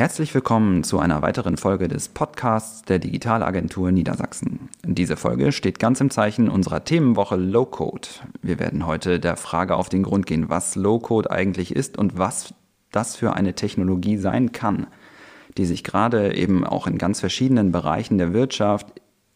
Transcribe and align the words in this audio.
Herzlich 0.00 0.34
willkommen 0.34 0.82
zu 0.82 0.98
einer 0.98 1.20
weiteren 1.20 1.58
Folge 1.58 1.86
des 1.86 2.08
Podcasts 2.08 2.80
der 2.84 2.98
Digitalagentur 2.98 3.92
Niedersachsen. 3.92 4.70
Diese 4.82 5.18
Folge 5.18 5.52
steht 5.52 5.78
ganz 5.78 6.00
im 6.00 6.08
Zeichen 6.08 6.48
unserer 6.48 6.84
Themenwoche 6.84 7.36
Low 7.36 7.66
Code. 7.66 8.08
Wir 8.40 8.58
werden 8.58 8.86
heute 8.86 9.20
der 9.20 9.36
Frage 9.36 9.76
auf 9.76 9.90
den 9.90 10.02
Grund 10.02 10.24
gehen, 10.24 10.48
was 10.48 10.74
Low 10.74 11.00
Code 11.00 11.30
eigentlich 11.30 11.76
ist 11.76 11.98
und 11.98 12.16
was 12.16 12.54
das 12.92 13.14
für 13.14 13.34
eine 13.34 13.52
Technologie 13.52 14.16
sein 14.16 14.52
kann, 14.52 14.86
die 15.58 15.66
sich 15.66 15.84
gerade 15.84 16.34
eben 16.34 16.64
auch 16.64 16.86
in 16.86 16.96
ganz 16.96 17.20
verschiedenen 17.20 17.70
Bereichen 17.70 18.16
der 18.16 18.32
Wirtschaft, 18.32 18.86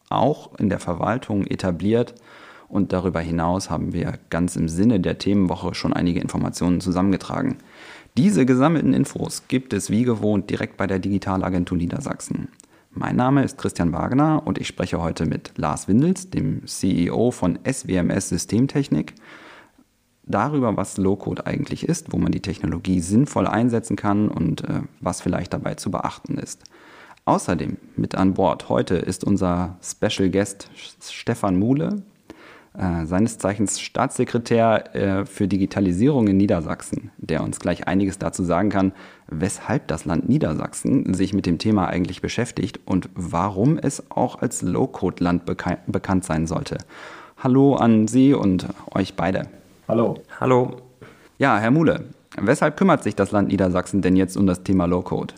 auch 0.09 0.59
in 0.59 0.71
der 0.71 0.81
Verwaltung 0.81 1.47
etabliert. 1.47 2.15
Und 2.69 2.95
darüber 2.95 3.21
hinaus 3.21 3.69
haben 3.69 3.93
wir 3.93 4.15
ganz 4.31 4.57
im 4.57 4.71
Sinne 4.71 4.99
der 4.99 5.19
Themenwoche 5.19 5.75
schon 5.75 5.93
einige 5.93 6.21
Informationen 6.21 6.81
zusammengetragen. 6.81 7.59
Diese 8.17 8.47
gesammelten 8.47 8.95
Infos 8.95 9.49
gibt 9.49 9.73
es 9.73 9.91
wie 9.91 10.05
gewohnt 10.05 10.49
direkt 10.49 10.77
bei 10.77 10.87
der 10.87 11.01
Digitalagentur 11.01 11.77
Niedersachsen. 11.77 12.47
Mein 12.93 13.17
Name 13.17 13.43
ist 13.43 13.59
Christian 13.59 13.93
Wagner 13.93 14.41
und 14.45 14.57
ich 14.57 14.69
spreche 14.69 15.03
heute 15.03 15.27
mit 15.27 15.59
Lars 15.59 15.89
Windels, 15.89 16.31
dem 16.31 16.65
CEO 16.65 17.33
von 17.33 17.59
SWMS 17.69 18.29
Systemtechnik, 18.29 19.17
darüber, 20.23 20.77
was 20.77 20.97
Low-Code 20.97 21.45
eigentlich 21.45 21.89
ist, 21.89 22.13
wo 22.13 22.19
man 22.19 22.31
die 22.31 22.41
Technologie 22.41 23.01
sinnvoll 23.01 23.49
einsetzen 23.49 23.97
kann 23.97 24.29
und 24.29 24.63
äh, 24.63 24.83
was 25.01 25.21
vielleicht 25.21 25.53
dabei 25.53 25.75
zu 25.75 25.91
beachten 25.91 26.39
ist. 26.39 26.63
Außerdem 27.25 27.79
mit 27.97 28.15
an 28.15 28.35
Bord 28.35 28.69
heute 28.69 28.95
ist 28.95 29.25
unser 29.25 29.77
Special 29.83 30.31
Guest 30.31 30.71
Stefan 31.01 31.59
Muhle, 31.59 32.05
äh, 32.77 33.07
seines 33.07 33.39
Zeichens 33.39 33.81
Staatssekretär 33.81 34.95
äh, 34.97 35.25
für 35.27 35.47
Digitalisierung 35.47 36.27
in 36.27 36.37
Niedersachsen, 36.37 37.13
der 37.19 37.45
uns 37.45 37.61
gleich 37.61 37.87
einiges 37.87 38.19
dazu 38.19 38.43
sagen 38.43 38.69
kann, 38.69 38.93
weshalb 39.29 39.87
das 39.87 40.05
Land 40.05 40.29
Niedersachsen 40.29 41.15
sich 41.15 41.33
mit 41.33 41.47
dem 41.47 41.59
Thema 41.59 41.87
eigentlich 41.87 42.21
beschäftigt 42.21 42.81
und 42.85 43.09
warum 43.15 43.79
es 43.79 44.11
auch 44.11 44.43
als 44.43 44.63
Low-Code-Land 44.63 45.47
beka 45.47 45.79
bekannt 45.87 46.25
sein 46.25 46.47
sollte. 46.47 46.79
Hallo 47.39 47.77
an 47.77 48.09
Sie 48.09 48.35
und 48.35 48.67
euch 48.93 49.15
beide. 49.15 49.47
Hallo. 49.87 50.19
Hallo. 50.41 50.77
Ja, 51.39 51.59
Herr 51.59 51.71
Muhle, 51.71 52.07
weshalb 52.41 52.77
kümmert 52.77 53.03
sich 53.03 53.15
das 53.15 53.31
Land 53.31 53.49
Niedersachsen 53.49 54.03
denn 54.03 54.17
jetzt 54.17 54.37
um 54.37 54.47
das 54.47 54.63
Thema 54.63 54.87
Low-Code? 54.87 55.35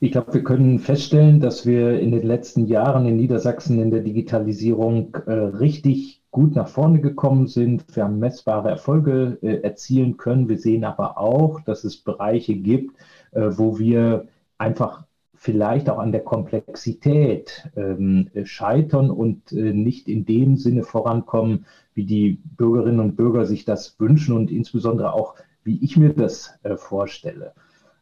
Ich 0.00 0.12
glaube, 0.12 0.34
wir 0.34 0.44
können 0.44 0.80
feststellen, 0.80 1.40
dass 1.40 1.64
wir 1.64 1.98
in 1.98 2.10
den 2.10 2.26
letzten 2.26 2.66
Jahren 2.66 3.06
in 3.06 3.16
Niedersachsen 3.16 3.80
in 3.80 3.90
der 3.90 4.00
Digitalisierung 4.00 5.16
äh, 5.26 5.32
richtig 5.32 6.20
gut 6.34 6.56
nach 6.56 6.66
vorne 6.66 7.00
gekommen 7.00 7.46
sind. 7.46 7.84
Wir 7.94 8.04
haben 8.04 8.18
messbare 8.18 8.68
Erfolge 8.68 9.38
äh, 9.40 9.60
erzielen 9.62 10.16
können. 10.16 10.48
Wir 10.48 10.58
sehen 10.58 10.82
aber 10.82 11.16
auch, 11.16 11.60
dass 11.60 11.84
es 11.84 11.96
Bereiche 11.96 12.56
gibt, 12.56 12.98
äh, 13.30 13.50
wo 13.52 13.78
wir 13.78 14.26
einfach 14.58 15.04
vielleicht 15.36 15.88
auch 15.88 15.98
an 15.98 16.10
der 16.10 16.24
Komplexität 16.24 17.70
ähm, 17.76 18.30
scheitern 18.42 19.10
und 19.10 19.52
äh, 19.52 19.72
nicht 19.72 20.08
in 20.08 20.26
dem 20.26 20.56
Sinne 20.56 20.82
vorankommen, 20.82 21.66
wie 21.94 22.04
die 22.04 22.40
Bürgerinnen 22.56 22.98
und 22.98 23.14
Bürger 23.14 23.46
sich 23.46 23.64
das 23.64 24.00
wünschen 24.00 24.34
und 24.36 24.50
insbesondere 24.50 25.12
auch, 25.12 25.36
wie 25.62 25.84
ich 25.84 25.96
mir 25.96 26.14
das 26.14 26.58
äh, 26.64 26.76
vorstelle. 26.76 27.52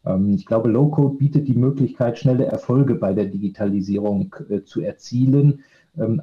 Ähm, 0.06 0.30
ich 0.30 0.46
glaube, 0.46 0.70
Low-Code 0.70 1.17
bietet 1.17 1.48
die 1.48 1.55
Möglichkeit, 1.55 2.19
schnelle 2.19 2.46
Erfolge 2.46 2.94
bei 2.94 3.12
der 3.12 3.27
Digitalisierung 3.27 4.34
äh, 4.48 4.62
zu 4.62 4.80
erzielen 4.80 5.64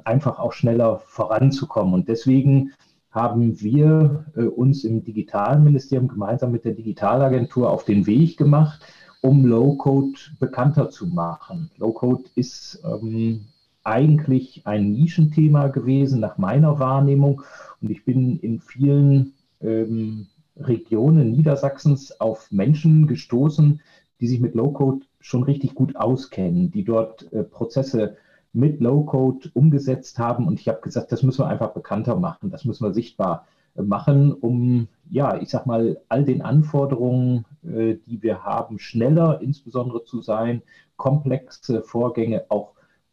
einfach 0.04 0.38
auch 0.38 0.52
schneller 0.52 0.98
voranzukommen. 0.98 1.94
Und 1.94 2.08
deswegen 2.08 2.72
haben 3.10 3.60
wir 3.60 4.26
äh, 4.36 4.42
uns 4.42 4.84
im 4.84 5.04
Digitalministerium 5.04 6.08
gemeinsam 6.08 6.52
mit 6.52 6.64
der 6.64 6.72
Digitalagentur 6.72 7.70
auf 7.70 7.84
den 7.84 8.06
Weg 8.06 8.36
gemacht, 8.36 8.80
um 9.20 9.44
Low-Code 9.44 10.18
bekannter 10.38 10.90
zu 10.90 11.06
machen. 11.06 11.70
Low-Code 11.76 12.24
ist 12.36 12.82
ähm, 12.84 13.46
eigentlich 13.82 14.62
ein 14.66 14.92
Nischenthema 14.92 15.68
gewesen 15.68 16.20
nach 16.20 16.38
meiner 16.38 16.78
Wahrnehmung 16.78 17.42
und 17.80 17.90
ich 17.90 18.04
bin 18.04 18.38
in 18.38 18.60
vielen 18.60 19.34
ähm, 19.60 20.28
Regionen 20.56 21.32
Niedersachsens 21.32 22.20
auf 22.20 22.50
Menschen 22.52 23.06
gestoßen, 23.06 23.80
die 24.20 24.26
sich 24.26 24.40
mit 24.40 24.54
Low-Code 24.54 25.06
schon 25.20 25.42
richtig 25.42 25.74
gut 25.74 25.96
auskennen, 25.96 26.70
die 26.70 26.84
dort 26.84 27.32
äh, 27.32 27.42
Prozesse 27.42 28.16
mit 28.52 28.80
Low-Code 28.80 29.50
umgesetzt 29.54 30.18
haben. 30.18 30.46
Und 30.46 30.60
ich 30.60 30.68
habe 30.68 30.80
gesagt, 30.80 31.12
das 31.12 31.22
müssen 31.22 31.40
wir 31.44 31.48
einfach 31.48 31.72
bekannter 31.72 32.16
machen, 32.16 32.50
das 32.50 32.64
müssen 32.64 32.84
wir 32.84 32.92
sichtbar 32.92 33.46
äh, 33.76 33.82
machen, 33.82 34.32
um, 34.32 34.88
ja, 35.08 35.40
ich 35.40 35.50
sag 35.50 35.66
mal, 35.66 36.00
all 36.08 36.24
den 36.24 36.42
Anforderungen, 36.42 37.44
äh, 37.64 37.96
die 38.06 38.22
wir 38.22 38.44
haben, 38.44 38.78
schneller 38.78 39.40
insbesondere 39.40 40.04
zu 40.04 40.20
sein, 40.20 40.62
komplexe 40.96 41.82
Vorgänge 41.82 42.44
auch 42.48 42.72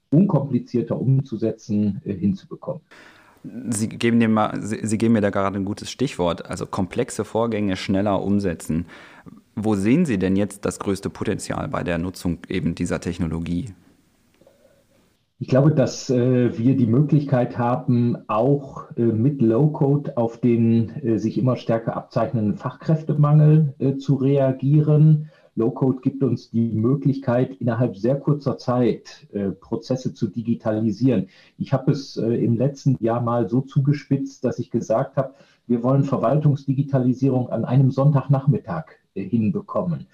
unkomplizierter 0.10 1.00
umzusetzen, 1.00 2.02
äh, 2.06 2.14
hinzubekommen. 2.14 2.82
Sie 3.70 3.88
geben, 3.88 4.20
dem 4.20 4.34
mal, 4.34 4.60
Sie 4.62 4.98
geben 4.98 5.14
mir 5.14 5.22
da 5.22 5.30
gerade 5.30 5.58
ein 5.58 5.64
gutes 5.64 5.90
Stichwort, 5.90 6.50
also 6.50 6.66
komplexe 6.66 7.24
Vorgänge 7.24 7.78
schneller 7.78 8.22
umsetzen. 8.22 8.88
Wo 9.56 9.76
sehen 9.76 10.06
Sie 10.06 10.18
denn 10.18 10.36
jetzt 10.36 10.66
das 10.66 10.80
größte 10.80 11.10
Potenzial 11.10 11.68
bei 11.70 11.84
der 11.84 11.98
Nutzung 11.98 12.40
eben 12.50 12.76
dieser 12.76 13.00
Technologie? 13.00 13.74
Ich 15.40 15.48
glaube, 15.48 15.72
dass 15.72 16.10
äh, 16.10 16.58
wir 16.58 16.76
die 16.76 16.88
Möglichkeit 16.88 17.60
haben, 17.60 18.18
auch 18.28 18.86
äh, 18.98 19.04
mit 19.04 19.40
Low-Code 19.40 20.18
auf 20.18 20.40
den 20.40 20.90
äh, 21.04 21.20
sich 21.20 21.38
immer 21.38 21.58
stärker 21.58 21.96
abzeichnenden 21.96 22.56
Fachkräftemangel 22.56 23.76
äh, 23.78 23.98
zu 23.98 24.16
reagieren. 24.16 25.30
Low-Code 25.54 26.00
gibt 26.02 26.24
uns 26.24 26.50
die 26.50 26.72
Möglichkeit, 26.74 27.56
innerhalb 27.58 27.98
sehr 27.98 28.20
kurzer 28.20 28.58
Zeit 28.58 29.28
äh, 29.32 29.50
Prozesse 29.52 30.16
zu 30.16 30.26
digitalisieren. 30.26 31.28
Ich 31.60 31.72
habe 31.72 31.92
es 31.92 32.18
äh, 32.18 32.44
im 32.44 32.58
letzten 32.58 32.98
Jahr 33.00 33.22
mal 33.22 33.48
so 33.48 33.62
zugespitzt, 33.62 34.44
dass 34.44 34.58
ich 34.58 34.72
gesagt 34.72 35.18
habe, 35.18 35.36
wir 35.68 35.84
wollen 35.84 36.04
Verwaltungsdigitalisierung 36.04 37.50
an 37.50 37.64
einem 37.64 37.92
Sonntagnachmittag 37.92 38.86
hinbekommen. 39.14 40.08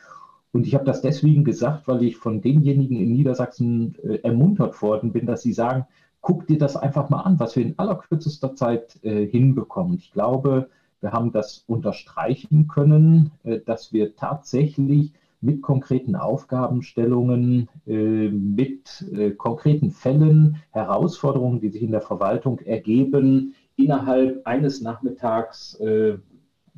Und 0.53 0.67
ich 0.67 0.75
habe 0.75 0.85
das 0.85 1.01
deswegen 1.01 1.43
gesagt, 1.43 1.87
weil 1.87 2.03
ich 2.03 2.15
von 2.15 2.39
denjenigen 2.39 2.97
in 2.97 3.11
Niedersachsen 3.11 3.95
äh, 4.03 4.19
ermuntert 4.19 4.81
worden 4.81 5.11
bin, 5.11 5.25
dass 5.25 5.41
sie 5.41 5.51
sagen, 5.51 5.85
guck 6.21 6.47
dir 6.47 6.59
das 6.59 6.77
einfach 6.77 7.09
mal 7.09 7.21
an, 7.21 7.39
was 7.39 7.55
wir 7.55 7.65
in 7.65 7.77
allerkürzester 7.77 8.55
Zeit 8.55 9.03
äh, 9.03 9.25
hinbekommen. 9.25 9.95
Ich 9.95 10.13
glaube, 10.13 10.69
wir 11.01 11.11
haben 11.11 11.31
das 11.31 11.65
unterstreichen 11.67 12.67
können, 12.67 13.31
äh, 13.43 13.59
dass 13.59 13.91
wir 13.91 14.15
tatsächlich 14.15 15.11
mit 15.41 15.61
konkreten 15.63 16.15
Aufgabenstellungen, 16.15 17.67
äh, 17.85 18.29
mit 18.29 19.05
äh, 19.11 19.31
konkreten 19.31 19.89
Fällen, 19.89 20.57
Herausforderungen, 20.69 21.59
die 21.59 21.69
sich 21.69 21.81
in 21.81 21.91
der 21.91 22.01
Verwaltung 22.01 22.59
ergeben, 22.59 23.55
innerhalb 23.75 24.45
eines 24.45 24.81
Nachmittags 24.81 25.73
äh, 25.79 26.17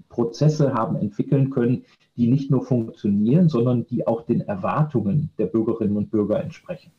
Prozesse 0.10 0.74
haben 0.74 0.96
entwickeln 0.96 1.50
können, 1.50 1.84
die 2.18 2.28
nicht 2.28 2.50
nur 2.50 2.66
funktionieren, 2.66 3.50
sondern 3.50 3.86
die 3.88 4.08
auch 4.08 4.26
den 4.26 4.42
Erwartungen 4.42 5.32
der 5.38 5.48
Bürgerinnen 5.48 5.98
und 5.98 6.12
Bürger 6.12 6.42
entsprechen. 6.42 6.92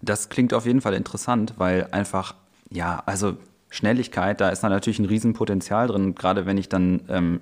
Das 0.00 0.28
klingt 0.28 0.54
auf 0.54 0.66
jeden 0.66 0.80
Fall 0.80 0.94
interessant, 0.94 1.54
weil 1.56 1.88
einfach, 1.90 2.34
ja, 2.70 3.02
also 3.06 3.36
Schnelligkeit, 3.70 4.40
da 4.40 4.50
ist 4.50 4.62
da 4.62 4.68
natürlich 4.68 4.98
ein 4.98 5.06
Riesenpotenzial 5.06 5.88
drin, 5.88 6.14
gerade 6.14 6.46
wenn 6.46 6.58
ich 6.58 6.68
dann 6.68 7.00
ähm, 7.08 7.40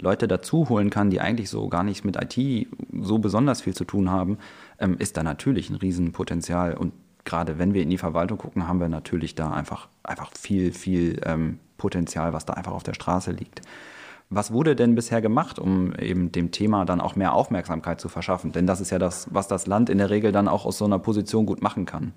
Leute 0.00 0.28
dazu 0.28 0.68
holen 0.68 0.90
kann, 0.90 1.10
die 1.10 1.20
eigentlich 1.20 1.50
so 1.50 1.68
gar 1.68 1.82
nicht 1.82 2.04
mit 2.04 2.16
IT 2.16 2.68
so 3.00 3.18
besonders 3.18 3.62
viel 3.62 3.74
zu 3.74 3.84
tun 3.84 4.10
haben, 4.10 4.38
ähm, 4.78 4.96
ist 4.98 5.16
da 5.16 5.22
natürlich 5.22 5.70
ein 5.70 5.76
Riesenpotenzial. 5.76 6.76
Und 6.76 6.92
gerade 7.24 7.58
wenn 7.58 7.74
wir 7.74 7.82
in 7.82 7.90
die 7.90 7.98
Verwaltung 7.98 8.38
gucken, 8.38 8.68
haben 8.68 8.80
wir 8.80 8.88
natürlich 8.88 9.34
da 9.34 9.50
einfach, 9.50 9.88
einfach 10.02 10.30
viel, 10.38 10.72
viel 10.72 11.20
ähm, 11.24 11.58
Potenzial, 11.78 12.32
was 12.32 12.46
da 12.46 12.54
einfach 12.54 12.72
auf 12.72 12.82
der 12.82 12.94
Straße 12.94 13.32
liegt. 13.32 13.62
Was 14.34 14.50
wurde 14.50 14.74
denn 14.74 14.94
bisher 14.94 15.20
gemacht, 15.20 15.58
um 15.58 15.92
eben 15.94 16.32
dem 16.32 16.52
Thema 16.52 16.86
dann 16.86 17.02
auch 17.02 17.16
mehr 17.16 17.34
Aufmerksamkeit 17.34 18.00
zu 18.00 18.08
verschaffen? 18.08 18.50
Denn 18.50 18.66
das 18.66 18.80
ist 18.80 18.88
ja 18.88 18.98
das, 18.98 19.28
was 19.30 19.46
das 19.46 19.66
Land 19.66 19.90
in 19.90 19.98
der 19.98 20.08
Regel 20.08 20.32
dann 20.32 20.48
auch 20.48 20.64
aus 20.64 20.78
so 20.78 20.86
einer 20.86 20.98
Position 20.98 21.44
gut 21.44 21.62
machen 21.62 21.84
kann. 21.84 22.14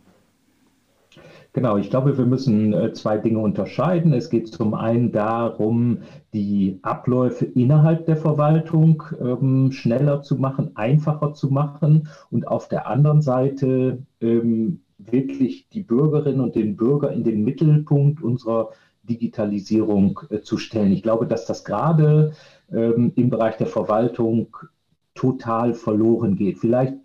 Genau, 1.51 1.75
ich 1.75 1.89
glaube, 1.89 2.17
wir 2.17 2.25
müssen 2.25 2.71
äh, 2.71 2.93
zwei 2.93 3.17
Dinge 3.17 3.39
unterscheiden. 3.39 4.13
Es 4.13 4.29
geht 4.29 4.47
zum 4.47 4.75
einen 4.75 5.11
darum, 5.11 5.99
die 6.33 6.79
Abläufe 6.83 7.43
innerhalb 7.43 8.05
der 8.05 8.15
Verwaltung 8.15 9.03
ähm, 9.19 9.73
schneller 9.73 10.21
zu 10.21 10.37
machen, 10.37 10.71
einfacher 10.75 11.33
zu 11.33 11.49
machen 11.49 12.07
und 12.31 12.47
auf 12.47 12.69
der 12.69 12.87
anderen 12.87 13.21
Seite 13.21 14.03
ähm, 14.21 14.79
wirklich 14.97 15.67
die 15.69 15.83
Bürgerinnen 15.83 16.39
und 16.39 16.55
den 16.55 16.77
Bürger 16.77 17.11
in 17.11 17.25
den 17.25 17.43
Mittelpunkt 17.43 18.23
unserer 18.23 18.69
Digitalisierung 19.05 20.21
äh, 20.29 20.41
zu 20.41 20.57
stellen. 20.57 20.91
Ich 20.91 21.03
glaube, 21.03 21.27
dass 21.27 21.45
das 21.45 21.63
gerade 21.63 22.33
ähm, 22.71 23.13
im 23.15 23.29
Bereich 23.29 23.57
der 23.57 23.67
Verwaltung 23.67 24.55
total 25.13 25.73
verloren 25.73 26.35
geht. 26.35 26.59
Vielleicht 26.59 26.95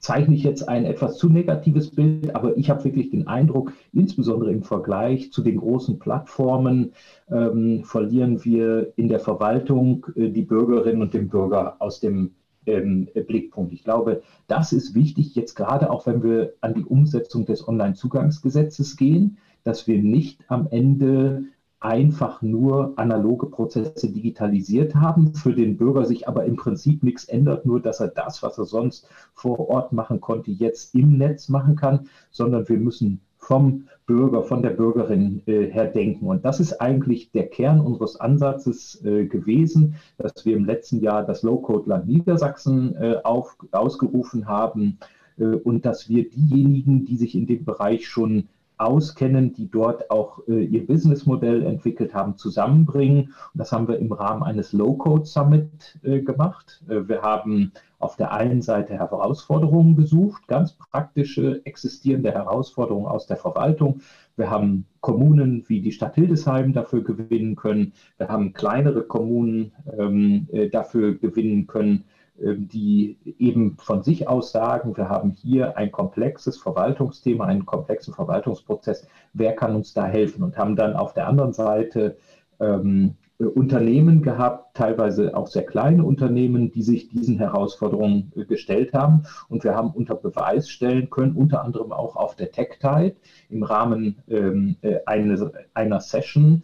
zeichne 0.00 0.34
ich 0.34 0.42
jetzt 0.42 0.68
ein 0.68 0.84
etwas 0.84 1.18
zu 1.18 1.28
negatives 1.28 1.90
Bild, 1.90 2.34
aber 2.34 2.56
ich 2.56 2.70
habe 2.70 2.84
wirklich 2.84 3.10
den 3.10 3.28
Eindruck, 3.28 3.72
insbesondere 3.92 4.50
im 4.50 4.62
Vergleich 4.62 5.30
zu 5.30 5.42
den 5.42 5.58
großen 5.58 5.98
Plattformen, 5.98 6.92
ähm, 7.30 7.84
verlieren 7.84 8.42
wir 8.44 8.92
in 8.96 9.08
der 9.08 9.20
Verwaltung 9.20 10.06
äh, 10.16 10.30
die 10.30 10.42
Bürgerinnen 10.42 11.02
und 11.02 11.12
den 11.12 11.28
Bürger 11.28 11.76
aus 11.80 12.00
dem 12.00 12.30
ähm, 12.66 13.08
Blickpunkt. 13.14 13.72
Ich 13.72 13.84
glaube, 13.84 14.22
das 14.46 14.72
ist 14.72 14.94
wichtig, 14.94 15.34
jetzt 15.34 15.54
gerade 15.54 15.90
auch 15.90 16.06
wenn 16.06 16.22
wir 16.22 16.54
an 16.60 16.74
die 16.74 16.84
Umsetzung 16.84 17.44
des 17.44 17.66
Onlinezugangsgesetzes 17.66 18.96
gehen, 18.96 19.38
dass 19.64 19.86
wir 19.86 20.02
nicht 20.02 20.44
am 20.48 20.66
Ende 20.70 21.44
einfach 21.80 22.42
nur 22.42 22.92
analoge 22.96 23.46
Prozesse 23.46 24.12
digitalisiert 24.12 24.94
haben, 24.94 25.34
für 25.34 25.54
den 25.54 25.78
Bürger 25.78 26.04
sich 26.04 26.28
aber 26.28 26.44
im 26.44 26.56
Prinzip 26.56 27.02
nichts 27.02 27.24
ändert, 27.24 27.64
nur 27.64 27.80
dass 27.80 28.00
er 28.00 28.08
das, 28.08 28.42
was 28.42 28.58
er 28.58 28.66
sonst 28.66 29.08
vor 29.32 29.70
Ort 29.70 29.92
machen 29.92 30.20
konnte, 30.20 30.50
jetzt 30.50 30.94
im 30.94 31.16
Netz 31.16 31.48
machen 31.48 31.76
kann, 31.76 32.08
sondern 32.30 32.68
wir 32.68 32.76
müssen 32.76 33.20
vom 33.38 33.86
Bürger, 34.04 34.42
von 34.42 34.62
der 34.62 34.70
Bürgerin 34.70 35.42
äh, 35.46 35.70
her 35.70 35.86
denken. 35.86 36.26
Und 36.26 36.44
das 36.44 36.60
ist 36.60 36.80
eigentlich 36.80 37.32
der 37.32 37.48
Kern 37.48 37.80
unseres 37.80 38.16
Ansatzes 38.16 39.02
äh, 39.02 39.24
gewesen, 39.24 39.94
dass 40.18 40.44
wir 40.44 40.56
im 40.56 40.66
letzten 40.66 41.00
Jahr 41.00 41.24
das 41.24 41.42
Low-Code-Land 41.42 42.06
Niedersachsen 42.06 42.94
äh, 42.96 43.16
auf, 43.24 43.56
ausgerufen 43.72 44.46
haben 44.46 44.98
äh, 45.38 45.44
und 45.44 45.86
dass 45.86 46.10
wir 46.10 46.28
diejenigen, 46.28 47.06
die 47.06 47.16
sich 47.16 47.34
in 47.34 47.46
dem 47.46 47.64
Bereich 47.64 48.06
schon 48.06 48.48
auskennen, 48.80 49.52
die 49.52 49.70
dort 49.70 50.10
auch 50.10 50.40
äh, 50.48 50.64
ihr 50.64 50.86
Businessmodell 50.86 51.64
entwickelt 51.64 52.14
haben, 52.14 52.36
zusammenbringen. 52.36 53.34
Und 53.52 53.58
das 53.58 53.72
haben 53.72 53.88
wir 53.88 53.98
im 53.98 54.12
Rahmen 54.12 54.42
eines 54.42 54.72
Low-Code 54.72 55.26
Summit 55.26 55.98
äh, 56.02 56.20
gemacht. 56.20 56.82
Äh, 56.88 57.08
wir 57.08 57.22
haben 57.22 57.72
auf 57.98 58.16
der 58.16 58.32
einen 58.32 58.62
Seite 58.62 58.94
Herausforderungen 58.94 59.94
gesucht, 59.94 60.48
ganz 60.48 60.72
praktische 60.72 61.60
existierende 61.66 62.32
Herausforderungen 62.32 63.06
aus 63.06 63.26
der 63.26 63.36
Verwaltung. 63.36 64.00
Wir 64.36 64.50
haben 64.50 64.86
Kommunen 65.00 65.64
wie 65.68 65.82
die 65.82 65.92
Stadt 65.92 66.14
Hildesheim 66.14 66.72
dafür 66.72 67.04
gewinnen 67.04 67.56
können. 67.56 67.92
Wir 68.16 68.28
haben 68.28 68.54
kleinere 68.54 69.02
Kommunen 69.02 69.72
ähm, 69.98 70.48
äh, 70.50 70.68
dafür 70.70 71.14
gewinnen 71.14 71.66
können, 71.66 72.04
die 72.40 73.18
eben 73.38 73.76
von 73.78 74.02
sich 74.02 74.28
aus 74.28 74.52
sagen, 74.52 74.96
wir 74.96 75.08
haben 75.08 75.30
hier 75.30 75.76
ein 75.76 75.92
komplexes 75.92 76.56
Verwaltungsthema, 76.58 77.44
einen 77.44 77.66
komplexen 77.66 78.14
Verwaltungsprozess, 78.14 79.06
wer 79.34 79.54
kann 79.54 79.76
uns 79.76 79.92
da 79.92 80.06
helfen? 80.06 80.42
Und 80.42 80.56
haben 80.56 80.76
dann 80.76 80.96
auf 80.96 81.12
der 81.12 81.28
anderen 81.28 81.52
Seite 81.52 82.16
ähm, 82.58 83.16
Unternehmen 83.48 84.20
gehabt, 84.22 84.76
teilweise 84.76 85.34
auch 85.34 85.46
sehr 85.46 85.64
kleine 85.64 86.04
Unternehmen, 86.04 86.72
die 86.72 86.82
sich 86.82 87.08
diesen 87.08 87.38
Herausforderungen 87.38 88.32
äh, 88.36 88.44
gestellt 88.44 88.92
haben. 88.92 89.22
Und 89.48 89.64
wir 89.64 89.74
haben 89.74 89.90
unter 89.92 90.14
Beweis 90.14 90.68
stellen 90.68 91.08
können, 91.08 91.34
unter 91.34 91.64
anderem 91.64 91.92
auch 91.92 92.16
auf 92.16 92.36
der 92.36 92.52
Tech-Tide 92.52 93.16
im 93.48 93.62
Rahmen 93.62 94.22
ähm, 94.28 94.76
äh, 94.82 94.98
eines, 95.06 95.42
einer 95.72 96.00
Session, 96.00 96.62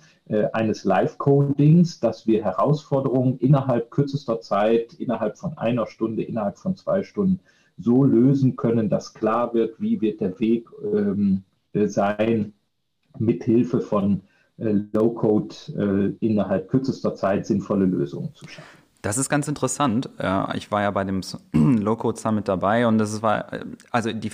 eines 0.52 0.82
Live-Codings, 0.82 2.00
dass 2.00 2.26
wir 2.26 2.42
Herausforderungen 2.42 3.38
innerhalb 3.38 3.92
kürzester 3.92 4.40
Zeit, 4.40 4.94
innerhalb 4.94 5.38
von 5.38 5.56
einer 5.56 5.86
Stunde, 5.86 6.24
innerhalb 6.24 6.58
von 6.58 6.74
zwei 6.74 7.04
Stunden 7.04 7.38
so 7.78 8.02
lösen 8.02 8.56
können, 8.56 8.88
dass 8.88 9.14
klar 9.14 9.54
wird, 9.54 9.80
wie 9.80 10.00
wird 10.00 10.20
der 10.20 10.40
Weg 10.40 10.68
ähm, 10.82 11.44
sein, 11.72 12.54
mithilfe 13.18 13.80
von 13.80 14.22
äh, 14.58 14.72
Low-Code 14.92 16.16
äh, 16.20 16.26
innerhalb 16.26 16.68
kürzester 16.68 17.14
Zeit 17.14 17.46
sinnvolle 17.46 17.84
Lösungen 17.84 18.34
zu 18.34 18.48
schaffen. 18.48 18.78
Das 19.02 19.18
ist 19.18 19.28
ganz 19.28 19.46
interessant. 19.46 20.08
Ich 20.54 20.72
war 20.72 20.82
ja 20.82 20.90
bei 20.90 21.04
dem 21.04 21.20
Low-Code 21.52 22.18
Summit 22.18 22.48
dabei 22.48 22.88
und 22.88 22.98
das 22.98 23.22
war, 23.22 23.52
äh, 23.52 23.64
also 23.90 24.12
die, 24.12 24.30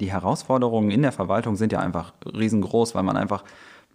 die 0.00 0.12
Herausforderungen 0.12 0.90
in 0.90 1.02
der 1.02 1.12
Verwaltung 1.12 1.56
sind 1.56 1.72
ja 1.72 1.80
einfach 1.80 2.14
riesengroß, 2.24 2.94
weil 2.94 3.02
man 3.02 3.16
einfach 3.16 3.44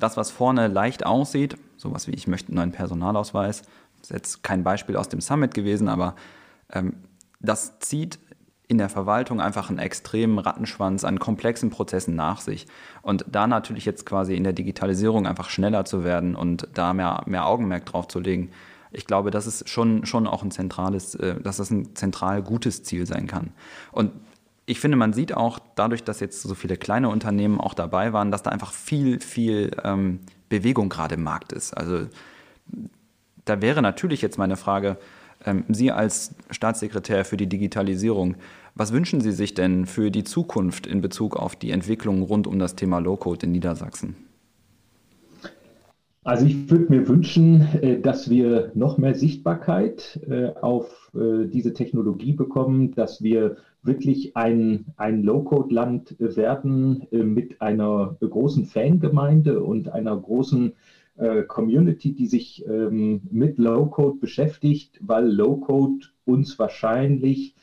das, 0.02 0.18
was 0.18 0.32
vorne 0.32 0.68
leicht 0.68 1.06
aussieht, 1.06 1.58
sowas 1.78 2.08
wie 2.08 2.12
ich 2.12 2.28
möchte 2.28 2.50
einen 2.50 2.58
neuen 2.58 2.72
Personalausweis, 2.72 3.64
ist 4.02 4.12
jetzt 4.12 4.44
kein 4.44 4.64
Beispiel 4.64 4.98
aus 4.98 5.10
dem 5.10 5.22
Summit 5.22 5.54
gewesen, 5.54 5.88
aber 5.88 6.16
ähm, 6.72 6.94
das 7.40 7.80
zieht 7.80 8.20
in 8.68 8.78
der 8.78 8.90
Verwaltung 8.90 9.42
einfach 9.42 9.70
einen 9.70 9.80
extremen 9.80 10.40
Rattenschwanz 10.40 11.04
an 11.04 11.20
komplexen 11.20 11.72
Prozessen 11.72 12.16
nach 12.16 12.40
sich. 12.40 12.68
Und 13.02 13.26
da 13.30 13.46
natürlich 13.46 13.84
jetzt 13.84 14.06
quasi 14.06 14.36
in 14.36 14.46
der 14.46 14.54
Digitalisierung 14.54 15.28
einfach 15.28 15.50
schneller 15.50 15.84
zu 15.84 16.06
werden 16.06 16.36
und 16.36 16.70
da 16.74 16.94
mehr, 16.94 17.22
mehr 17.26 17.46
Augenmerk 17.46 17.86
drauf 17.86 18.08
zu 18.08 18.20
legen, 18.20 18.52
ich 18.94 19.08
glaube, 19.08 19.32
das 19.32 19.48
ist 19.48 19.70
schon, 19.70 20.06
schon 20.06 20.28
auch 20.28 20.44
ein 20.44 20.52
zentrales, 20.52 21.16
äh, 21.16 21.40
dass 21.42 21.58
das 21.58 21.70
ein 21.70 21.96
zentral 21.96 22.42
gutes 22.42 22.84
Ziel 22.84 23.06
sein 23.06 23.28
kann. 23.28 23.52
Und 23.92 24.12
ich 24.72 24.80
finde, 24.80 24.96
man 24.96 25.12
sieht 25.12 25.36
auch 25.36 25.60
dadurch, 25.76 26.02
dass 26.02 26.22
jetzt 26.22 26.42
so 26.42 26.56
viele 26.56 26.78
kleine 26.78 27.10
Unternehmen 27.10 27.60
auch 27.60 27.74
dabei 27.74 28.14
waren, 28.14 28.32
dass 28.32 28.42
da 28.42 28.52
einfach 28.52 28.72
viel, 28.72 29.20
viel 29.20 29.72
ähm, 29.84 30.22
Bewegung 30.48 30.88
gerade 30.88 31.16
im 31.16 31.24
Markt 31.24 31.52
ist. 31.52 31.74
Also 31.74 32.08
da 33.44 33.62
wäre 33.62 33.82
natürlich 33.82 34.22
jetzt 34.22 34.38
meine 34.38 34.56
Frage, 34.56 34.98
ähm, 35.44 35.66
Sie 35.68 35.92
als 35.92 36.36
Staatssekretär 36.52 37.26
für 37.26 37.36
die 37.36 37.48
Digitalisierung, 37.48 38.38
was 38.74 38.94
wünschen 38.94 39.20
Sie 39.20 39.34
sich 39.34 39.54
denn 39.54 39.86
für 39.86 40.10
die 40.10 40.24
Zukunft 40.24 40.88
in 40.88 41.02
Bezug 41.02 41.36
auf 41.36 41.58
die 41.58 41.72
Entwicklung 41.72 42.22
rund 42.22 42.48
um 42.48 42.58
das 42.58 42.78
Thema 42.78 43.00
Low-Code 43.00 43.48
in 43.48 43.52
Niedersachsen? 43.52 44.16
Also 46.24 46.46
ich 46.46 46.70
würde 46.70 46.86
mir 46.90 47.08
wünschen, 47.08 47.68
äh, 47.82 48.00
dass 48.00 48.30
wir 48.30 48.72
noch 48.76 49.00
mehr 49.00 49.16
Sichtbarkeit 49.16 50.20
äh, 50.30 50.50
auf 50.62 51.12
äh, 51.16 51.48
diese 51.48 51.74
Technologie 51.74 52.34
bekommen, 52.34 52.92
dass 52.94 53.24
wir 53.24 53.58
wirklich 53.82 54.38
ein, 54.38 54.86
ein 54.98 55.24
Low-Code-Land 55.24 56.18
werden 56.20 57.08
mit 57.10 57.60
einer 57.64 58.16
großen 58.20 58.66
Fangemeinde 58.66 59.64
und 59.64 59.90
einer 59.90 60.16
großen 60.16 60.74
Community, 61.48 62.14
die 62.14 62.28
sich 62.28 62.64
ähm, 62.68 63.22
mit 63.32 63.58
Low-Code 63.58 64.20
beschäftigt, 64.20 65.00
weil 65.02 65.28
Low-Code 65.28 66.06
uns 66.26 66.60
wahrscheinlich 66.60 67.56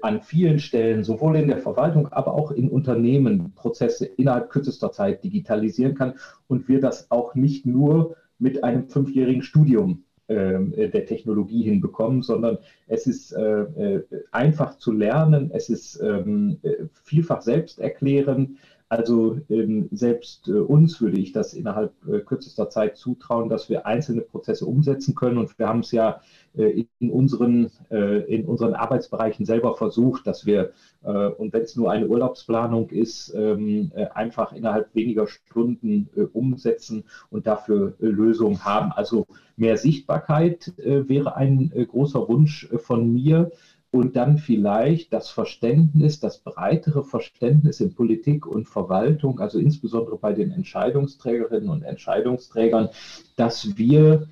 an 0.00 0.22
vielen 0.22 0.60
Stellen, 0.60 1.04
sowohl 1.04 1.36
in 1.36 1.48
der 1.48 1.58
Verwaltung, 1.58 2.08
aber 2.08 2.32
auch 2.32 2.52
in 2.52 2.70
Unternehmen, 2.70 3.52
Prozesse 3.54 4.06
innerhalb 4.06 4.48
kürzester 4.48 4.92
Zeit 4.92 5.22
digitalisieren 5.22 5.94
kann 5.94 6.14
und 6.46 6.68
wir 6.68 6.80
das 6.80 7.10
auch 7.10 7.34
nicht 7.34 7.66
nur 7.66 8.16
mit 8.38 8.64
einem 8.64 8.88
fünfjährigen 8.88 9.42
Studium 9.42 10.04
ähm, 10.28 10.74
äh, 10.76 10.88
der 10.88 11.06
Technologie 11.06 11.62
hinbekommen, 11.62 12.20
sondern 12.20 12.58
es 12.86 13.06
ist 13.06 13.32
äh, 13.32 13.42
äh, 13.42 14.04
einfach 14.30 14.76
zu 14.76 14.92
lernen, 14.92 15.50
es 15.54 15.70
ist 15.70 15.98
ähm, 16.02 16.58
äh, 16.62 16.84
vielfach 17.02 17.40
selbsterklärend, 17.40 18.58
also 18.90 19.38
ähm, 19.50 19.88
selbst 19.92 20.48
äh, 20.48 20.52
uns 20.52 21.00
würde 21.00 21.18
ich 21.18 21.32
das 21.32 21.52
innerhalb 21.52 21.92
äh, 22.08 22.20
kürzester 22.20 22.70
Zeit 22.70 22.96
zutrauen, 22.96 23.50
dass 23.50 23.68
wir 23.68 23.86
einzelne 23.86 24.22
Prozesse 24.22 24.64
umsetzen 24.64 25.14
können. 25.14 25.36
Und 25.36 25.58
wir 25.58 25.68
haben 25.68 25.80
es 25.80 25.92
ja 25.92 26.22
äh, 26.56 26.86
in, 26.98 27.10
unseren, 27.10 27.70
äh, 27.90 28.20
in 28.34 28.46
unseren 28.46 28.72
Arbeitsbereichen 28.72 29.44
selber 29.44 29.76
versucht, 29.76 30.26
dass 30.26 30.46
wir, 30.46 30.72
äh, 31.02 31.26
und 31.26 31.52
wenn 31.52 31.62
es 31.62 31.76
nur 31.76 31.90
eine 31.90 32.08
Urlaubsplanung 32.08 32.88
ist, 32.88 33.34
ähm, 33.36 33.92
äh, 33.94 34.06
einfach 34.06 34.52
innerhalb 34.52 34.94
weniger 34.94 35.26
Stunden 35.26 36.08
umsetzen 36.32 37.04
und 37.30 37.46
dafür 37.46 37.94
Lösungen 37.98 38.64
haben. 38.64 38.92
Also 38.92 39.26
mehr 39.56 39.76
Sichtbarkeit 39.76 40.72
wäre 40.76 41.36
ein 41.36 41.70
großer 41.88 42.28
Wunsch 42.28 42.68
von 42.78 43.12
mir 43.12 43.50
und 43.90 44.16
dann 44.16 44.38
vielleicht 44.38 45.12
das 45.12 45.30
Verständnis, 45.30 46.20
das 46.20 46.38
breitere 46.38 47.02
Verständnis 47.02 47.80
in 47.80 47.94
Politik 47.94 48.46
und 48.46 48.68
Verwaltung, 48.68 49.40
also 49.40 49.58
insbesondere 49.58 50.18
bei 50.18 50.34
den 50.34 50.50
Entscheidungsträgerinnen 50.50 51.70
und 51.70 51.82
Entscheidungsträgern, 51.82 52.90
dass 53.36 53.78
wir 53.78 54.28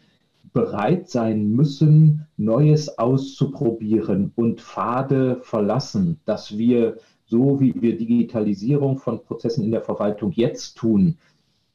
bereit 0.52 1.08
sein 1.08 1.50
müssen, 1.50 2.26
Neues 2.36 2.98
auszuprobieren 2.98 4.32
und 4.36 4.60
Pfade 4.60 5.40
verlassen, 5.42 6.20
dass 6.24 6.56
wir, 6.56 6.98
so 7.26 7.60
wie 7.60 7.74
wir 7.80 7.96
Digitalisierung 7.96 8.98
von 8.98 9.22
Prozessen 9.22 9.64
in 9.64 9.70
der 9.70 9.82
Verwaltung 9.82 10.32
jetzt 10.32 10.76
tun, 10.76 11.16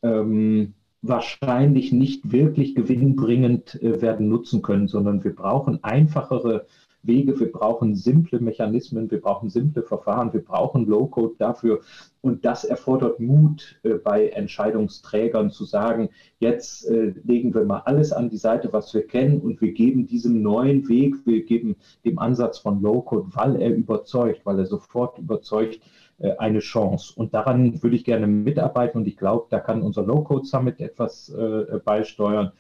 ähm, 0.04 0.74
wahrscheinlich 1.02 1.92
nicht 1.92 2.32
wirklich 2.32 2.76
gewinnbringend 2.76 3.82
äh, 3.82 4.02
werden 4.02 4.30
nutzen 4.30 4.62
können, 4.62 4.88
sondern 4.88 5.24
wir 5.24 5.36
brauchen 5.36 5.84
einfachere 5.84 6.66
Wege, 7.04 7.40
wir 7.40 7.52
brauchen 7.52 7.96
simple 7.96 8.40
Mechanismen, 8.40 9.10
wir 9.10 9.22
brauchen 9.22 9.50
simple 9.50 9.84
Verfahren, 9.84 10.34
wir 10.34 10.44
brauchen 10.44 10.86
Low-Code 10.86 11.36
dafür. 11.38 11.82
Und 12.22 12.46
das 12.46 12.64
erfordert 12.64 13.20
Mut 13.20 13.80
äh, 13.84 13.96
bei 13.96 14.28
Entscheidungsträgern 14.30 15.50
zu 15.50 15.66
sagen, 15.66 16.10
jetzt 16.40 16.88
äh, 16.88 17.14
legen 17.24 17.54
wir 17.54 17.66
mal 17.66 17.82
alles 17.86 18.12
an 18.12 18.30
die 18.30 18.38
Seite, 18.38 18.72
was 18.72 18.94
wir 18.94 19.08
kennen 19.08 19.42
und 19.42 19.62
wir 19.62 19.72
geben 19.72 20.06
diesem 20.06 20.42
neuen 20.42 20.88
Weg, 20.88 21.16
wir 21.26 21.44
geben 21.44 21.76
dem 22.06 22.20
Ansatz 22.20 22.60
von 22.60 22.82
Low-Code, 22.82 23.30
weil 23.34 23.62
er 23.62 23.74
überzeugt, 23.74 24.46
weil 24.46 24.60
er 24.60 24.66
sofort 24.66 25.18
überzeugt, 25.18 25.80
äh, 26.22 26.38
eine 26.38 26.60
Chance. 26.60 27.14
Und 27.16 27.34
daran 27.34 27.82
würde 27.82 27.96
ich 27.96 28.06
gerne 28.06 28.28
mitarbeiten 28.28 29.00
und 29.00 29.08
ich 29.08 29.18
glaube, 29.18 29.48
da 29.50 29.60
kann 29.60 29.82
unser 29.82 30.04
Low-Code 30.04 30.46
Summit 30.46 30.80
etwas 30.80 31.30
äh, 31.30 31.80
beisteuern 31.84 32.52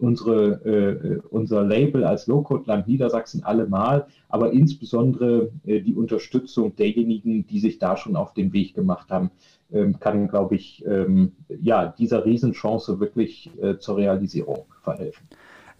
unsere, 0.00 0.64
äh, 0.64 1.20
unser 1.30 1.62
Label 1.62 2.04
als 2.04 2.26
Low-Code-Land 2.26 2.88
Niedersachsen 2.88 3.44
allemal, 3.44 4.06
aber 4.28 4.52
insbesondere 4.52 5.50
äh, 5.64 5.80
die 5.80 5.94
Unterstützung 5.94 6.74
derjenigen, 6.76 7.46
die 7.46 7.60
sich 7.60 7.78
da 7.78 7.96
schon 7.96 8.16
auf 8.16 8.34
den 8.34 8.52
Weg 8.52 8.74
gemacht 8.74 9.10
haben, 9.10 9.30
ähm, 9.72 10.00
kann, 10.00 10.28
glaube 10.28 10.56
ich, 10.56 10.84
ähm, 10.86 11.32
ja, 11.48 11.86
dieser 11.86 12.24
Riesenchance 12.24 12.98
wirklich 13.00 13.50
äh, 13.60 13.78
zur 13.78 13.98
Realisierung 13.98 14.64
verhelfen. 14.82 15.26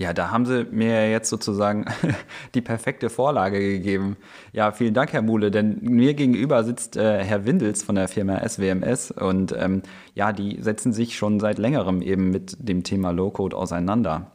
Ja, 0.00 0.14
da 0.14 0.30
haben 0.30 0.47
Sie 0.47 0.64
mir 0.71 1.11
jetzt 1.11 1.28
sozusagen 1.28 1.85
die 2.54 2.62
perfekte 2.62 3.11
Vorlage 3.11 3.61
gegeben. 3.61 4.16
Ja, 4.50 4.73
vielen 4.73 4.95
Dank, 4.95 5.12
Herr 5.12 5.21
Muhle, 5.21 5.50
denn 5.50 5.76
mir 5.83 6.14
gegenüber 6.14 6.64
sitzt 6.64 6.97
äh, 6.97 7.23
Herr 7.23 7.45
Windels 7.45 7.83
von 7.83 7.97
der 7.97 8.09
Firma 8.09 8.40
SWMS 8.49 9.11
und 9.11 9.54
ähm, 9.59 9.83
ja, 10.14 10.33
die 10.33 10.57
setzen 10.62 10.95
sich 10.95 11.19
schon 11.19 11.38
seit 11.38 11.59
längerem 11.59 12.00
eben 12.00 12.30
mit 12.30 12.57
dem 12.66 12.83
Thema 12.83 13.11
Low-Code 13.11 13.54
auseinander. 13.54 14.30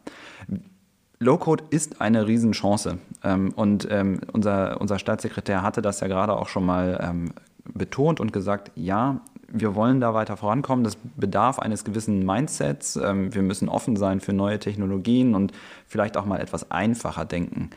Low-Code 1.18 1.64
ist 1.72 2.00
eine 2.00 2.28
Riesenchance 2.28 3.00
ähm, 3.24 3.52
und 3.56 3.88
ähm, 3.90 4.20
unser, 4.34 4.80
unser 4.80 5.00
Staatssekretär 5.00 5.64
hatte 5.64 5.82
das 5.82 6.00
ja 6.00 6.08
gerade 6.08 6.34
auch 6.34 6.48
schon 6.48 6.68
mal 6.68 7.00
ähm, 7.02 7.32
betont 7.74 8.20
und 8.20 8.32
gesagt, 8.32 8.72
ja, 8.76 9.22
wir 9.48 9.76
wollen 9.76 10.00
da 10.00 10.14
weiter 10.14 10.38
vorankommen. 10.38 10.84
Das 10.84 10.98
bedarf 11.16 11.60
eines 11.60 11.84
gewissen 11.84 12.26
Mindsets. 12.26 12.96
Ähm, 12.96 13.34
wir 13.34 13.42
müssen 13.42 13.70
offen 13.70 13.96
sein 13.96 14.20
für 14.20 14.34
neue 14.34 14.60
Technologien 14.60 15.36
und 15.36 15.52
vielleicht 15.88 16.18
auch 16.18 16.26
mal 16.26 16.40
etwas 16.40 16.72
einfacher 16.72 17.26
denken. 17.26 17.70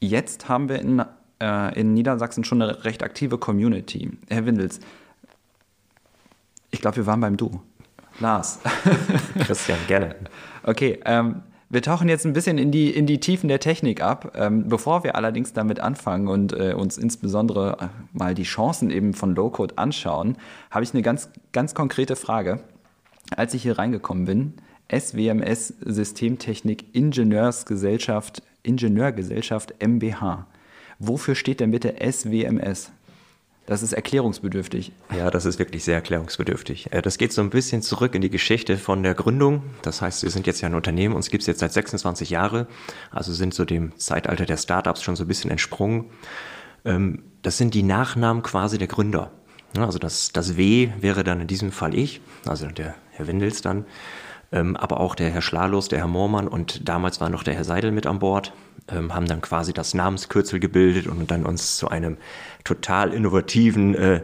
Jetzt 0.00 0.48
haben 0.48 0.68
wir 0.68 0.80
in, 0.80 1.02
äh, 1.40 1.80
in 1.80 1.94
Niedersachsen 1.94 2.44
schon 2.44 2.62
eine 2.62 2.84
recht 2.84 3.02
aktive 3.02 3.38
Community. 3.38 4.10
Herr 4.28 4.46
Windels, 4.46 4.80
ich 6.70 6.80
glaube, 6.80 6.96
wir 6.98 7.06
waren 7.06 7.20
beim 7.20 7.36
Du. 7.36 7.60
Lars. 8.20 8.60
Christian, 9.40 9.78
gerne. 9.86 10.16
Okay, 10.66 10.98
ähm, 11.04 11.42
wir 11.70 11.82
tauchen 11.82 12.08
jetzt 12.08 12.26
ein 12.26 12.32
bisschen 12.32 12.58
in 12.58 12.70
die, 12.70 12.90
in 12.90 13.06
die 13.06 13.20
Tiefen 13.20 13.48
der 13.48 13.60
Technik 13.60 14.02
ab. 14.02 14.32
Ähm, 14.36 14.68
bevor 14.68 15.04
wir 15.04 15.16
allerdings 15.16 15.52
damit 15.52 15.80
anfangen 15.80 16.28
und 16.28 16.52
äh, 16.52 16.74
uns 16.74 16.98
insbesondere 16.98 17.76
äh, 17.80 17.88
mal 18.12 18.34
die 18.34 18.44
Chancen 18.44 18.90
eben 18.90 19.14
von 19.14 19.34
Low-Code 19.34 19.78
anschauen, 19.78 20.36
habe 20.70 20.84
ich 20.84 20.92
eine 20.92 21.02
ganz, 21.02 21.30
ganz 21.52 21.74
konkrete 21.74 22.16
Frage. 22.16 22.60
Als 23.36 23.54
ich 23.54 23.62
hier 23.62 23.78
reingekommen 23.78 24.26
bin, 24.26 24.54
SWMS 24.92 25.74
Systemtechnik 25.80 26.94
Ingenieursgesellschaft, 26.94 28.42
Ingenieurgesellschaft 28.62 29.74
MBH. 29.82 30.46
Wofür 30.98 31.34
steht 31.34 31.60
denn 31.60 31.70
bitte 31.70 31.94
SWMS? 32.00 32.92
Das 33.66 33.82
ist 33.82 33.94
erklärungsbedürftig. 33.94 34.92
Ja, 35.16 35.30
das 35.30 35.46
ist 35.46 35.58
wirklich 35.58 35.84
sehr 35.84 35.94
erklärungsbedürftig. 35.94 36.92
Äh, 36.92 37.00
das 37.00 37.16
geht 37.16 37.32
so 37.32 37.40
ein 37.40 37.48
bisschen 37.48 37.80
zurück 37.80 38.14
in 38.14 38.20
die 38.20 38.28
Geschichte 38.28 38.76
von 38.76 39.02
der 39.02 39.14
Gründung. 39.14 39.62
Das 39.82 40.02
heißt, 40.02 40.22
wir 40.22 40.30
sind 40.30 40.46
jetzt 40.46 40.60
ja 40.60 40.68
ein 40.68 40.74
Unternehmen, 40.74 41.14
uns 41.14 41.30
gibt 41.30 41.42
es 41.42 41.46
jetzt 41.46 41.60
seit 41.60 41.72
26 41.72 42.28
Jahren, 42.28 42.66
also 43.10 43.32
sind 43.32 43.54
so 43.54 43.64
dem 43.64 43.96
Zeitalter 43.98 44.44
der 44.44 44.58
Startups 44.58 45.02
schon 45.02 45.16
so 45.16 45.24
ein 45.24 45.28
bisschen 45.28 45.50
entsprungen. 45.50 46.10
Ähm, 46.84 47.24
das 47.40 47.56
sind 47.56 47.72
die 47.72 47.82
Nachnamen 47.82 48.42
quasi 48.42 48.76
der 48.76 48.88
Gründer. 48.88 49.30
Also 49.78 49.98
das, 49.98 50.30
das 50.30 50.56
W 50.56 50.90
wäre 51.00 51.24
dann 51.24 51.40
in 51.40 51.46
diesem 51.46 51.72
Fall 51.72 51.94
ich, 51.94 52.20
also 52.46 52.66
der 52.66 52.94
Herr 53.12 53.26
Windels 53.26 53.62
dann, 53.62 53.86
ähm, 54.52 54.76
aber 54.76 55.00
auch 55.00 55.14
der 55.14 55.30
Herr 55.30 55.42
Schlalos, 55.42 55.88
der 55.88 56.00
Herr 56.00 56.06
Moormann 56.06 56.48
und 56.48 56.86
damals 56.86 57.20
war 57.20 57.30
noch 57.30 57.42
der 57.42 57.54
Herr 57.54 57.64
Seidel 57.64 57.92
mit 57.92 58.06
an 58.06 58.18
Bord 58.18 58.52
ähm, 58.88 59.14
haben 59.14 59.26
dann 59.26 59.40
quasi 59.40 59.72
das 59.72 59.94
Namenskürzel 59.94 60.60
gebildet 60.60 61.06
und 61.06 61.30
dann 61.30 61.46
uns 61.46 61.76
zu 61.76 61.88
einem 61.88 62.16
total 62.64 63.12
innovativen 63.12 63.94
äh, 63.94 64.22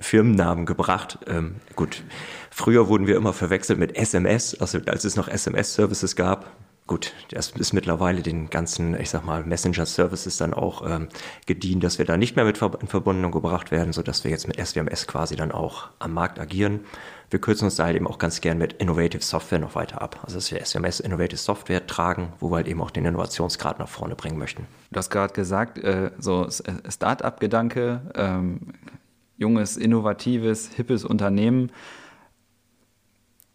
Firmennamen 0.00 0.64
gebracht. 0.64 1.18
Ähm, 1.26 1.56
gut, 1.76 2.02
früher 2.50 2.88
wurden 2.88 3.06
wir 3.06 3.16
immer 3.16 3.32
verwechselt 3.32 3.78
mit 3.78 3.96
SMS, 3.96 4.58
also 4.60 4.78
als 4.86 5.04
es 5.04 5.16
noch 5.16 5.28
SMS-Services 5.28 6.16
gab. 6.16 6.50
Gut, 6.90 7.12
das 7.28 7.52
ist 7.52 7.72
mittlerweile 7.72 8.20
den 8.20 8.50
ganzen, 8.50 8.98
ich 9.00 9.10
sag 9.10 9.24
mal, 9.24 9.44
Messenger-Services 9.44 10.38
dann 10.38 10.52
auch 10.52 10.84
ähm, 10.84 11.06
gedient, 11.46 11.84
dass 11.84 11.98
wir 11.98 12.04
da 12.04 12.16
nicht 12.16 12.34
mehr 12.34 12.44
mit 12.44 12.60
in 12.60 12.88
Verbindung 12.88 13.30
gebracht 13.30 13.70
werden, 13.70 13.92
sodass 13.92 14.24
wir 14.24 14.32
jetzt 14.32 14.48
mit 14.48 14.58
SWMS 14.58 15.06
quasi 15.06 15.36
dann 15.36 15.52
auch 15.52 15.90
am 16.00 16.12
Markt 16.12 16.40
agieren. 16.40 16.80
Wir 17.30 17.40
kürzen 17.40 17.66
uns 17.66 17.76
da 17.76 17.84
halt 17.84 17.94
eben 17.94 18.08
auch 18.08 18.18
ganz 18.18 18.40
gern 18.40 18.58
mit 18.58 18.72
Innovative 18.72 19.22
Software 19.22 19.60
noch 19.60 19.76
weiter 19.76 20.02
ab. 20.02 20.18
Also 20.24 20.38
dass 20.38 20.50
wir 20.50 20.64
SWMS 20.64 20.98
Innovative 20.98 21.38
Software 21.38 21.86
tragen, 21.86 22.32
wo 22.40 22.50
wir 22.50 22.56
halt 22.56 22.66
eben 22.66 22.82
auch 22.82 22.90
den 22.90 23.04
Innovationsgrad 23.04 23.78
nach 23.78 23.88
vorne 23.88 24.16
bringen 24.16 24.36
möchten. 24.36 24.66
Du 24.90 24.98
hast 24.98 25.10
gerade 25.10 25.32
gesagt, 25.32 25.78
äh, 25.78 26.10
so 26.18 26.48
Start-up-Gedanke, 26.50 28.00
ähm, 28.16 28.74
junges, 29.36 29.76
innovatives, 29.76 30.70
hippes 30.74 31.04
Unternehmen. 31.04 31.70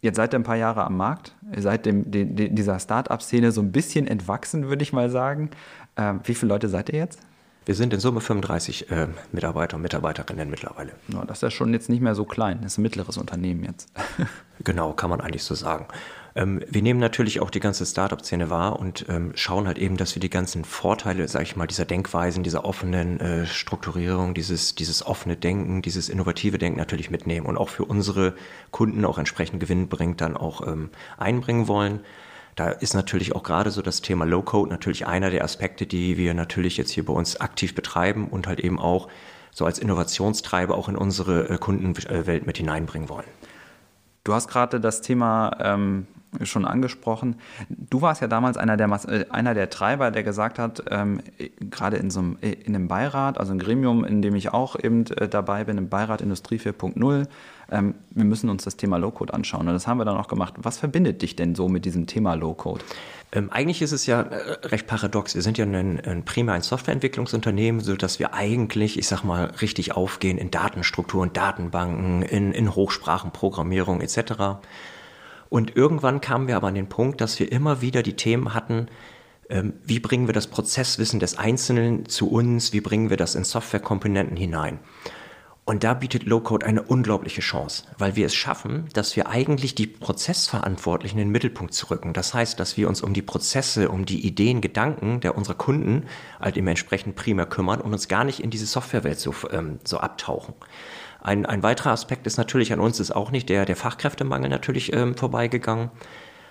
Jetzt 0.05 0.17
seid 0.17 0.35
ihr 0.35 0.39
ein 0.39 0.43
paar 0.43 0.55
Jahre 0.55 0.83
am 0.83 0.97
Markt, 0.97 1.33
ihr 1.51 1.63
seid 1.63 1.88
dem, 1.88 2.12
de, 2.12 2.50
dieser 2.50 2.77
Start-up-Szene 2.77 3.51
so 3.51 3.59
ein 3.59 3.71
bisschen 3.71 4.05
entwachsen, 4.05 4.69
würde 4.69 4.83
ich 4.83 4.93
mal 4.93 5.09
sagen. 5.09 5.50
Ähm, 5.97 6.19
wie 6.25 6.35
viele 6.35 6.50
Leute 6.50 6.69
seid 6.69 6.89
ihr 6.89 7.00
jetzt? 7.00 7.21
Wir 7.65 7.74
sind 7.74 7.91
in 7.91 8.00
Summe 8.00 8.21
35 8.21 8.91
äh, 8.91 9.07
Mitarbeiter 9.31 9.77
und 9.77 9.81
Mitarbeiterinnen 9.81 10.47
mittlerweile. 10.47 10.91
Ja, 11.07 11.25
das 11.25 11.39
ist 11.39 11.41
ja 11.41 11.50
schon 11.50 11.74
jetzt 11.74 11.89
nicht 11.89 12.03
mehr 12.03 12.13
so 12.13 12.24
klein, 12.24 12.59
das 12.62 12.74
ist 12.74 12.77
ein 12.77 12.83
mittleres 12.83 13.17
Unternehmen 13.17 13.63
jetzt. 13.63 13.91
genau, 14.63 14.93
kann 14.93 15.09
man 15.09 15.21
eigentlich 15.21 15.43
so 15.43 15.55
sagen. 15.55 15.88
Ähm, 16.36 16.62
wir 16.68 16.82
nehmen 16.82 17.00
natürlich 17.00 17.39
auch 17.39 17.50
die 17.50 17.62
ganze 17.62 17.86
Startup-Szene 17.86 18.50
wahr 18.50 18.77
und 18.77 19.06
ähm, 19.08 19.32
schauen 19.36 19.68
halt 19.68 19.77
eben, 19.77 19.96
dass 19.96 20.15
wir 20.15 20.20
die 20.20 20.30
ganzen 20.30 20.65
Vorteile, 20.65 21.27
sage 21.30 21.44
ich 21.44 21.56
mal, 21.56 21.65
dieser 21.65 21.86
Denkweisen, 21.86 22.44
dieser 22.44 22.65
offenen 22.65 23.22
äh, 23.22 23.46
Strukturierung, 23.46 24.34
dieses, 24.34 24.75
dieses 24.75 25.06
offene 25.06 25.38
Denken, 25.38 25.82
dieses 25.82 26.10
innovative 26.10 26.58
Denken 26.58 26.77
natürlich 26.77 27.10
mitnehmen 27.10 27.46
und 27.46 27.58
auch 27.58 27.70
für 27.70 27.86
unsere 27.86 28.34
Kunden 28.72 29.06
auch 29.06 29.18
entsprechend 29.18 29.62
Gewinn 29.62 29.88
bringt, 29.88 30.20
dann 30.20 30.36
auch 30.36 30.68
ähm, 30.68 30.89
einbringen 31.18 31.70
wollen. 31.70 32.01
Da 32.58 32.70
ist 32.70 32.94
natürlich 32.94 33.34
auch 33.34 33.44
gerade 33.44 33.72
so 33.72 33.82
das 33.82 34.01
Thema 34.01 34.25
Low-Code 34.25 34.70
natürlich 34.70 35.08
einer 35.08 35.30
der 35.30 35.44
Aspekte, 35.44 35.86
die 35.86 36.18
wir 36.18 36.34
natürlich 36.34 36.75
jetzt 36.75 36.92
hier 36.92 37.06
bei 37.06 37.13
uns 37.13 37.39
aktiv 37.39 37.75
betreiben 37.75 38.27
und 38.27 38.48
halt 38.48 38.60
eben 38.60 38.80
auch 38.80 39.08
so 39.51 39.65
als 39.65 39.80
Innovationstreiber 39.80 40.75
auch 40.75 40.89
in 40.89 40.98
unsere 40.98 41.50
äh, 41.50 41.58
Kundenwelt 41.58 42.46
mit 42.46 42.58
hineinbringen 42.58 43.08
wollen. 43.08 43.27
Du 44.25 44.34
hast 44.34 44.50
gerade 44.50 44.82
das 44.82 45.01
Thema 45.01 45.56
ähm, 45.62 46.08
schon 46.44 46.65
angesprochen. 46.65 47.36
Du 47.70 48.01
warst 48.01 48.22
ja 48.22 48.27
damals 48.27 48.58
einer 48.58 48.77
der, 48.77 48.89
äh, 49.08 49.25
einer 49.30 49.54
der 49.54 49.70
Treiber, 49.70 50.12
der 50.12 50.24
gesagt 50.24 50.60
hat, 50.60 50.84
ähm, 50.89 51.22
gerade 51.60 51.98
in 51.98 52.10
so 52.10 52.20
einem, 52.20 52.38
äh, 52.42 52.51
in 52.51 52.75
einem 52.75 52.88
Beirat, 52.88 53.39
also 53.39 53.54
ein 53.54 53.60
Gremium, 53.60 54.04
in 54.04 54.22
dem 54.22 54.36
ich 54.36 54.54
auch 54.54 54.75
eben 54.82 55.06
äh, 55.08 55.27
dabei 55.27 55.63
bin, 55.63 55.77
im 55.77 55.89
Beirat 55.89 56.22
Industrie 56.22 56.58
4.0, 56.58 57.27
ähm, 57.72 57.96
wir 58.12 58.25
müssen 58.25 58.50
uns 58.50 58.63
das 58.63 58.77
Thema 58.77 58.98
Low-Code 58.98 59.34
anschauen. 59.34 59.68
Und 59.68 59.74
das 59.74 59.88
haben 59.88 59.98
wir 59.98 60.06
dann 60.06 60.18
auch 60.18 60.27
gemacht. 60.27 60.54
Was 60.58 60.77
verbindet 60.77 61.22
dich 61.22 61.36
denn 61.36 61.56
so 61.56 61.68
mit 61.68 61.86
diesem 61.86 62.08
Thema 62.08 62.36
Low-Code? 62.36 62.84
Ähm, 63.32 63.51
eigentlich 63.51 63.82
ist 63.82 63.92
es 63.92 64.06
ja 64.06 64.22
äh, 64.22 64.68
recht 64.68 64.88
paradox. 64.88 65.36
Wir 65.36 65.42
sind 65.42 65.58
ja 65.58 65.65
ein, 65.65 66.00
ein 66.00 66.24
primär 66.25 66.56
ein 66.56 66.62
Softwareentwicklungsunternehmen, 66.62 67.82
so 67.82 67.96
dass 67.96 68.20
wir 68.20 68.34
eigentlich, 68.34 68.98
ich 68.98 69.08
sag 69.08 69.24
mal, 69.24 69.46
richtig 69.62 69.96
aufgehen 69.96 70.38
in 70.38 70.51
Datenstrukturen, 70.51 71.34
Datenbanken, 71.34 72.22
in, 72.22 72.51
in 72.51 72.74
Hochsprachenprogrammierung 72.74 74.01
etc. 74.01 74.60
Und 75.55 75.77
irgendwann 75.77 76.19
kamen 76.19 76.50
wir 76.50 76.57
aber 76.57 76.67
an 76.67 76.75
den 76.75 76.89
Punkt, 76.89 77.21
dass 77.21 77.39
wir 77.39 77.50
immer 77.50 77.79
wieder 77.79 78.03
die 78.03 78.17
Themen 78.17 78.53
hatten, 78.53 78.88
ähm, 79.50 79.75
wie 79.85 80.01
bringen 80.01 80.27
wir 80.27 80.33
das 80.33 80.47
Prozesswissen 80.47 81.21
des 81.21 81.38
Einzelnen 81.38 82.09
zu 82.09 82.29
uns, 82.29 82.74
wie 82.74 82.81
bringen 82.81 83.09
wir 83.09 83.15
das 83.15 83.35
in 83.35 83.45
Softwarekomponenten 83.45 84.35
hinein. 84.35 84.79
Und 85.63 85.85
da 85.85 85.93
bietet 85.93 86.25
Low-Code 86.25 86.65
eine 86.65 86.81
unglaubliche 86.81 87.39
Chance, 87.39 87.85
weil 87.97 88.17
wir 88.17 88.25
es 88.25 88.35
schaffen, 88.35 88.89
dass 88.91 89.15
wir 89.15 89.29
eigentlich 89.29 89.75
die 89.75 89.88
Prozessverantwortlichen 89.88 91.19
in 91.19 91.27
den 91.27 91.31
Mittelpunkt 91.31 91.89
rücken. 91.89 92.12
Das 92.12 92.33
heißt, 92.33 92.59
dass 92.59 92.75
wir 92.75 92.89
uns 92.89 93.01
um 93.01 93.13
die 93.13 93.21
Prozesse, 93.21 93.88
um 93.88 94.05
die 94.05 94.27
Ideen, 94.27 94.59
Gedanken 94.59 95.21
der 95.21 95.38
unserer 95.38 95.55
Kunden 95.55 96.03
halt 96.38 96.57
dementsprechend 96.57 97.15
primär 97.15 97.45
kümmern 97.45 97.79
und 97.79 97.93
uns 97.93 98.09
gar 98.09 98.25
nicht 98.25 98.41
in 98.41 98.50
diese 98.50 98.65
Softwarewelt 98.65 99.21
so, 99.21 99.33
ähm, 99.51 99.79
so 99.85 100.00
abtauchen. 100.00 100.53
Ein, 101.25 101.48
ein 101.48 101.63
weiterer 101.63 101.89
Aspekt 101.89 102.27
ist 102.27 102.38
natürlich 102.38 102.72
an 102.72 102.79
uns 102.79 103.00
ist 103.00 103.10
auch 103.10 103.32
nicht 103.32 103.50
der, 103.50 103.65
der 103.65 103.75
Fachkräftemangel 103.75 104.48
natürlich 104.48 104.94
ähm, 104.94 105.17
vorbeigegangen, 105.17 105.89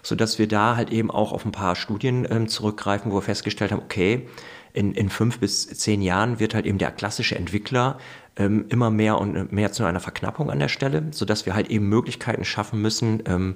so 0.03 0.17
dass 0.17 0.41
wir 0.41 0.49
da 0.49 0.75
halt 0.75 0.91
eben 0.91 1.13
auch 1.13 1.31
auf 1.31 1.45
ein 1.45 1.53
paar 1.53 1.77
Studien 1.77 2.27
ähm, 2.29 2.49
zurückgreifen, 2.49 3.13
wo 3.13 3.19
wir 3.19 3.23
festgestellt 3.23 3.71
haben, 3.71 3.83
okay, 3.85 4.27
in, 4.73 4.93
in 4.93 5.11
fünf 5.11 5.39
bis 5.39 5.69
zehn 5.69 6.03
Jahren 6.03 6.41
wird 6.41 6.57
halt 6.57 6.67
eben 6.67 6.79
der 6.79 6.91
klassische 6.91 7.37
Entwickler 7.37 7.99
ähm, 8.35 8.65
immer 8.69 8.91
mehr 8.91 9.21
und 9.21 9.53
mehr 9.53 9.71
zu 9.71 9.85
einer 9.85 10.01
Verknappung 10.01 10.51
an 10.51 10.59
der 10.59 10.67
Stelle, 10.67 11.05
so 11.13 11.25
dass 11.25 11.47
wir 11.47 11.55
halt 11.55 11.71
eben 11.71 11.89
Möglichkeiten 11.89 12.45
schaffen 12.45 12.83
müssen, 12.83 13.23
ähm, 13.27 13.55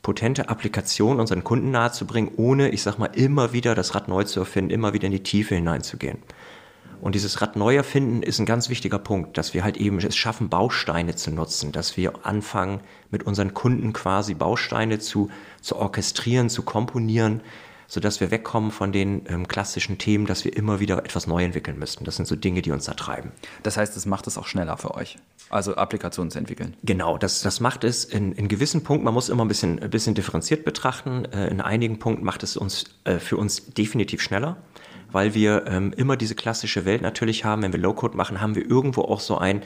potente 0.00 0.48
Applikationen 0.48 1.20
unseren 1.20 1.44
Kunden 1.44 1.70
nahezubringen, 1.70 2.30
ohne, 2.38 2.70
ich 2.70 2.80
sag 2.80 2.98
mal, 2.98 3.10
immer 3.12 3.52
wieder 3.52 3.74
das 3.74 3.94
Rad 3.94 4.08
neu 4.08 4.24
zu 4.24 4.40
erfinden, 4.40 4.70
immer 4.70 4.94
wieder 4.94 5.04
in 5.04 5.12
die 5.12 5.22
Tiefe 5.22 5.54
hineinzugehen. 5.54 6.16
Und 7.00 7.14
dieses 7.14 7.40
Rad 7.40 7.56
neu 7.56 7.76
erfinden 7.76 8.22
ist 8.22 8.38
ein 8.38 8.46
ganz 8.46 8.68
wichtiger 8.68 8.98
Punkt, 8.98 9.36
dass 9.38 9.54
wir 9.54 9.64
halt 9.64 9.76
eben 9.76 9.98
es 9.98 10.16
schaffen, 10.16 10.48
Bausteine 10.48 11.14
zu 11.14 11.30
nutzen, 11.30 11.72
dass 11.72 11.96
wir 11.96 12.26
anfangen, 12.26 12.80
mit 13.10 13.24
unseren 13.24 13.54
Kunden 13.54 13.92
quasi 13.92 14.34
Bausteine 14.34 14.98
zu, 14.98 15.30
zu 15.60 15.76
orchestrieren, 15.76 16.48
zu 16.48 16.62
komponieren, 16.62 17.40
sodass 17.88 18.20
wir 18.20 18.30
wegkommen 18.30 18.70
von 18.70 18.92
den 18.92 19.24
ähm, 19.28 19.46
klassischen 19.46 19.98
Themen, 19.98 20.26
dass 20.26 20.44
wir 20.44 20.56
immer 20.56 20.80
wieder 20.80 20.98
etwas 20.98 21.26
neu 21.26 21.44
entwickeln 21.44 21.78
müssten. 21.78 22.04
Das 22.04 22.16
sind 22.16 22.26
so 22.26 22.34
Dinge, 22.34 22.62
die 22.62 22.72
uns 22.72 22.86
da 22.86 22.94
treiben. 22.94 23.30
Das 23.62 23.76
heißt, 23.76 23.96
es 23.96 24.06
macht 24.06 24.26
es 24.26 24.38
auch 24.38 24.46
schneller 24.46 24.76
für 24.76 24.94
euch, 24.94 25.18
also 25.50 25.76
Applikationen 25.76 26.30
zu 26.30 26.38
entwickeln. 26.38 26.76
Genau, 26.82 27.16
das, 27.18 27.42
das 27.42 27.60
macht 27.60 27.84
es 27.84 28.04
in, 28.04 28.32
in 28.32 28.48
gewissen 28.48 28.82
Punkten, 28.82 29.04
man 29.04 29.14
muss 29.14 29.28
immer 29.28 29.44
ein 29.44 29.48
bisschen, 29.48 29.80
ein 29.80 29.90
bisschen 29.90 30.14
differenziert 30.14 30.64
betrachten. 30.64 31.26
Äh, 31.26 31.48
in 31.48 31.60
einigen 31.60 31.98
Punkten 31.98 32.24
macht 32.24 32.42
es 32.42 32.56
uns 32.56 32.84
äh, 33.04 33.18
für 33.18 33.36
uns 33.36 33.66
definitiv 33.66 34.20
schneller 34.20 34.56
weil 35.12 35.34
wir 35.34 35.66
ähm, 35.66 35.92
immer 35.96 36.16
diese 36.16 36.34
klassische 36.34 36.84
Welt 36.84 37.02
natürlich 37.02 37.44
haben. 37.44 37.62
Wenn 37.62 37.72
wir 37.72 37.80
Low-Code 37.80 38.16
machen, 38.16 38.40
haben 38.40 38.54
wir 38.54 38.68
irgendwo 38.68 39.02
auch 39.02 39.20
so 39.20 39.38
ein 39.38 39.62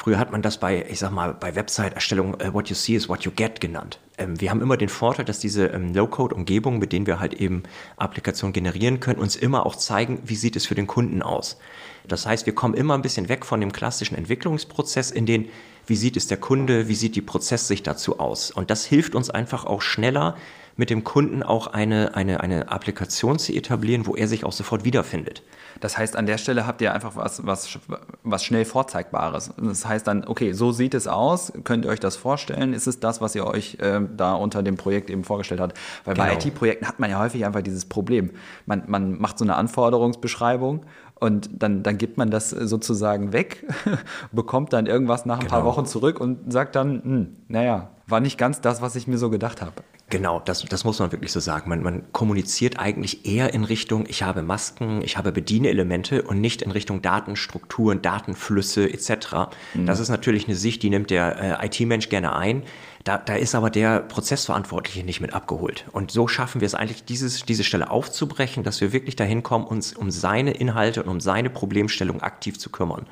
Früher 0.00 0.20
hat 0.20 0.30
man 0.30 0.42
das 0.42 0.58
bei, 0.58 0.86
ich 0.88 1.00
sag 1.00 1.10
mal, 1.10 1.34
bei 1.34 1.56
Website-Erstellung 1.56 2.34
uh, 2.34 2.54
What 2.54 2.68
you 2.68 2.76
see 2.76 2.94
is 2.94 3.08
what 3.08 3.24
you 3.24 3.32
get 3.34 3.60
genannt. 3.60 3.98
Ähm, 4.16 4.40
wir 4.40 4.50
haben 4.50 4.62
immer 4.62 4.76
den 4.76 4.88
Vorteil, 4.88 5.24
dass 5.24 5.40
diese 5.40 5.66
ähm, 5.66 5.92
Low-Code-Umgebungen, 5.92 6.78
mit 6.78 6.92
denen 6.92 7.08
wir 7.08 7.18
halt 7.18 7.34
eben 7.34 7.64
Applikationen 7.96 8.52
generieren 8.52 9.00
können, 9.00 9.18
uns 9.18 9.34
immer 9.34 9.66
auch 9.66 9.74
zeigen, 9.74 10.20
wie 10.24 10.36
sieht 10.36 10.54
es 10.54 10.66
für 10.66 10.76
den 10.76 10.86
Kunden 10.86 11.20
aus. 11.20 11.58
Das 12.06 12.26
heißt, 12.26 12.46
wir 12.46 12.54
kommen 12.54 12.74
immer 12.74 12.94
ein 12.94 13.02
bisschen 13.02 13.28
weg 13.28 13.44
von 13.44 13.60
dem 13.60 13.72
klassischen 13.72 14.14
Entwicklungsprozess 14.14 15.10
in 15.10 15.26
den, 15.26 15.48
wie 15.88 15.96
sieht 15.96 16.16
es 16.16 16.28
der 16.28 16.38
Kunde, 16.38 16.86
wie 16.86 16.94
sieht 16.94 17.16
die 17.16 17.20
Prozesssicht 17.20 17.84
dazu 17.84 18.20
aus. 18.20 18.52
Und 18.52 18.70
das 18.70 18.84
hilft 18.84 19.16
uns 19.16 19.30
einfach 19.30 19.64
auch 19.64 19.82
schneller, 19.82 20.36
mit 20.78 20.90
dem 20.90 21.02
Kunden 21.02 21.42
auch 21.42 21.66
eine, 21.66 22.14
eine, 22.14 22.40
eine 22.40 22.70
Applikation 22.70 23.38
zu 23.38 23.52
etablieren, 23.52 24.06
wo 24.06 24.14
er 24.14 24.28
sich 24.28 24.44
auch 24.44 24.52
sofort 24.52 24.84
wiederfindet. 24.84 25.42
Das 25.80 25.98
heißt, 25.98 26.16
an 26.16 26.26
der 26.26 26.38
Stelle 26.38 26.66
habt 26.68 26.80
ihr 26.80 26.94
einfach 26.94 27.16
was, 27.16 27.44
was, 27.44 27.78
was 28.22 28.44
schnell 28.44 28.64
Vorzeigbares. 28.64 29.52
Das 29.56 29.86
heißt 29.86 30.06
dann, 30.06 30.24
okay, 30.24 30.52
so 30.52 30.70
sieht 30.70 30.94
es 30.94 31.08
aus, 31.08 31.52
könnt 31.64 31.84
ihr 31.84 31.90
euch 31.90 31.98
das 31.98 32.14
vorstellen? 32.14 32.72
Ist 32.72 32.86
es 32.86 33.00
das, 33.00 33.20
was 33.20 33.34
ihr 33.34 33.44
euch 33.44 33.78
äh, 33.80 34.00
da 34.16 34.34
unter 34.34 34.62
dem 34.62 34.76
Projekt 34.76 35.10
eben 35.10 35.24
vorgestellt 35.24 35.60
habt? 35.60 35.76
Weil 36.04 36.14
genau. 36.14 36.28
bei 36.28 36.34
IT-Projekten 36.34 36.86
hat 36.86 37.00
man 37.00 37.10
ja 37.10 37.18
häufig 37.18 37.44
einfach 37.44 37.62
dieses 37.62 37.84
Problem. 37.84 38.30
Man, 38.64 38.84
man 38.86 39.18
macht 39.18 39.38
so 39.38 39.44
eine 39.44 39.56
Anforderungsbeschreibung 39.56 40.86
und 41.16 41.50
dann, 41.52 41.82
dann 41.82 41.98
gibt 41.98 42.18
man 42.18 42.30
das 42.30 42.50
sozusagen 42.50 43.32
weg, 43.32 43.66
bekommt 44.32 44.72
dann 44.72 44.86
irgendwas 44.86 45.26
nach 45.26 45.38
ein 45.38 45.46
genau. 45.46 45.50
paar 45.50 45.64
Wochen 45.64 45.86
zurück 45.86 46.20
und 46.20 46.52
sagt 46.52 46.76
dann, 46.76 47.02
hm, 47.02 47.36
naja, 47.48 47.90
war 48.06 48.20
nicht 48.20 48.38
ganz 48.38 48.60
das, 48.60 48.80
was 48.80 48.94
ich 48.94 49.08
mir 49.08 49.18
so 49.18 49.28
gedacht 49.28 49.60
habe. 49.60 49.82
Genau, 50.10 50.40
das, 50.40 50.64
das 50.64 50.84
muss 50.84 50.98
man 51.00 51.12
wirklich 51.12 51.32
so 51.32 51.40
sagen. 51.40 51.68
Man, 51.68 51.82
man 51.82 52.12
kommuniziert 52.12 52.78
eigentlich 52.78 53.26
eher 53.26 53.52
in 53.52 53.64
Richtung, 53.64 54.06
ich 54.08 54.22
habe 54.22 54.40
Masken, 54.42 55.02
ich 55.02 55.18
habe 55.18 55.32
Bedienelemente 55.32 56.22
und 56.22 56.40
nicht 56.40 56.62
in 56.62 56.70
Richtung 56.70 57.02
Datenstrukturen, 57.02 58.00
Datenflüsse 58.00 58.90
etc. 58.90 59.50
Mhm. 59.74 59.84
Das 59.84 60.00
ist 60.00 60.08
natürlich 60.08 60.46
eine 60.46 60.56
Sicht, 60.56 60.82
die 60.82 60.88
nimmt 60.88 61.10
der 61.10 61.60
äh, 61.60 61.66
IT-Mensch 61.66 62.08
gerne 62.08 62.34
ein. 62.34 62.62
Da, 63.04 63.18
da 63.18 63.34
ist 63.34 63.54
aber 63.54 63.68
der 63.68 64.00
Prozessverantwortliche 64.00 65.04
nicht 65.04 65.20
mit 65.20 65.34
abgeholt. 65.34 65.84
Und 65.92 66.10
so 66.10 66.26
schaffen 66.26 66.62
wir 66.62 66.66
es 66.66 66.74
eigentlich, 66.74 67.04
dieses, 67.04 67.44
diese 67.44 67.64
Stelle 67.64 67.90
aufzubrechen, 67.90 68.64
dass 68.64 68.80
wir 68.80 68.92
wirklich 68.92 69.14
dahin 69.14 69.42
kommen, 69.42 69.66
uns 69.66 69.92
um 69.92 70.10
seine 70.10 70.52
Inhalte 70.52 71.02
und 71.02 71.10
um 71.10 71.20
seine 71.20 71.50
Problemstellung 71.50 72.22
aktiv 72.22 72.58
zu 72.58 72.70
kümmern. 72.70 73.06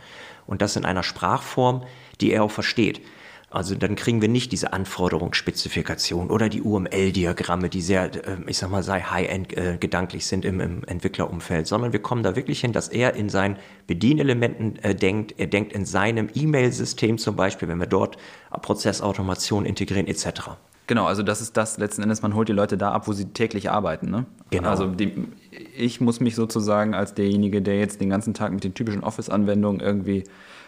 Und 0.47 0.63
das 0.63 0.77
in 0.77 0.87
einer 0.87 1.03
Sprachform, 1.03 1.83
die 2.23 2.33
er 2.33 2.43
auch 2.43 2.51
versteht. 2.51 3.03
Also 3.49 3.77
dann 3.77 3.95
kriegen 3.95 4.21
wir 4.21 4.29
nicht 4.29 4.51
diese 4.51 4.73
Anforderungsspezifikation 4.73 6.31
oder 6.31 6.49
die 6.49 6.63
UML-Diagramme, 6.63 7.69
die 7.69 7.81
sehr, 7.81 8.11
ähm, 8.27 8.45
ich 8.49 8.59
sag 8.59 8.71
mal, 8.71 8.83
sehr 8.83 9.11
high-end 9.11 9.57
äh, 9.57 9.77
gedanklich 9.79 10.27
sind 10.27 10.45
im, 10.45 10.61
im, 10.61 10.85
Entwicklerumfeld, 10.85 11.67
sondern 11.69 11.93
wir 11.93 12.01
kommen 12.01 12.25
da 12.25 12.35
wirklich 12.35 12.61
hin, 12.61 12.73
dass 12.73 12.89
er 12.89 13.15
in 13.15 13.29
seinen 13.29 13.57
Bedienelementen 13.87 14.77
äh, 14.83 14.97
denkt, 14.97 15.35
er 15.39 15.47
denkt 15.47 15.73
in 15.73 15.85
seinem 15.85 16.29
E-Mail-System 16.35 17.19
zum 17.19 17.37
Beispiel, 17.37 17.69
wenn 17.69 17.79
wir 17.79 17.87
dort 17.87 18.17
Prozessautomation 18.51 19.65
integrieren 19.65 20.09
etc. 20.09 20.51
Genau, 20.89 21.07
also 21.07 21.23
das 21.23 21.41
ist 21.41 21.57
das 21.57 21.79
letzten 21.79 22.03
Endes, 22.03 22.23
man 22.23 22.35
holt 22.35 22.49
die 22.49 22.53
Leute 22.53 22.77
da 22.77 22.93
ab, 22.93 23.07
wo 23.07 23.13
sie 23.13 23.27
täglich 23.27 23.71
arbeiten. 23.71 24.11
Ne? 24.11 24.27
Genau. 24.51 24.69
Also 24.69 24.87
die, 24.87 25.13
ich 25.77 26.01
muss 26.01 26.21
mich 26.21 26.35
sozusagen 26.35 26.95
als 26.95 27.15
derjenige, 27.15 27.63
der 27.63 27.79
jetzt 27.79 28.01
den 28.01 28.11
ganzen 28.11 28.35
Tag 28.35 28.53
mit 28.53 28.65
den 28.65 28.75
typischen 28.75 29.03
Office-Anwendungen 29.03 29.81
irgendwie 29.81 30.25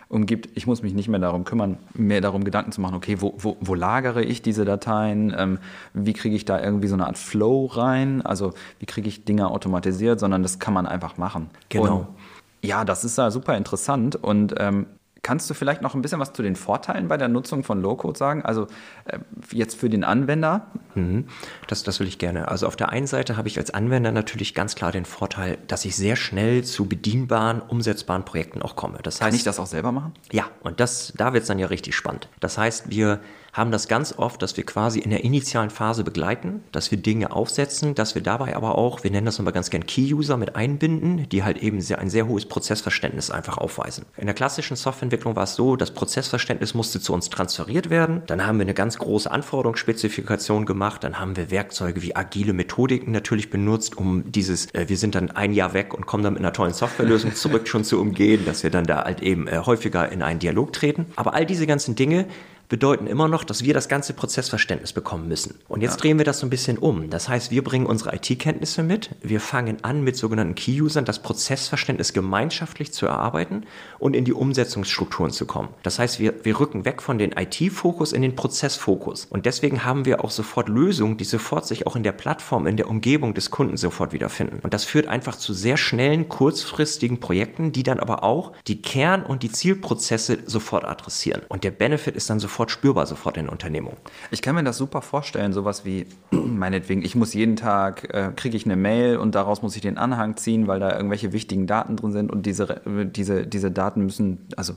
umgibt. 0.08 0.50
Ich 0.54 0.66
muss 0.66 0.82
mich 0.82 0.94
nicht 0.94 1.08
mehr 1.08 1.20
darum 1.20 1.44
kümmern, 1.44 1.78
mir 1.94 2.20
darum 2.20 2.44
Gedanken 2.44 2.72
zu 2.72 2.80
machen, 2.80 2.94
okay, 2.94 3.20
wo, 3.20 3.34
wo, 3.38 3.56
wo 3.60 3.74
lagere 3.74 4.22
ich 4.22 4.42
diese 4.42 4.64
Dateien? 4.64 5.34
Ähm, 5.36 5.58
wie 5.92 6.14
kriege 6.14 6.34
ich 6.34 6.44
da 6.44 6.62
irgendwie 6.62 6.88
so 6.88 6.94
eine 6.94 7.06
Art 7.06 7.18
Flow 7.18 7.66
rein? 7.66 8.22
Also 8.22 8.54
wie 8.78 8.86
kriege 8.86 9.08
ich 9.08 9.24
Dinge 9.24 9.48
automatisiert, 9.50 10.18
sondern 10.20 10.42
das 10.42 10.58
kann 10.58 10.74
man 10.74 10.86
einfach 10.86 11.18
machen. 11.18 11.50
Genau. 11.68 11.98
Und 11.98 12.06
ja, 12.62 12.84
das 12.84 13.04
ist 13.04 13.18
da 13.18 13.30
super 13.30 13.56
interessant 13.56 14.16
und 14.16 14.54
ähm, 14.58 14.86
Kannst 15.22 15.50
du 15.50 15.54
vielleicht 15.54 15.82
noch 15.82 15.94
ein 15.94 16.02
bisschen 16.02 16.20
was 16.20 16.32
zu 16.32 16.42
den 16.42 16.56
Vorteilen 16.56 17.08
bei 17.08 17.16
der 17.16 17.28
Nutzung 17.28 17.64
von 17.64 17.82
Low-Code 17.82 18.18
sagen? 18.18 18.42
Also 18.42 18.66
äh, 19.04 19.18
jetzt 19.52 19.78
für 19.78 19.90
den 19.90 20.04
Anwender? 20.04 20.66
Mhm. 20.94 21.26
Das, 21.66 21.82
das 21.82 22.00
will 22.00 22.06
ich 22.06 22.18
gerne. 22.18 22.48
Also 22.48 22.66
auf 22.66 22.76
der 22.76 22.90
einen 22.90 23.06
Seite 23.06 23.36
habe 23.36 23.48
ich 23.48 23.58
als 23.58 23.72
Anwender 23.72 24.12
natürlich 24.12 24.54
ganz 24.54 24.74
klar 24.74 24.92
den 24.92 25.04
Vorteil, 25.04 25.58
dass 25.66 25.84
ich 25.84 25.96
sehr 25.96 26.16
schnell 26.16 26.64
zu 26.64 26.86
bedienbaren, 26.86 27.60
umsetzbaren 27.60 28.24
Projekten 28.24 28.62
auch 28.62 28.76
komme. 28.76 28.98
Das 29.02 29.16
heißt, 29.16 29.20
Kann 29.22 29.34
ich 29.34 29.44
das 29.44 29.58
auch 29.58 29.66
selber 29.66 29.92
machen? 29.92 30.14
Ja, 30.30 30.44
und 30.62 30.80
das, 30.80 31.12
da 31.16 31.32
wird 31.32 31.42
es 31.42 31.48
dann 31.48 31.58
ja 31.58 31.66
richtig 31.66 31.94
spannend. 31.94 32.28
Das 32.40 32.56
heißt, 32.56 32.90
wir 32.90 33.20
haben 33.52 33.70
das 33.70 33.88
ganz 33.88 34.14
oft, 34.16 34.42
dass 34.42 34.56
wir 34.56 34.64
quasi 34.64 35.00
in 35.00 35.10
der 35.10 35.24
initialen 35.24 35.70
Phase 35.70 36.04
begleiten, 36.04 36.62
dass 36.72 36.90
wir 36.90 36.98
Dinge 36.98 37.32
aufsetzen, 37.32 37.94
dass 37.94 38.14
wir 38.14 38.22
dabei 38.22 38.56
aber 38.56 38.76
auch, 38.76 39.04
wir 39.04 39.10
nennen 39.10 39.26
das 39.26 39.38
immer 39.38 39.52
ganz 39.52 39.70
gern 39.70 39.86
Key-User 39.86 40.36
mit 40.36 40.56
einbinden, 40.56 41.28
die 41.28 41.42
halt 41.42 41.58
eben 41.58 41.80
sehr, 41.80 41.98
ein 41.98 42.10
sehr 42.10 42.26
hohes 42.26 42.46
Prozessverständnis 42.46 43.30
einfach 43.30 43.58
aufweisen. 43.58 44.04
In 44.16 44.26
der 44.26 44.34
klassischen 44.34 44.76
Softwareentwicklung 44.76 45.36
war 45.36 45.44
es 45.44 45.54
so, 45.54 45.76
das 45.76 45.92
Prozessverständnis 45.92 46.74
musste 46.74 47.00
zu 47.00 47.12
uns 47.12 47.30
transferiert 47.30 47.90
werden. 47.90 48.22
Dann 48.26 48.46
haben 48.46 48.58
wir 48.58 48.64
eine 48.64 48.74
ganz 48.74 48.98
große 48.98 49.30
Anforderungsspezifikation 49.30 50.66
gemacht. 50.66 51.04
Dann 51.04 51.18
haben 51.18 51.36
wir 51.36 51.50
Werkzeuge 51.50 52.02
wie 52.02 52.14
agile 52.14 52.52
Methodiken 52.52 53.12
natürlich 53.12 53.50
benutzt, 53.50 53.96
um 53.96 54.30
dieses, 54.30 54.72
äh, 54.74 54.88
wir 54.88 54.96
sind 54.96 55.14
dann 55.14 55.30
ein 55.30 55.52
Jahr 55.52 55.72
weg 55.72 55.94
und 55.94 56.06
kommen 56.06 56.22
dann 56.22 56.34
mit 56.34 56.42
einer 56.42 56.52
tollen 56.52 56.74
Softwarelösung 56.74 57.34
zurück 57.34 57.68
schon 57.68 57.84
zu 57.84 58.00
umgehen, 58.00 58.44
dass 58.44 58.62
wir 58.62 58.70
dann 58.70 58.84
da 58.84 59.04
halt 59.04 59.22
eben 59.22 59.48
äh, 59.48 59.58
häufiger 59.64 60.10
in 60.10 60.22
einen 60.22 60.38
Dialog 60.38 60.72
treten. 60.72 61.06
Aber 61.16 61.34
all 61.34 61.46
diese 61.46 61.66
ganzen 61.66 61.94
Dinge 61.94 62.26
bedeuten 62.68 63.06
immer 63.06 63.28
noch, 63.28 63.44
dass 63.44 63.64
wir 63.64 63.72
das 63.74 63.88
ganze 63.88 64.12
Prozessverständnis 64.12 64.92
bekommen 64.92 65.28
müssen. 65.28 65.58
Und 65.68 65.80
jetzt 65.80 65.96
ja. 65.96 66.00
drehen 66.00 66.18
wir 66.18 66.24
das 66.24 66.40
so 66.40 66.46
ein 66.46 66.50
bisschen 66.50 66.78
um. 66.78 67.08
Das 67.10 67.28
heißt, 67.28 67.50
wir 67.50 67.64
bringen 67.64 67.86
unsere 67.86 68.14
IT-Kenntnisse 68.14 68.82
mit. 68.82 69.10
Wir 69.22 69.40
fangen 69.40 69.82
an, 69.82 70.02
mit 70.02 70.16
sogenannten 70.16 70.54
Key-Usern 70.54 71.04
das 71.04 71.22
Prozessverständnis 71.22 72.12
gemeinschaftlich 72.12 72.92
zu 72.92 73.06
erarbeiten 73.06 73.64
und 73.98 74.14
in 74.14 74.24
die 74.24 74.32
Umsetzungsstrukturen 74.32 75.32
zu 75.32 75.46
kommen. 75.46 75.70
Das 75.82 75.98
heißt, 75.98 76.20
wir, 76.20 76.44
wir 76.44 76.60
rücken 76.60 76.84
weg 76.84 77.00
von 77.00 77.18
den 77.18 77.32
IT-Fokus 77.32 78.12
in 78.12 78.22
den 78.22 78.36
Prozessfokus. 78.36 79.26
Und 79.30 79.46
deswegen 79.46 79.84
haben 79.84 80.04
wir 80.04 80.22
auch 80.24 80.30
sofort 80.30 80.68
Lösungen, 80.68 81.16
die 81.16 81.24
sofort 81.24 81.66
sich 81.66 81.86
auch 81.86 81.96
in 81.96 82.02
der 82.02 82.12
Plattform, 82.12 82.66
in 82.66 82.76
der 82.76 82.88
Umgebung 82.88 83.32
des 83.32 83.50
Kunden 83.50 83.76
sofort 83.76 84.12
wiederfinden. 84.12 84.60
Und 84.62 84.74
das 84.74 84.84
führt 84.84 85.06
einfach 85.06 85.36
zu 85.36 85.54
sehr 85.54 85.76
schnellen, 85.78 86.28
kurzfristigen 86.28 87.20
Projekten, 87.20 87.72
die 87.72 87.82
dann 87.82 87.98
aber 87.98 88.22
auch 88.22 88.52
die 88.66 88.82
Kern- 88.82 89.22
und 89.22 89.42
die 89.42 89.50
Zielprozesse 89.50 90.38
sofort 90.44 90.84
adressieren. 90.84 91.42
Und 91.48 91.64
der 91.64 91.70
Benefit 91.70 92.14
ist 92.14 92.28
dann 92.28 92.40
sofort 92.40 92.57
sofort 92.58 92.72
spürbar, 92.72 93.06
sofort 93.06 93.36
in 93.36 93.48
Unternehmung. 93.48 93.96
Ich 94.32 94.42
kann 94.42 94.56
mir 94.56 94.64
das 94.64 94.76
super 94.76 95.00
vorstellen, 95.00 95.52
sowas 95.52 95.84
wie, 95.84 96.06
meinetwegen, 96.32 97.04
ich 97.04 97.14
muss 97.14 97.32
jeden 97.32 97.54
Tag, 97.54 98.12
äh, 98.12 98.32
kriege 98.34 98.56
ich 98.56 98.64
eine 98.64 98.74
Mail 98.74 99.16
und 99.16 99.36
daraus 99.36 99.62
muss 99.62 99.76
ich 99.76 99.82
den 99.82 99.96
Anhang 99.96 100.36
ziehen, 100.36 100.66
weil 100.66 100.80
da 100.80 100.96
irgendwelche 100.96 101.32
wichtigen 101.32 101.68
Daten 101.68 101.94
drin 101.94 102.10
sind 102.10 102.32
und 102.32 102.46
diese, 102.46 102.80
diese, 102.84 103.46
diese 103.46 103.70
Daten 103.70 104.02
müssen, 104.02 104.48
also 104.56 104.72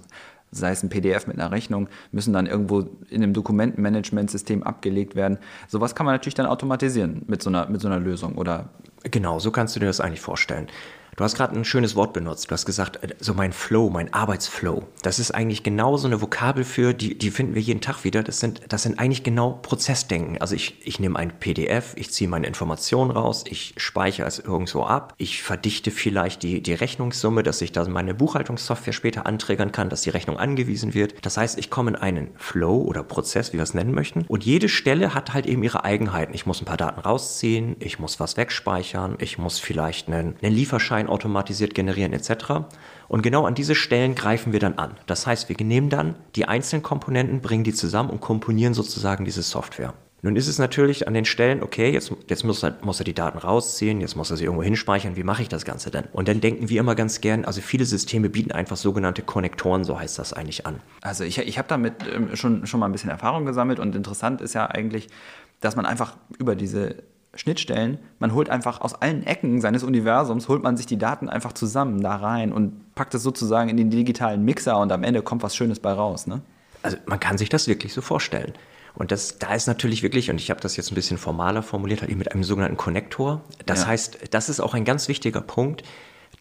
sei 0.52 0.70
es 0.70 0.84
ein 0.84 0.90
PDF 0.90 1.26
mit 1.26 1.40
einer 1.40 1.50
Rechnung, 1.50 1.88
müssen 2.12 2.34
dann 2.34 2.46
irgendwo 2.46 2.82
in 3.10 3.24
einem 3.24 3.34
Dokumentenmanagementsystem 3.34 4.62
abgelegt 4.62 5.16
werden. 5.16 5.40
Sowas 5.68 5.96
kann 5.96 6.06
man 6.06 6.14
natürlich 6.14 6.36
dann 6.36 6.46
automatisieren 6.46 7.24
mit 7.26 7.42
so 7.42 7.50
einer, 7.50 7.68
mit 7.68 7.82
so 7.82 7.88
einer 7.88 8.00
Lösung, 8.00 8.36
oder? 8.36 8.70
Genau, 9.10 9.40
so 9.40 9.50
kannst 9.50 9.76
du 9.76 9.80
dir 9.80 9.88
das 9.88 10.02
eigentlich 10.02 10.22
vorstellen. 10.22 10.68
Du 11.22 11.26
hast 11.26 11.36
gerade 11.36 11.56
ein 11.56 11.66
schönes 11.66 11.96
Wort 11.96 12.14
benutzt. 12.14 12.50
Du 12.50 12.54
hast 12.54 12.66
gesagt, 12.66 13.04
äh, 13.04 13.10
so 13.20 13.36
mein 13.36 13.54
Flow, 13.54 13.92
mein 13.92 14.12
Arbeitsflow. 14.12 14.88
Das 15.04 15.20
ist 15.20 15.30
eigentlich 15.30 15.62
genau 15.62 15.96
so 15.96 16.08
eine 16.08 16.20
Vokabel 16.20 16.64
für, 16.64 16.96
die, 16.96 17.16
die 17.16 17.30
finden 17.30 17.54
wir 17.54 17.62
jeden 17.62 17.80
Tag 17.80 18.04
wieder. 18.04 18.24
Das 18.24 18.40
sind, 18.40 18.62
das 18.70 18.82
sind 18.82 18.98
eigentlich 18.98 19.22
genau 19.22 19.60
Prozessdenken. 19.62 20.42
Also 20.42 20.56
ich, 20.56 20.80
ich 20.84 21.00
nehme 21.00 21.20
ein 21.20 21.38
PDF, 21.40 21.94
ich 21.96 22.10
ziehe 22.10 22.28
meine 22.28 22.48
Informationen 22.48 23.12
raus, 23.12 23.44
ich 23.48 23.76
speichere 23.78 24.26
es 24.26 24.40
irgendwo 24.40 24.82
ab, 24.82 25.14
ich 25.18 25.44
verdichte 25.44 25.92
vielleicht 25.92 26.42
die, 26.42 26.64
die 26.64 26.74
Rechnungssumme, 26.74 27.44
dass 27.44 27.62
ich 27.62 27.72
da 27.72 27.88
meine 27.88 28.16
Buchhaltungssoftware 28.16 28.94
später 28.94 29.28
anträgern 29.28 29.72
kann, 29.72 29.90
dass 29.90 30.02
die 30.02 30.10
Rechnung 30.10 30.40
angewiesen 30.40 30.96
wird. 30.96 31.24
Das 31.24 31.38
heißt, 31.38 31.60
ich 31.60 31.70
komme 31.70 31.92
in 31.92 31.98
einen 31.98 32.32
Flow 32.38 32.82
oder 32.82 33.04
Prozess, 33.04 33.54
wie 33.54 33.58
wir 33.58 33.64
es 33.64 33.76
nennen 33.76 33.94
möchten. 33.94 34.26
Und 34.28 34.44
jede 34.44 34.70
Stelle 34.70 35.14
hat 35.14 35.36
halt 35.36 35.46
eben 35.46 35.62
ihre 35.62 35.84
Eigenheiten. 35.84 36.34
Ich 36.34 36.48
muss 36.48 36.64
ein 36.64 36.66
paar 36.66 36.78
Daten 36.78 37.00
rausziehen, 37.00 37.76
ich 37.78 38.00
muss 38.00 38.20
was 38.20 38.38
wegspeichern, 38.38 39.18
ich 39.20 39.38
muss 39.38 39.60
vielleicht 39.60 40.08
einen, 40.08 40.36
einen 40.42 40.56
Lieferschein 40.56 41.11
automatisiert 41.12 41.74
generieren 41.74 42.14
etc. 42.14 42.66
Und 43.08 43.22
genau 43.22 43.46
an 43.46 43.56
diese 43.56 43.76
Stellen 43.76 44.16
greifen 44.16 44.54
wir 44.54 44.60
dann 44.60 44.78
an. 44.78 44.96
Das 45.06 45.28
heißt, 45.28 45.50
wir 45.50 45.56
nehmen 45.66 45.90
dann 45.90 46.16
die 46.36 46.46
einzelnen 46.46 46.84
Komponenten, 46.84 47.42
bringen 47.42 47.64
die 47.64 47.74
zusammen 47.74 48.10
und 48.10 48.22
komponieren 48.22 48.74
sozusagen 48.74 49.26
diese 49.26 49.44
Software. 49.44 49.94
Nun 50.24 50.36
ist 50.36 50.48
es 50.48 50.60
natürlich 50.60 51.08
an 51.08 51.16
den 51.16 51.26
Stellen, 51.26 51.64
okay, 51.64 51.92
jetzt, 51.92 52.14
jetzt 52.28 52.44
muss, 52.44 52.64
er, 52.64 52.78
muss 52.84 53.00
er 53.00 53.06
die 53.06 53.14
Daten 53.14 53.40
rausziehen, 53.40 54.02
jetzt 54.02 54.16
muss 54.16 54.30
er 54.30 54.38
sie 54.38 54.44
irgendwo 54.44 54.62
hinspeichern, 54.62 55.16
wie 55.16 55.24
mache 55.24 55.42
ich 55.42 55.50
das 55.50 55.66
Ganze 55.66 55.90
denn? 55.90 56.04
Und 56.14 56.28
dann 56.28 56.42
denken 56.42 56.70
wir 56.70 56.80
immer 56.80 56.94
ganz 56.94 57.22
gern, 57.22 57.44
also 57.44 57.60
viele 57.60 57.86
Systeme 57.86 58.30
bieten 58.30 58.52
einfach 58.52 58.78
sogenannte 58.78 59.24
Konnektoren, 59.24 59.84
so 59.84 60.00
heißt 60.00 60.20
das 60.20 60.34
eigentlich 60.34 60.68
an. 60.68 60.80
Also 61.02 61.24
ich, 61.24 61.40
ich 61.40 61.58
habe 61.58 61.68
damit 61.68 61.94
ähm, 62.14 62.36
schon, 62.36 62.68
schon 62.68 62.80
mal 62.80 62.86
ein 62.86 62.92
bisschen 62.92 63.10
Erfahrung 63.10 63.46
gesammelt 63.46 63.80
und 63.80 63.96
interessant 63.96 64.42
ist 64.42 64.54
ja 64.54 64.68
eigentlich, 64.68 65.08
dass 65.60 65.76
man 65.76 65.88
einfach 65.88 66.16
über 66.38 66.56
diese 66.56 66.98
Schnittstellen, 67.34 67.98
man 68.20 68.34
holt 68.34 68.50
einfach 68.50 68.82
aus 68.82 68.94
allen 68.94 69.26
Ecken 69.26 69.62
seines 69.62 69.84
Universums, 69.84 70.50
holt 70.50 70.64
man 70.64 70.76
sich 70.76 70.86
die 70.86 70.98
Daten 70.98 71.30
einfach 71.30 71.54
zusammen 71.54 72.02
da 72.02 72.18
rein 72.18 72.52
und 72.52 72.94
packt 72.94 73.14
es 73.14 73.24
sozusagen 73.24 73.70
in 73.70 73.78
den 73.78 73.90
digitalen 73.90 74.44
Mixer 74.44 74.78
und 74.78 74.92
am 74.92 75.04
Ende 75.04 75.22
kommt 75.22 75.42
was 75.42 75.56
Schönes 75.56 75.80
bei 75.80 75.94
raus. 75.94 76.28
Ne? 76.28 76.42
Also 76.84 76.98
man 77.06 77.20
kann 77.20 77.38
sich 77.38 77.50
das 77.50 77.68
wirklich 77.68 77.94
so 77.94 78.02
vorstellen. 78.02 78.54
Und 78.94 79.14
das, 79.14 79.40
da 79.40 79.54
ist 79.54 79.68
natürlich 79.68 80.04
wirklich, 80.04 80.30
und 80.30 80.42
ich 80.42 80.50
habe 80.50 80.60
das 80.60 80.76
jetzt 80.76 80.92
ein 80.92 80.96
bisschen 80.96 81.18
formaler 81.18 81.64
formuliert, 81.64 82.02
halt 82.02 82.12
eben 82.12 82.20
mit 82.20 82.34
einem 82.34 82.44
sogenannten 82.44 82.76
Konnektor. 82.76 83.42
Das 83.66 83.82
ja. 83.82 83.88
heißt, 83.88 84.20
das 84.32 84.50
ist 84.50 84.60
auch 84.60 84.74
ein 84.74 84.84
ganz 84.84 85.08
wichtiger 85.08 85.40
Punkt. 85.40 85.84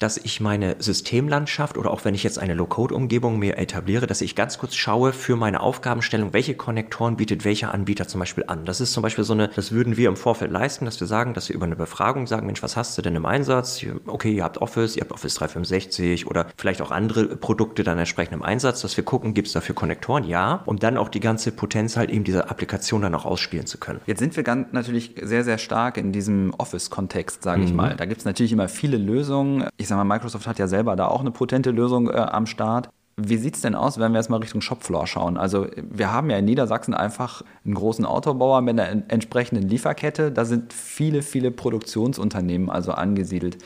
Dass 0.00 0.16
ich 0.16 0.40
meine 0.40 0.76
Systemlandschaft 0.78 1.76
oder 1.76 1.90
auch 1.90 2.04
wenn 2.04 2.14
ich 2.14 2.24
jetzt 2.24 2.38
eine 2.38 2.54
Low-Code-Umgebung 2.54 3.38
mir 3.38 3.58
etabliere, 3.58 4.06
dass 4.06 4.22
ich 4.22 4.34
ganz 4.34 4.58
kurz 4.58 4.74
schaue 4.74 5.12
für 5.12 5.36
meine 5.36 5.60
Aufgabenstellung, 5.60 6.32
welche 6.32 6.54
Konnektoren 6.54 7.16
bietet 7.16 7.44
welcher 7.44 7.74
Anbieter 7.74 8.08
zum 8.08 8.18
Beispiel 8.18 8.44
an. 8.46 8.64
Das 8.64 8.80
ist 8.80 8.92
zum 8.92 9.02
Beispiel 9.02 9.24
so 9.24 9.34
eine, 9.34 9.48
das 9.48 9.72
würden 9.72 9.98
wir 9.98 10.08
im 10.08 10.16
Vorfeld 10.16 10.50
leisten, 10.50 10.86
dass 10.86 10.98
wir 11.00 11.06
sagen, 11.06 11.34
dass 11.34 11.50
wir 11.50 11.56
über 11.56 11.66
eine 11.66 11.76
Befragung 11.76 12.26
sagen, 12.26 12.46
Mensch, 12.46 12.62
was 12.62 12.76
hast 12.76 12.96
du 12.96 13.02
denn 13.02 13.14
im 13.14 13.26
Einsatz? 13.26 13.84
Okay, 14.06 14.32
ihr 14.32 14.42
habt 14.42 14.58
Office, 14.58 14.96
ihr 14.96 15.02
habt 15.02 15.12
Office 15.12 15.34
365 15.34 16.26
oder 16.26 16.46
vielleicht 16.56 16.80
auch 16.80 16.90
andere 16.90 17.36
Produkte 17.36 17.84
dann 17.84 17.98
entsprechend 17.98 18.32
im 18.32 18.42
Einsatz, 18.42 18.80
dass 18.80 18.96
wir 18.96 19.04
gucken, 19.04 19.34
gibt 19.34 19.48
es 19.48 19.52
dafür 19.52 19.74
Konnektoren? 19.74 20.24
Ja, 20.24 20.62
um 20.64 20.78
dann 20.78 20.96
auch 20.96 21.10
die 21.10 21.20
ganze 21.20 21.52
Potenz 21.52 21.98
halt 21.98 22.08
eben 22.08 22.24
dieser 22.24 22.50
Applikation 22.50 23.02
dann 23.02 23.14
auch 23.14 23.26
ausspielen 23.26 23.66
zu 23.66 23.76
können. 23.76 24.00
Jetzt 24.06 24.20
sind 24.20 24.34
wir 24.34 24.44
ganz 24.44 24.68
natürlich 24.72 25.14
sehr, 25.20 25.44
sehr 25.44 25.58
stark 25.58 25.98
in 25.98 26.12
diesem 26.12 26.54
Office-Kontext, 26.56 27.42
sage 27.42 27.64
ich 27.64 27.70
mhm. 27.70 27.76
mal. 27.76 27.96
Da 27.96 28.06
gibt 28.06 28.20
es 28.20 28.24
natürlich 28.24 28.52
immer 28.52 28.68
viele 28.68 28.96
Lösungen. 28.96 29.68
Ich 29.76 29.89
sag 29.90 29.96
mal, 29.96 30.04
Microsoft 30.04 30.46
hat 30.46 30.58
ja 30.58 30.66
selber 30.66 30.96
da 30.96 31.06
auch 31.08 31.20
eine 31.20 31.30
potente 31.30 31.70
Lösung 31.70 32.08
äh, 32.08 32.14
am 32.14 32.46
Start. 32.46 32.88
Wie 33.16 33.36
sieht 33.36 33.56
es 33.56 33.60
denn 33.60 33.74
aus, 33.74 33.98
wenn 33.98 34.12
wir 34.12 34.18
jetzt 34.18 34.30
mal 34.30 34.38
Richtung 34.38 34.62
Shopfloor 34.62 35.06
schauen? 35.06 35.36
Also 35.36 35.66
wir 35.76 36.10
haben 36.10 36.30
ja 36.30 36.38
in 36.38 36.46
Niedersachsen 36.46 36.94
einfach 36.94 37.42
einen 37.66 37.74
großen 37.74 38.06
Autobauer 38.06 38.62
mit 38.62 38.80
einer 38.80 39.02
entsprechenden 39.10 39.68
Lieferkette. 39.68 40.32
Da 40.32 40.46
sind 40.46 40.72
viele, 40.72 41.20
viele 41.20 41.50
Produktionsunternehmen 41.50 42.70
also 42.70 42.92
angesiedelt 42.92 43.58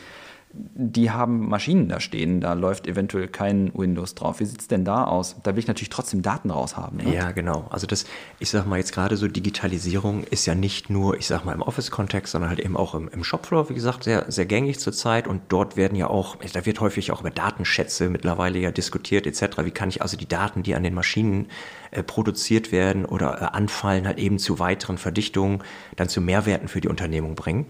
die 0.56 1.10
haben 1.10 1.48
Maschinen 1.48 1.88
da 1.88 2.00
stehen, 2.00 2.40
da 2.40 2.52
läuft 2.52 2.86
eventuell 2.86 3.28
kein 3.28 3.72
Windows 3.74 4.14
drauf. 4.14 4.40
Wie 4.40 4.44
sieht 4.44 4.60
es 4.60 4.68
denn 4.68 4.84
da 4.84 5.04
aus? 5.04 5.36
Da 5.42 5.52
will 5.52 5.58
ich 5.58 5.66
natürlich 5.66 5.88
trotzdem 5.88 6.22
Daten 6.22 6.50
raus 6.50 6.76
haben. 6.76 6.98
Ne? 6.98 7.14
Ja, 7.14 7.32
genau. 7.32 7.66
Also 7.70 7.86
das, 7.86 8.04
ich 8.38 8.50
sag 8.50 8.66
mal 8.66 8.78
jetzt 8.78 8.92
gerade 8.92 9.16
so 9.16 9.28
Digitalisierung 9.28 10.24
ist 10.24 10.46
ja 10.46 10.54
nicht 10.54 10.90
nur, 10.90 11.16
ich 11.16 11.26
sag 11.26 11.44
mal 11.44 11.52
im 11.52 11.62
Office-Kontext, 11.62 12.32
sondern 12.32 12.50
halt 12.50 12.60
eben 12.60 12.76
auch 12.76 12.94
im, 12.94 13.08
im 13.08 13.24
Shopfloor, 13.24 13.68
wie 13.70 13.74
gesagt, 13.74 14.04
sehr, 14.04 14.30
sehr 14.30 14.46
gängig 14.46 14.78
zurzeit 14.78 15.26
und 15.26 15.42
dort 15.48 15.76
werden 15.76 15.96
ja 15.96 16.08
auch, 16.08 16.36
da 16.52 16.66
wird 16.66 16.80
häufig 16.80 17.10
auch 17.10 17.20
über 17.20 17.30
Datenschätze 17.30 18.08
mittlerweile 18.08 18.58
ja 18.58 18.70
diskutiert 18.70 19.26
etc. 19.26 19.64
Wie 19.64 19.70
kann 19.70 19.88
ich 19.88 20.02
also 20.02 20.16
die 20.16 20.28
Daten, 20.28 20.62
die 20.62 20.74
an 20.74 20.82
den 20.82 20.94
Maschinen 20.94 21.48
äh, 21.90 22.02
produziert 22.02 22.72
werden 22.72 23.04
oder 23.04 23.40
äh, 23.40 23.44
anfallen, 23.56 24.06
halt 24.06 24.18
eben 24.18 24.38
zu 24.38 24.58
weiteren 24.58 24.98
Verdichtungen, 24.98 25.62
dann 25.96 26.08
zu 26.08 26.20
Mehrwerten 26.20 26.68
für 26.68 26.80
die 26.80 26.88
Unternehmung 26.88 27.34
bringen. 27.34 27.66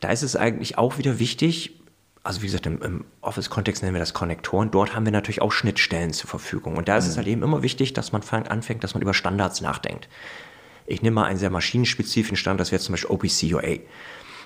Da 0.00 0.10
ist 0.10 0.22
es 0.22 0.36
eigentlich 0.36 0.78
auch 0.78 0.98
wieder 0.98 1.18
wichtig, 1.18 1.77
also 2.24 2.42
wie 2.42 2.46
gesagt, 2.46 2.66
im, 2.66 2.82
im 2.82 3.04
Office-Kontext 3.20 3.82
nennen 3.82 3.94
wir 3.94 4.00
das 4.00 4.14
Konnektoren. 4.14 4.70
Dort 4.70 4.94
haben 4.94 5.04
wir 5.04 5.12
natürlich 5.12 5.42
auch 5.42 5.52
Schnittstellen 5.52 6.12
zur 6.12 6.28
Verfügung. 6.28 6.76
Und 6.76 6.88
da 6.88 6.96
ist 6.96 7.04
mhm. 7.04 7.10
es 7.10 7.16
halt 7.16 7.26
eben 7.26 7.42
immer 7.42 7.62
wichtig, 7.62 7.92
dass 7.92 8.12
man 8.12 8.22
anfängt, 8.22 8.84
dass 8.84 8.94
man 8.94 9.02
über 9.02 9.14
Standards 9.14 9.60
nachdenkt. 9.60 10.08
Ich 10.86 11.02
nehme 11.02 11.14
mal 11.14 11.24
einen 11.24 11.38
sehr 11.38 11.50
maschinenspezifischen 11.50 12.36
Standard, 12.36 12.60
das 12.60 12.72
wäre 12.72 12.80
zum 12.80 12.94
Beispiel 12.94 13.10
OPC-UA. 13.10 13.80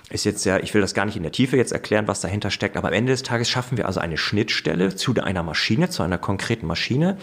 Ist 0.09 0.25
jetzt 0.25 0.43
ja, 0.45 0.59
ich 0.59 0.73
will 0.73 0.81
das 0.81 0.93
gar 0.93 1.05
nicht 1.05 1.15
in 1.15 1.23
der 1.23 1.31
Tiefe 1.31 1.55
jetzt 1.55 1.71
erklären, 1.71 2.07
was 2.07 2.19
dahinter 2.19 2.51
steckt, 2.51 2.75
aber 2.75 2.89
am 2.89 2.93
Ende 2.93 3.13
des 3.13 3.23
Tages 3.23 3.49
schaffen 3.49 3.77
wir 3.77 3.87
also 3.87 4.01
eine 4.01 4.17
Schnittstelle 4.17 4.95
zu 4.95 5.13
einer 5.15 5.43
Maschine, 5.43 5.89
zu 5.89 6.03
einer 6.03 6.17
konkreten 6.17 6.67
Maschine, 6.67 7.17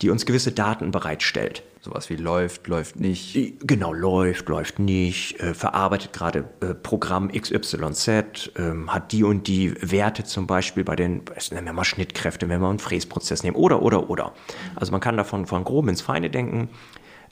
die 0.00 0.08
uns 0.08 0.24
gewisse 0.24 0.52
Daten 0.52 0.90
bereitstellt. 0.90 1.62
Sowas 1.84 2.08
wie 2.10 2.14
läuft, 2.14 2.68
läuft 2.68 3.00
nicht. 3.00 3.58
Genau, 3.66 3.92
läuft, 3.92 4.48
läuft 4.48 4.78
nicht, 4.78 5.40
äh, 5.40 5.52
verarbeitet 5.52 6.12
gerade 6.12 6.44
äh, 6.60 6.74
Programm 6.74 7.28
XYZ, 7.32 8.08
äh, 8.08 8.86
hat 8.86 9.10
die 9.10 9.24
und 9.24 9.48
die 9.48 9.74
Werte 9.82 10.22
zum 10.22 10.46
Beispiel 10.46 10.84
bei 10.84 10.94
den, 10.94 11.22
nennen 11.50 11.66
wir 11.66 11.72
mal 11.72 11.82
Schnittkräfte, 11.82 12.48
wenn 12.48 12.60
wir 12.60 12.68
einen 12.68 12.78
Fräsprozess 12.78 13.42
nehmen, 13.42 13.56
oder, 13.56 13.82
oder, 13.82 14.08
oder. 14.08 14.32
Also 14.76 14.92
man 14.92 15.00
kann 15.00 15.16
davon 15.16 15.44
von 15.46 15.64
grob 15.64 15.88
ins 15.88 16.02
Feine 16.02 16.30
denken. 16.30 16.68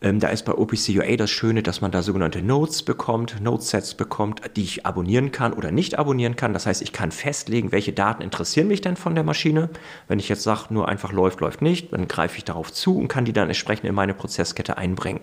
Ähm, 0.03 0.19
da 0.19 0.29
ist 0.29 0.47
bei 0.47 0.55
OPC-UA 0.55 1.17
das 1.17 1.31
Schöne, 1.31 1.63
dass 1.63 1.83
man 1.83 1.91
da 1.91 2.03
sogenannte 2.03 2.41
Nodes 2.41 2.83
bekommt, 2.83 3.41
Node-Sets 3.41 3.95
bekommt, 3.95 4.41
die 4.57 4.63
ich 4.63 4.87
abonnieren 4.87 5.31
kann 5.31 5.53
oder 5.53 5.71
nicht 5.71 5.99
abonnieren 5.99 6.37
kann. 6.37 6.55
Das 6.55 6.65
heißt, 6.65 6.81
ich 6.81 6.93
kann 6.93 7.13
festlegen, 7.13 7.71
welche 7.71 7.93
Daten 7.93 8.23
interessieren 8.23 8.69
mich 8.69 8.81
denn 8.81 8.97
von 8.97 9.15
der 9.15 9.25
Maschine. 9.25 9.69
Wenn 10.09 10.19
ich 10.19 10.31
jetzt 10.31 10.43
sage, 10.43 10.73
nur 10.73 10.89
einfach 10.89 11.13
läuft, 11.13 11.41
läuft 11.41 11.61
nicht, 11.61 11.93
dann 11.93 12.09
greife 12.09 12.39
ich 12.39 12.45
darauf 12.45 12.73
zu 12.73 12.97
und 12.97 13.09
kann 13.09 13.27
die 13.27 13.35
dann 13.35 13.49
entsprechend 13.49 13.85
in 13.85 13.95
meine 13.95 14.15
Prozesskette 14.15 14.79
einbringen. 14.79 15.21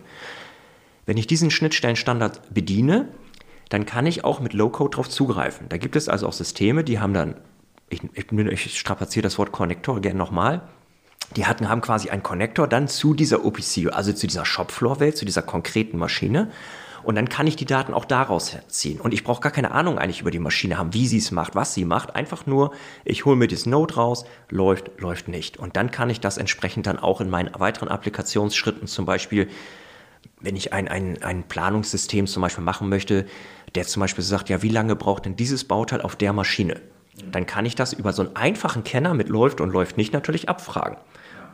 Wenn 1.07 1.17
ich 1.17 1.25
diesen 1.25 1.49
Schnittstellenstandard 1.49 2.53
bediene, 2.53 3.07
dann 3.69 3.85
kann 3.85 4.05
ich 4.05 4.23
auch 4.23 4.39
mit 4.41 4.53
Low-Code 4.53 4.91
darauf 4.91 5.09
zugreifen. 5.09 5.69
Da 5.69 5.77
gibt 5.77 5.95
es 5.95 6.07
also 6.07 6.27
auch 6.27 6.33
Systeme, 6.33 6.83
die 6.83 6.99
haben 6.99 7.13
dann, 7.13 7.35
ich, 7.89 8.01
ich, 8.13 8.31
ich 8.31 8.79
strapaziere 8.79 9.23
das 9.23 9.39
Wort 9.39 9.51
Konnektor 9.51 10.01
gerne 10.01 10.19
nochmal, 10.19 10.61
die 11.35 11.45
hatten, 11.45 11.69
haben 11.69 11.81
quasi 11.81 12.09
einen 12.09 12.23
Connector 12.23 12.67
dann 12.67 12.87
zu 12.87 13.13
dieser 13.13 13.45
OPC, 13.45 13.91
also 13.91 14.13
zu 14.13 14.27
dieser 14.27 14.45
Shopfloor-Welt, 14.45 15.17
zu 15.17 15.25
dieser 15.25 15.41
konkreten 15.41 15.97
Maschine. 15.97 16.49
Und 17.03 17.15
dann 17.15 17.29
kann 17.29 17.47
ich 17.47 17.55
die 17.55 17.65
Daten 17.65 17.93
auch 17.93 18.05
daraus 18.05 18.57
ziehen. 18.67 18.99
Und 18.99 19.13
ich 19.13 19.23
brauche 19.23 19.39
gar 19.39 19.51
keine 19.51 19.71
Ahnung 19.71 19.97
eigentlich 19.97 20.21
über 20.21 20.31
die 20.31 20.39
Maschine 20.39 20.77
haben, 20.77 20.93
wie 20.93 21.07
sie 21.07 21.19
es 21.19 21.31
macht, 21.31 21.55
was 21.55 21.73
sie 21.73 21.85
macht. 21.85 22.15
Einfach 22.15 22.45
nur, 22.45 22.73
ich 23.05 23.23
hole 23.23 23.37
mir 23.37 23.47
das 23.47 23.65
Node 23.65 23.95
raus, 23.95 24.25
läuft, 24.49 24.99
läuft 24.99 25.27
nicht. 25.27 25.57
Und 25.57 25.77
dann 25.77 25.91
kann 25.91 26.09
ich 26.09 26.19
das 26.19 26.37
entsprechend 26.37 26.87
dann 26.87 26.99
auch 26.99 27.21
in 27.21 27.29
meinen 27.29 27.51
weiteren 27.57 27.87
Applikationsschritten, 27.87 28.87
zum 28.87 29.05
Beispiel, 29.05 29.47
wenn 30.41 30.55
ich 30.55 30.73
ein, 30.73 30.87
ein, 30.87 31.21
ein 31.23 31.43
Planungssystem 31.43 32.27
zum 32.27 32.41
Beispiel 32.41 32.63
machen 32.63 32.89
möchte, 32.89 33.25
der 33.75 33.85
zum 33.85 34.01
Beispiel 34.01 34.23
sagt, 34.23 34.49
ja, 34.49 34.61
wie 34.61 34.69
lange 34.69 34.95
braucht 34.95 35.25
denn 35.25 35.35
dieses 35.35 35.63
Bauteil 35.63 36.01
auf 36.01 36.15
der 36.15 36.33
Maschine? 36.33 36.81
Dann 37.31 37.45
kann 37.45 37.65
ich 37.65 37.75
das 37.75 37.93
über 37.93 38.13
so 38.13 38.23
einen 38.23 38.35
einfachen 38.35 38.83
Kenner 38.83 39.13
mit 39.13 39.29
läuft 39.29 39.61
und 39.61 39.71
läuft 39.71 39.97
nicht 39.97 40.13
natürlich 40.13 40.49
abfragen. 40.49 40.97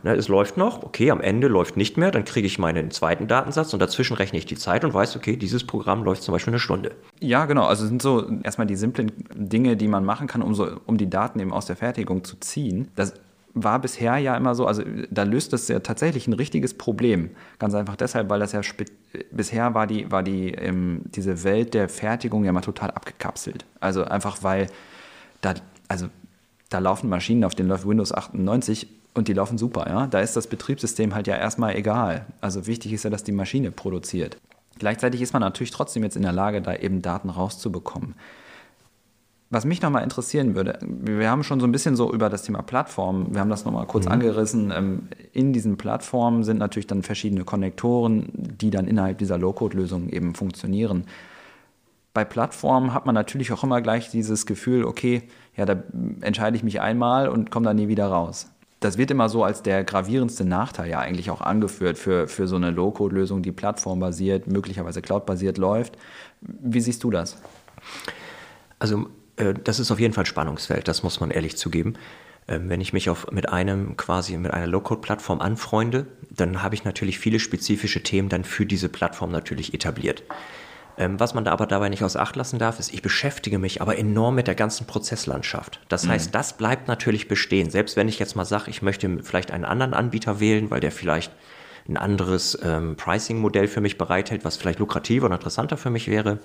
Ne, 0.03 0.13
es 0.15 0.27
läuft 0.27 0.57
noch, 0.57 0.83
okay, 0.83 1.11
am 1.11 1.21
Ende 1.21 1.47
läuft 1.47 1.77
nicht 1.77 1.95
mehr, 1.97 2.11
dann 2.11 2.25
kriege 2.25 2.45
ich 2.45 2.59
meinen 2.59 2.91
zweiten 2.91 3.27
Datensatz 3.27 3.73
und 3.73 3.79
dazwischen 3.79 4.15
rechne 4.15 4.37
ich 4.37 4.45
die 4.45 4.57
Zeit 4.57 4.83
und 4.83 4.93
weiß, 4.93 5.15
okay, 5.15 5.37
dieses 5.37 5.65
Programm 5.65 6.03
läuft 6.03 6.23
zum 6.23 6.33
Beispiel 6.33 6.51
eine 6.51 6.59
Stunde. 6.59 6.91
Ja, 7.21 7.45
genau. 7.45 7.63
Also 7.63 7.87
sind 7.87 8.01
so 8.01 8.29
erstmal 8.43 8.67
die 8.67 8.75
simplen 8.75 9.13
Dinge, 9.33 9.77
die 9.77 9.87
man 9.87 10.03
machen 10.03 10.27
kann, 10.27 10.41
um, 10.41 10.53
so, 10.53 10.67
um 10.85 10.97
die 10.97 11.09
Daten 11.09 11.39
eben 11.39 11.53
aus 11.53 11.67
der 11.67 11.77
Fertigung 11.77 12.25
zu 12.25 12.35
ziehen. 12.35 12.89
Das 12.97 13.13
war 13.53 13.79
bisher 13.79 14.17
ja 14.17 14.35
immer 14.35 14.55
so, 14.55 14.65
also 14.65 14.83
da 15.09 15.23
löst 15.23 15.53
das 15.53 15.69
ja 15.69 15.79
tatsächlich 15.79 16.27
ein 16.27 16.33
richtiges 16.33 16.73
Problem. 16.73 17.29
Ganz 17.57 17.73
einfach 17.73 17.95
deshalb, 17.95 18.29
weil 18.29 18.41
das 18.41 18.51
ja 18.51 18.59
bisher 19.31 19.73
war 19.73 19.87
die, 19.87 20.11
war 20.11 20.23
die, 20.23 20.51
ähm, 20.51 21.03
diese 21.05 21.45
Welt 21.45 21.73
der 21.73 21.87
Fertigung 21.87 22.43
ja 22.43 22.51
mal 22.51 22.61
total 22.61 22.91
abgekapselt. 22.91 23.65
Also 23.79 24.03
einfach 24.03 24.39
weil 24.41 24.67
da, 25.43 25.53
also 25.87 26.07
da 26.69 26.79
laufen 26.79 27.09
Maschinen, 27.09 27.43
auf 27.43 27.53
denen 27.53 27.69
läuft 27.69 27.87
Windows 27.87 28.11
98 28.11 28.87
und 29.13 29.27
die 29.27 29.33
laufen 29.33 29.59
super, 29.59 29.85
ja. 29.87 30.07
Da 30.07 30.21
ist 30.21 30.35
das 30.35 30.47
Betriebssystem 30.47 31.13
halt 31.13 31.27
ja 31.27 31.35
erstmal 31.35 31.75
egal. 31.75 32.25
Also 32.41 32.65
wichtig 32.65 32.93
ist 32.93 33.03
ja, 33.03 33.11
dass 33.11 33.23
die 33.23 33.31
Maschine 33.31 33.71
produziert. 33.71 34.37
Gleichzeitig 34.79 35.21
ist 35.21 35.33
man 35.33 35.41
natürlich 35.41 35.71
trotzdem 35.71 36.03
jetzt 36.03 36.15
in 36.15 36.23
der 36.23 36.31
Lage, 36.31 36.61
da 36.61 36.75
eben 36.75 37.03
Daten 37.03 37.29
rauszubekommen. 37.29 38.15
Was 39.51 39.65
mich 39.65 39.83
nochmal 39.83 40.01
interessieren 40.01 40.55
würde, 40.55 40.79
wir 40.81 41.29
haben 41.29 41.43
schon 41.43 41.59
so 41.59 41.67
ein 41.67 41.71
bisschen 41.71 41.95
so 41.95 42.11
über 42.11 42.27
das 42.27 42.41
Thema 42.41 42.63
Plattformen, 42.63 43.35
wir 43.35 43.39
haben 43.39 43.51
das 43.51 43.65
nochmal 43.65 43.85
kurz 43.85 44.05
mhm. 44.05 44.13
angerissen. 44.13 44.73
Ähm, 44.75 45.09
in 45.31 45.53
diesen 45.53 45.77
Plattformen 45.77 46.43
sind 46.43 46.57
natürlich 46.57 46.87
dann 46.87 47.03
verschiedene 47.03 47.43
Konnektoren, 47.43 48.29
die 48.33 48.71
dann 48.71 48.87
innerhalb 48.87 49.19
dieser 49.19 49.37
Low-Code-Lösungen 49.37 50.09
eben 50.09 50.33
funktionieren. 50.33 51.05
Bei 52.13 52.25
Plattformen 52.25 52.93
hat 52.93 53.05
man 53.05 53.15
natürlich 53.15 53.51
auch 53.51 53.63
immer 53.63 53.81
gleich 53.81 54.09
dieses 54.09 54.45
Gefühl, 54.45 54.85
okay, 54.85 55.23
ja, 55.55 55.65
da 55.65 55.81
entscheide 56.21 56.55
ich 56.55 56.63
mich 56.63 56.79
einmal 56.81 57.27
und 57.27 57.49
komme 57.49 57.65
da 57.65 57.73
nie 57.73 57.87
wieder 57.87 58.07
raus 58.07 58.53
das 58.83 58.97
wird 58.97 59.11
immer 59.11 59.29
so 59.29 59.43
als 59.43 59.63
der 59.63 59.83
gravierendste 59.83 60.43
Nachteil 60.43 60.89
ja 60.89 60.99
eigentlich 60.99 61.29
auch 61.29 61.41
angeführt 61.41 61.97
für, 61.97 62.27
für 62.27 62.47
so 62.47 62.57
eine 62.57 62.71
Low-Code-Lösung, 62.71 63.41
die 63.41 63.51
plattformbasiert, 63.51 64.47
möglicherweise 64.47 65.01
cloudbasiert 65.01 65.57
läuft. 65.57 65.97
Wie 66.41 66.81
siehst 66.81 67.03
du 67.03 67.09
das? 67.09 67.37
Also 68.79 69.07
äh, 69.37 69.53
das 69.53 69.79
ist 69.79 69.91
auf 69.91 69.99
jeden 69.99 70.13
Fall 70.13 70.25
Spannungsfeld, 70.25 70.87
das 70.87 71.03
muss 71.03 71.19
man 71.21 71.31
ehrlich 71.31 71.55
zugeben. 71.55 71.93
Ähm, 72.47 72.67
wenn 72.67 72.81
ich 72.81 72.91
mich 72.91 73.09
auf, 73.09 73.31
mit 73.31 73.47
einem 73.49 73.95
quasi 73.95 74.37
mit 74.37 74.51
einer 74.51 74.67
Low-Code-Plattform 74.67 75.39
anfreunde, 75.39 76.07
dann 76.29 76.61
habe 76.61 76.75
ich 76.75 76.83
natürlich 76.83 77.19
viele 77.19 77.39
spezifische 77.39 78.03
Themen 78.03 78.27
dann 78.27 78.43
für 78.43 78.65
diese 78.65 78.89
Plattform 78.89 79.31
natürlich 79.31 79.73
etabliert. 79.73 80.23
Ähm, 80.97 81.19
was 81.19 81.33
man 81.33 81.45
da 81.45 81.51
aber 81.51 81.65
dabei 81.65 81.89
nicht 81.89 82.03
aus 82.03 82.15
Acht 82.15 82.35
lassen 82.35 82.59
darf, 82.59 82.79
ist, 82.79 82.93
ich 82.93 83.01
beschäftige 83.01 83.57
mich 83.57 83.81
aber 83.81 83.97
enorm 83.97 84.35
mit 84.35 84.47
der 84.47 84.55
ganzen 84.55 84.85
Prozesslandschaft. 84.85 85.79
Das 85.89 86.05
mhm. 86.05 86.09
heißt, 86.09 86.35
das 86.35 86.53
bleibt 86.53 86.87
natürlich 86.87 87.27
bestehen. 87.27 87.69
Selbst 87.69 87.95
wenn 87.95 88.07
ich 88.07 88.19
jetzt 88.19 88.35
mal 88.35 88.45
sage, 88.45 88.69
ich 88.69 88.81
möchte 88.81 89.09
vielleicht 89.23 89.51
einen 89.51 89.65
anderen 89.65 89.93
Anbieter 89.93 90.39
wählen, 90.39 90.69
weil 90.69 90.79
der 90.79 90.91
vielleicht 90.91 91.31
ein 91.87 91.97
anderes 91.97 92.57
ähm, 92.63 92.95
Pricing-Modell 92.95 93.67
für 93.67 93.81
mich 93.81 93.97
bereithält, 93.97 94.45
was 94.45 94.55
vielleicht 94.55 94.79
lukrativer 94.79 95.25
und 95.25 95.33
interessanter 95.33 95.77
für 95.77 95.89
mich 95.89 96.07
wäre, 96.07 96.39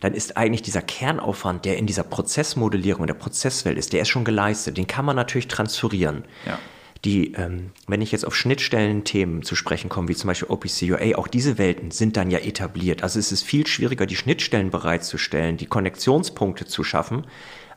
dann 0.00 0.14
ist 0.14 0.36
eigentlich 0.36 0.62
dieser 0.62 0.82
Kernaufwand, 0.82 1.64
der 1.64 1.78
in 1.78 1.86
dieser 1.86 2.04
Prozessmodellierung, 2.04 3.02
in 3.02 3.08
der 3.08 3.14
Prozesswelt 3.14 3.78
ist, 3.78 3.92
der 3.92 4.02
ist 4.02 4.08
schon 4.08 4.24
geleistet. 4.24 4.76
Den 4.76 4.86
kann 4.86 5.04
man 5.04 5.16
natürlich 5.16 5.48
transferieren. 5.48 6.24
Ja 6.46 6.58
die, 7.04 7.32
ähm, 7.32 7.70
wenn 7.88 8.00
ich 8.00 8.12
jetzt 8.12 8.24
auf 8.24 8.36
Schnittstellen-Themen 8.36 9.42
zu 9.42 9.56
sprechen 9.56 9.88
komme, 9.88 10.08
wie 10.08 10.14
zum 10.14 10.28
Beispiel 10.28 10.48
OPC-UA, 10.48 11.16
auch 11.18 11.26
diese 11.26 11.58
Welten 11.58 11.90
sind 11.90 12.16
dann 12.16 12.30
ja 12.30 12.38
etabliert. 12.38 13.02
Also 13.02 13.18
es 13.18 13.32
ist 13.32 13.42
viel 13.42 13.66
schwieriger, 13.66 14.06
die 14.06 14.14
Schnittstellen 14.16 14.70
bereitzustellen, 14.70 15.56
die 15.56 15.66
Konnektionspunkte 15.66 16.64
zu 16.66 16.84
schaffen, 16.84 17.26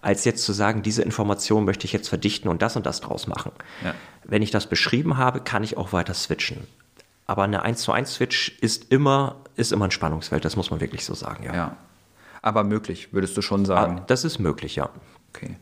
als 0.01 0.25
jetzt 0.25 0.43
zu 0.43 0.53
sagen, 0.53 0.83
diese 0.83 1.01
Information 1.01 1.65
möchte 1.65 1.85
ich 1.85 1.93
jetzt 1.93 2.07
verdichten 2.09 2.49
und 2.49 2.61
das 2.61 2.75
und 2.75 2.85
das 2.85 3.01
draus 3.01 3.25
machen. 3.25 3.51
Ja. 3.83 3.95
Wenn 4.23 4.43
ich 4.43 4.51
das 4.51 4.69
beschrieben 4.69 5.17
habe, 5.17 5.39
kann 5.39 5.63
ich 5.63 5.77
auch 5.77 5.91
weiter 5.91 6.13
switchen. 6.13 6.67
Aber 7.25 7.43
eine 7.43 7.63
1 7.63 7.81
zu 7.81 7.91
1 7.91 8.13
Switch 8.13 8.55
ist 8.61 8.91
immer, 8.91 9.37
ist 9.55 9.71
immer 9.71 9.85
ein 9.85 9.91
Spannungsfeld, 9.91 10.45
das 10.45 10.55
muss 10.55 10.69
man 10.69 10.79
wirklich 10.79 11.03
so 11.03 11.15
sagen, 11.15 11.43
ja. 11.43 11.55
ja. 11.55 11.77
Aber 12.43 12.63
möglich, 12.63 13.11
würdest 13.11 13.35
du 13.35 13.41
schon 13.41 13.65
sagen? 13.65 13.97
Ah, 14.01 14.03
das 14.05 14.23
ist 14.23 14.37
möglich, 14.37 14.75
ja. 14.75 14.91
Okay. 15.33 15.57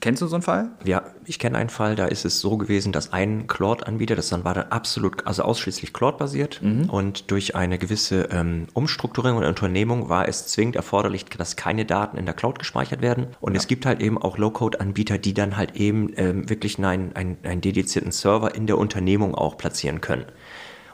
Kennst 0.00 0.22
du 0.22 0.26
so 0.26 0.36
einen 0.36 0.42
Fall? 0.42 0.70
Ja, 0.84 1.02
ich 1.24 1.38
kenne 1.38 1.58
einen 1.58 1.70
Fall, 1.70 1.96
da 1.96 2.06
ist 2.06 2.24
es 2.24 2.40
so 2.40 2.56
gewesen, 2.56 2.92
dass 2.92 3.12
ein 3.12 3.46
Cloud-Anbieter, 3.46 4.14
das 4.14 4.28
dann 4.28 4.44
war 4.44 4.54
dann 4.54 4.68
absolut, 4.70 5.26
also 5.26 5.42
ausschließlich 5.42 5.92
Cloud-basiert 5.92 6.60
mhm. 6.62 6.90
und 6.90 7.30
durch 7.30 7.56
eine 7.56 7.78
gewisse 7.78 8.28
ähm, 8.30 8.66
Umstrukturierung 8.74 9.38
und 9.38 9.44
Unternehmung 9.44 10.08
war 10.08 10.28
es 10.28 10.46
zwingend 10.46 10.76
erforderlich, 10.76 11.24
dass 11.24 11.56
keine 11.56 11.84
Daten 11.84 12.16
in 12.16 12.26
der 12.26 12.34
Cloud 12.34 12.58
gespeichert 12.58 13.02
werden. 13.02 13.28
Und 13.40 13.54
ja. 13.54 13.58
es 13.58 13.66
gibt 13.66 13.86
halt 13.86 14.00
eben 14.00 14.18
auch 14.18 14.38
Low-Code-Anbieter, 14.38 15.18
die 15.18 15.34
dann 15.34 15.56
halt 15.56 15.76
eben 15.76 16.12
ähm, 16.16 16.48
wirklich 16.48 16.78
einen, 16.78 17.16
einen, 17.16 17.38
einen 17.42 17.60
dedizierten 17.60 18.12
Server 18.12 18.54
in 18.54 18.66
der 18.66 18.78
Unternehmung 18.78 19.34
auch 19.34 19.56
platzieren 19.56 20.00
können. 20.00 20.26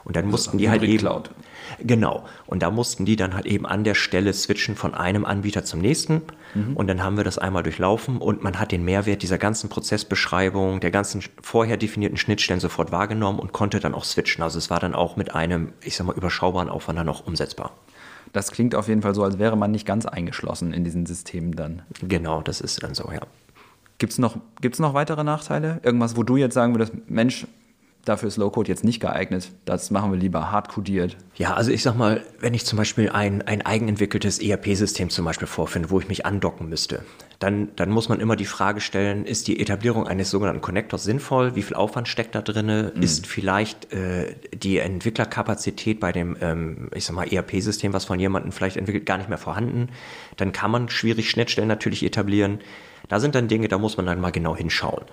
Und 0.03 0.15
dann 0.15 0.27
mussten 0.27 0.57
die 0.57 0.69
halt 0.69 0.83
eben. 0.83 0.97
Cloud. 0.97 1.31
Genau. 1.79 2.25
Und 2.47 2.63
da 2.63 2.71
mussten 2.71 3.05
die 3.05 3.15
dann 3.15 3.33
halt 3.33 3.45
eben 3.45 3.65
an 3.65 3.83
der 3.83 3.95
Stelle 3.95 4.33
switchen 4.33 4.75
von 4.75 4.93
einem 4.93 5.25
Anbieter 5.25 5.63
zum 5.63 5.79
nächsten. 5.79 6.21
Mhm. 6.53 6.75
Und 6.75 6.87
dann 6.87 7.03
haben 7.03 7.17
wir 7.17 7.23
das 7.23 7.37
einmal 7.37 7.63
durchlaufen 7.63 8.17
und 8.17 8.43
man 8.43 8.59
hat 8.59 8.71
den 8.71 8.83
Mehrwert 8.83 9.21
dieser 9.21 9.37
ganzen 9.37 9.69
Prozessbeschreibung, 9.69 10.79
der 10.79 10.91
ganzen 10.91 11.23
vorher 11.41 11.77
definierten 11.77 12.17
Schnittstellen 12.17 12.59
sofort 12.59 12.91
wahrgenommen 12.91 13.39
und 13.39 13.53
konnte 13.53 13.79
dann 13.79 13.93
auch 13.93 14.03
switchen. 14.03 14.43
Also 14.43 14.57
es 14.57 14.69
war 14.69 14.79
dann 14.79 14.95
auch 14.95 15.15
mit 15.15 15.35
einem, 15.35 15.73
ich 15.81 15.95
sag 15.95 16.07
mal, 16.07 16.15
überschaubaren 16.15 16.69
Aufwand 16.69 16.99
dann 16.99 17.09
auch 17.09 17.25
umsetzbar. 17.25 17.71
Das 18.33 18.51
klingt 18.51 18.75
auf 18.75 18.87
jeden 18.87 19.01
Fall 19.01 19.13
so, 19.13 19.23
als 19.23 19.39
wäre 19.39 19.57
man 19.57 19.71
nicht 19.71 19.85
ganz 19.85 20.05
eingeschlossen 20.05 20.73
in 20.73 20.83
diesen 20.83 21.05
Systemen 21.05 21.53
dann. 21.53 21.81
Genau, 22.01 22.41
das 22.41 22.61
ist 22.61 22.81
dann 22.81 22.93
so, 22.93 23.11
ja. 23.11 23.21
Gibt 23.97 24.13
es 24.13 24.19
noch, 24.19 24.37
gibt's 24.61 24.79
noch 24.79 24.93
weitere 24.93 25.23
Nachteile? 25.23 25.79
Irgendwas, 25.83 26.15
wo 26.15 26.23
du 26.23 26.37
jetzt 26.37 26.53
sagen 26.53 26.73
würdest, 26.73 26.93
Mensch, 27.07 27.45
dafür 28.05 28.27
ist 28.27 28.37
Low-Code 28.37 28.69
jetzt 28.69 28.83
nicht 28.83 28.99
geeignet. 28.99 29.51
Das 29.65 29.91
machen 29.91 30.11
wir 30.11 30.19
lieber 30.19 30.51
hardcodiert. 30.51 31.17
Ja, 31.35 31.53
also 31.53 31.71
ich 31.71 31.83
sag 31.83 31.95
mal, 31.95 32.23
wenn 32.39 32.53
ich 32.53 32.65
zum 32.65 32.77
Beispiel 32.77 33.09
ein, 33.09 33.41
ein 33.43 33.61
eigenentwickeltes 33.63 34.39
ERP-System 34.39 35.09
zum 35.09 35.25
Beispiel 35.25 35.47
vorfinde, 35.47 35.89
wo 35.89 35.99
ich 35.99 36.07
mich 36.07 36.25
andocken 36.25 36.69
müsste, 36.69 37.03
dann, 37.39 37.69
dann 37.75 37.89
muss 37.89 38.09
man 38.09 38.19
immer 38.19 38.35
die 38.35 38.45
Frage 38.45 38.81
stellen, 38.81 39.25
ist 39.25 39.47
die 39.47 39.59
Etablierung 39.59 40.07
eines 40.07 40.29
sogenannten 40.29 40.61
Connectors 40.61 41.03
sinnvoll? 41.03 41.55
Wie 41.55 41.63
viel 41.63 41.75
Aufwand 41.75 42.07
steckt 42.07 42.35
da 42.35 42.41
drin? 42.41 42.91
Mhm. 42.95 43.01
Ist 43.01 43.25
vielleicht 43.25 43.91
äh, 43.93 44.35
die 44.53 44.77
Entwicklerkapazität 44.77 45.99
bei 45.99 46.11
dem, 46.11 46.37
ähm, 46.41 46.89
ich 46.93 47.05
sag 47.05 47.15
mal, 47.15 47.31
ERP-System, 47.31 47.93
was 47.93 48.05
von 48.05 48.19
jemandem 48.19 48.51
vielleicht 48.51 48.77
entwickelt, 48.77 49.05
gar 49.05 49.17
nicht 49.17 49.29
mehr 49.29 49.39
vorhanden? 49.39 49.89
Dann 50.37 50.51
kann 50.51 50.71
man 50.71 50.89
schwierig 50.89 51.29
Schnittstellen 51.29 51.67
natürlich 51.67 52.03
etablieren. 52.03 52.59
Da 53.09 53.19
sind 53.19 53.35
dann 53.35 53.47
Dinge, 53.47 53.67
da 53.67 53.77
muss 53.77 53.97
man 53.97 54.05
dann 54.05 54.21
mal 54.21 54.31
genau 54.31 54.55
hinschauen. 54.55 55.03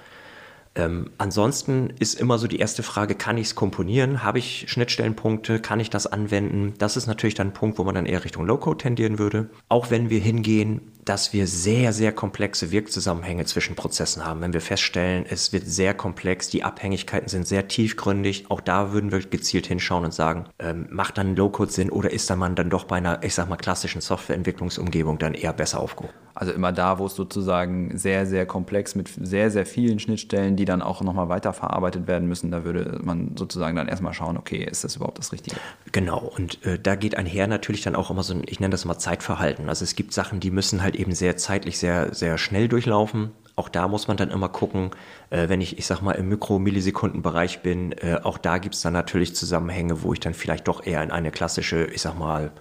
Ähm, 0.74 1.11
ansonsten 1.18 1.90
ist 1.98 2.18
immer 2.20 2.38
so 2.38 2.46
die 2.46 2.59
erste 2.59 2.83
Frage, 2.83 3.14
kann 3.14 3.38
ich 3.38 3.48
es 3.48 3.54
komponieren? 3.54 4.22
Habe 4.22 4.38
ich 4.38 4.66
Schnittstellenpunkte? 4.68 5.61
Kann 5.61 5.81
ich 5.81 5.90
das 5.90 6.07
anwenden? 6.07 6.74
Das 6.78 6.96
ist 6.96 7.07
natürlich 7.07 7.35
dann 7.35 7.48
ein 7.48 7.52
Punkt, 7.52 7.78
wo 7.78 7.85
man 7.85 7.94
dann 7.94 8.07
eher 8.07 8.24
Richtung 8.24 8.46
Low-Code 8.46 8.78
tendieren 8.78 9.18
würde. 9.18 9.50
Auch 9.68 9.90
wenn 9.90 10.11
wir 10.11 10.20
hingehen, 10.20 10.81
dass 11.09 11.33
wir 11.33 11.46
sehr, 11.46 11.92
sehr 11.92 12.12
komplexe 12.12 12.70
Wirkzusammenhänge 12.70 13.46
zwischen 13.46 13.74
Prozessen 13.74 14.26
haben. 14.26 14.42
Wenn 14.42 14.52
wir 14.52 14.61
feststellen, 14.61 15.24
es 15.28 15.52
wird 15.54 15.66
sehr 15.66 15.94
komplex, 15.94 16.50
die 16.50 16.64
Abhängigkeiten 16.64 17.28
sind 17.28 17.46
sehr 17.46 17.66
tiefgründig, 17.66 18.50
auch 18.50 18.61
da 18.61 18.92
würden 18.92 19.11
wir 19.11 19.20
gezielt 19.20 19.66
hinschauen 19.66 20.04
und 20.04 20.12
sagen, 20.12 20.44
ähm, 20.59 20.87
macht 20.90 21.16
dann 21.16 21.35
Low-Code 21.35 21.72
Sinn 21.72 21.90
oder 21.90 22.12
ist 22.12 22.28
dann 22.28 22.38
man 22.38 22.54
dann 22.54 22.68
doch 22.68 22.85
bei 22.85 22.96
einer, 22.96 23.22
ich 23.22 23.35
sag 23.35 23.48
mal, 23.48 23.57
klassischen 23.57 24.02
Softwareentwicklungsumgebung 24.02 25.18
dann 25.18 25.33
eher 25.33 25.54
besser 25.54 25.81
aufgehoben? 25.81 26.14
Also 26.40 26.53
immer 26.53 26.70
da, 26.70 27.01
wo 27.01 27.07
es 27.07 27.16
sozusagen 27.16 27.98
sehr, 27.98 28.24
sehr 28.24 28.46
komplex 28.46 28.94
mit 28.94 29.09
sehr, 29.09 29.51
sehr 29.51 29.66
vielen 29.66 29.98
Schnittstellen, 29.98 30.55
die 30.55 30.66
dann 30.66 30.83
auch 30.83 31.03
nochmal 31.03 31.29
weiterverarbeitet 31.29 32.07
werden 32.07 32.29
müssen, 32.29 32.53
da 32.53 32.62
würde 32.62 33.01
man 33.03 33.33
sozusagen 33.37 33.74
dann 33.74 33.88
erstmal 33.88 34.14
schauen, 34.14 34.37
okay, 34.37 34.62
ist 34.62 34.85
das 34.85 34.94
überhaupt 34.94 35.18
das 35.18 35.33
Richtige? 35.33 35.57
Genau, 35.90 36.20
und 36.20 36.64
äh, 36.64 36.79
da 36.79 36.94
geht 36.94 37.16
einher 37.16 37.48
natürlich 37.48 37.83
dann 37.83 37.96
auch 37.96 38.12
immer 38.12 38.22
so 38.22 38.35
ein, 38.35 38.44
ich 38.46 38.61
nenne 38.61 38.70
das 38.70 38.85
mal 38.85 39.01
Zeitverhalten. 39.01 39.68
Also 39.68 39.83
es 39.83 39.96
gibt 39.96 40.12
Sachen, 40.12 40.38
die 40.38 40.53
müssen 40.53 40.81
halt 40.81 40.94
eben 40.94 41.11
sehr 41.11 41.37
zeitlich 41.37 41.77
sehr, 41.77 42.14
sehr 42.14 42.38
schnell 42.38 42.68
durchlaufen. 42.68 43.33
Auch 43.57 43.68
da 43.68 43.88
muss 43.88 44.07
man 44.07 44.16
dann 44.16 44.31
immer 44.31 44.48
gucken, 44.48 44.92
äh, 45.31 45.48
wenn 45.48 45.61
ich, 45.61 45.77
ich 45.77 45.87
sag 45.87 46.03
mal, 46.03 46.12
im 46.12 46.29
Mikromillisekundenbereich 46.29 47.62
bin, 47.62 47.90
äh, 47.90 48.20
auch 48.22 48.38
da 48.38 48.59
gibt 48.59 48.77
es 48.77 48.83
dann 48.83 48.92
natürlich 48.92 49.35
Zusammenhänge, 49.35 50.05
wo 50.05 50.12
ich 50.12 50.20
dann 50.20 50.35
vielleicht 50.35 50.68
doch 50.68 50.87
eher 50.87 51.03
in 51.03 51.11
eine 51.11 51.33
klassische, 51.33 51.87
ich 51.87 52.01
sag 52.01 52.16
mal, 52.16 52.53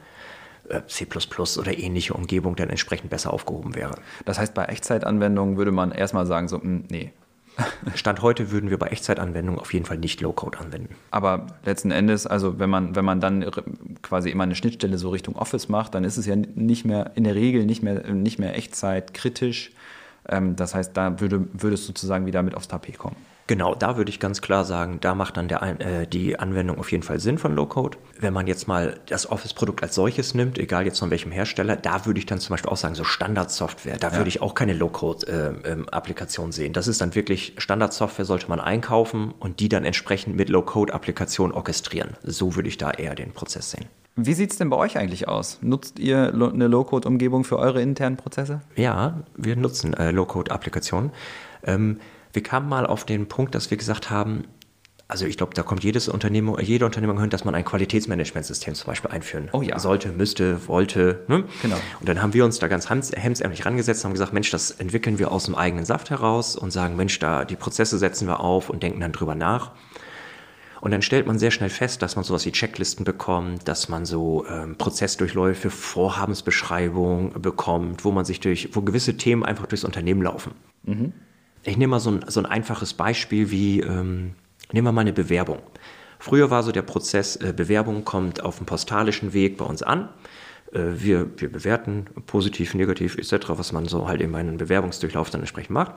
C 0.87 1.07
oder 1.57 1.77
ähnliche 1.77 2.13
Umgebung 2.13 2.55
dann 2.55 2.69
entsprechend 2.69 3.09
besser 3.09 3.33
aufgehoben 3.33 3.75
wäre. 3.75 3.95
Das 4.25 4.39
heißt, 4.39 4.53
bei 4.53 4.65
Echtzeitanwendungen 4.65 5.57
würde 5.57 5.71
man 5.71 5.91
erstmal 5.91 6.25
sagen, 6.25 6.47
so, 6.47 6.57
mh, 6.57 6.63
hm, 6.63 6.83
nee, 6.89 7.11
Stand 7.95 8.21
heute 8.21 8.51
würden 8.51 8.69
wir 8.69 8.77
bei 8.77 8.87
Echtzeitanwendungen 8.87 9.59
auf 9.59 9.73
jeden 9.73 9.85
Fall 9.85 9.97
nicht 9.97 10.21
Low-Code 10.21 10.59
anwenden. 10.59 10.95
Aber 11.11 11.47
letzten 11.65 11.91
Endes, 11.91 12.27
also 12.27 12.59
wenn 12.59 12.69
man, 12.69 12.95
wenn 12.95 13.05
man 13.05 13.19
dann 13.19 13.45
quasi 14.01 14.29
immer 14.29 14.43
eine 14.43 14.55
Schnittstelle 14.55 14.97
so 14.97 15.09
Richtung 15.09 15.35
Office 15.35 15.69
macht, 15.69 15.95
dann 15.95 16.03
ist 16.03 16.17
es 16.17 16.25
ja 16.25 16.35
nicht 16.35 16.85
mehr 16.85 17.11
in 17.15 17.23
der 17.23 17.35
Regel 17.35 17.65
nicht 17.65 17.83
mehr, 17.83 18.11
nicht 18.11 18.39
mehr 18.39 18.55
Echtzeit 18.55 19.13
kritisch. 19.13 19.71
Ähm, 20.29 20.55
das 20.55 20.75
heißt, 20.75 20.95
da 20.95 21.19
würde, 21.19 21.47
würde 21.53 21.75
es 21.75 21.85
sozusagen 21.85 22.25
wieder 22.25 22.43
mit 22.43 22.55
aufs 22.55 22.67
Tapet 22.67 22.97
kommen. 22.97 23.15
Genau, 23.47 23.75
da 23.75 23.95
würde 23.95 24.09
ich 24.09 24.19
ganz 24.19 24.41
klar 24.41 24.65
sagen, 24.65 24.99
da 24.99 25.15
macht 25.15 25.37
dann 25.37 25.47
der, 25.47 25.61
äh, 25.79 26.05
die 26.05 26.37
Anwendung 26.37 26.77
auf 26.77 26.91
jeden 26.91 27.03
Fall 27.03 27.21
Sinn 27.21 27.37
von 27.37 27.55
Low-Code. 27.55 27.97
Wenn 28.19 28.33
man 28.33 28.45
jetzt 28.45 28.67
mal 28.67 28.99
das 29.05 29.31
Office-Produkt 29.31 29.83
als 29.83 29.95
solches 29.95 30.33
nimmt, 30.33 30.57
egal 30.57 30.85
jetzt 30.85 30.99
von 30.99 31.11
welchem 31.11 31.31
Hersteller, 31.31 31.77
da 31.77 32.05
würde 32.05 32.19
ich 32.19 32.25
dann 32.25 32.39
zum 32.39 32.53
Beispiel 32.53 32.69
auch 32.69 32.77
sagen, 32.77 32.93
so 32.93 33.05
Standardsoftware, 33.05 33.97
da 33.97 34.09
ja. 34.09 34.17
würde 34.17 34.27
ich 34.27 34.41
auch 34.41 34.53
keine 34.53 34.73
Low-Code-Applikation 34.73 36.45
äh, 36.45 36.47
ähm, 36.49 36.51
sehen. 36.51 36.73
Das 36.73 36.89
ist 36.89 36.99
dann 36.99 37.15
wirklich 37.15 37.53
Standardsoftware, 37.57 38.25
sollte 38.25 38.49
man 38.49 38.59
einkaufen 38.59 39.33
und 39.39 39.61
die 39.61 39.69
dann 39.69 39.85
entsprechend 39.85 40.35
mit 40.35 40.49
Low-Code-Applikationen 40.49 41.55
orchestrieren. 41.55 42.17
So 42.23 42.55
würde 42.57 42.67
ich 42.67 42.77
da 42.77 42.91
eher 42.91 43.15
den 43.15 43.31
Prozess 43.31 43.71
sehen. 43.71 43.85
Wie 44.19 44.33
sieht 44.33 44.51
es 44.51 44.57
denn 44.57 44.71
bei 44.71 44.77
euch 44.77 44.97
eigentlich 44.97 45.27
aus? 45.27 45.59
Nutzt 45.61 45.99
ihr 45.99 46.33
eine 46.33 46.67
Low-Code-Umgebung 46.67 47.43
für 47.43 47.59
eure 47.59 47.83
internen 47.83 48.17
Prozesse? 48.17 48.61
Ja, 48.75 49.21
wir 49.35 49.55
nutzen 49.55 49.93
äh, 49.93 50.09
Low-Code-Applikationen. 50.09 51.11
Ähm, 51.63 51.99
wir 52.33 52.41
kamen 52.41 52.67
mal 52.67 52.87
auf 52.87 53.05
den 53.05 53.27
Punkt, 53.27 53.53
dass 53.53 53.69
wir 53.69 53.77
gesagt 53.77 54.09
haben, 54.09 54.45
also 55.07 55.25
ich 55.27 55.37
glaube, 55.37 55.53
da 55.53 55.61
kommt 55.61 55.83
jedes 55.83 56.09
Unternehmen, 56.09 56.59
jede 56.59 56.85
Unternehmung 56.85 57.19
hin, 57.21 57.29
dass 57.29 57.45
man 57.45 57.53
ein 57.53 57.63
Qualitätsmanagementsystem 57.63 58.73
zum 58.73 58.87
Beispiel 58.87 59.11
einführen 59.11 59.49
oh 59.53 59.61
ja. 59.61 59.77
sollte, 59.77 60.09
müsste, 60.09 60.67
wollte. 60.67 61.23
Ne? 61.27 61.43
Genau. 61.61 61.77
Und 61.99 62.09
dann 62.09 62.21
haben 62.21 62.33
wir 62.33 62.43
uns 62.43 62.57
da 62.57 62.67
ganz 62.67 62.89
hemdsärmlich 62.89 63.65
rangesetzt 63.65 64.03
und 64.03 64.09
haben 64.09 64.13
gesagt, 64.13 64.33
Mensch, 64.33 64.49
das 64.49 64.71
entwickeln 64.71 65.19
wir 65.19 65.31
aus 65.31 65.45
dem 65.45 65.55
eigenen 65.55 65.85
Saft 65.85 66.09
heraus 66.09 66.55
und 66.55 66.71
sagen, 66.71 66.95
Mensch, 66.95 67.19
da 67.19 67.45
die 67.45 67.55
Prozesse 67.55 67.99
setzen 67.99 68.27
wir 68.27 68.39
auf 68.39 68.71
und 68.71 68.81
denken 68.81 68.99
dann 68.99 69.11
drüber 69.11 69.35
nach. 69.35 69.71
Und 70.81 70.91
dann 70.91 71.01
stellt 71.01 71.25
man 71.25 71.39
sehr 71.39 71.51
schnell 71.51 71.69
fest, 71.69 72.01
dass 72.01 72.15
man 72.15 72.23
sowas 72.23 72.45
wie 72.45 72.51
Checklisten 72.51 73.03
bekommt, 73.03 73.67
dass 73.67 73.89
man 73.89 74.05
so 74.05 74.45
ähm, 74.47 74.75
Prozessdurchläufe, 74.77 75.69
Vorhabensbeschreibungen 75.69 77.41
bekommt, 77.41 78.05
wo 78.05 78.11
man 78.11 78.25
sich 78.25 78.39
durch, 78.39 78.69
wo 78.73 78.81
gewisse 78.81 79.17
Themen 79.17 79.43
einfach 79.43 79.65
durchs 79.65 79.83
Unternehmen 79.83 80.21
laufen. 80.21 80.53
Mhm. 80.83 81.13
Ich 81.63 81.77
nehme 81.77 81.91
mal 81.91 81.99
so 81.99 82.11
ein, 82.11 82.25
so 82.27 82.39
ein 82.39 82.45
einfaches 82.45 82.93
Beispiel 82.93 83.51
wie, 83.51 83.81
ähm, 83.81 84.35
nehmen 84.71 84.87
wir 84.87 84.91
mal 84.91 85.01
eine 85.01 85.13
Bewerbung. 85.13 85.59
Früher 86.19 86.49
war 86.49 86.63
so 86.63 86.71
der 86.71 86.81
Prozess, 86.81 87.35
äh, 87.37 87.53
Bewerbung 87.55 88.05
kommt 88.05 88.43
auf 88.43 88.57
dem 88.57 88.65
postalischen 88.65 89.33
Weg 89.33 89.57
bei 89.57 89.65
uns 89.65 89.83
an. 89.83 90.09
Äh, 90.71 90.79
wir, 90.95 91.27
wir 91.37 91.51
bewerten 91.51 92.07
positiv, 92.25 92.73
negativ 92.73 93.17
etc., 93.17 93.49
was 93.49 93.71
man 93.71 93.85
so 93.85 94.07
halt 94.07 94.21
in 94.21 94.31
meinem 94.31 94.57
Bewerbungsdurchlauf 94.57 95.29
dann 95.29 95.41
entsprechend 95.41 95.71
macht. 95.71 95.93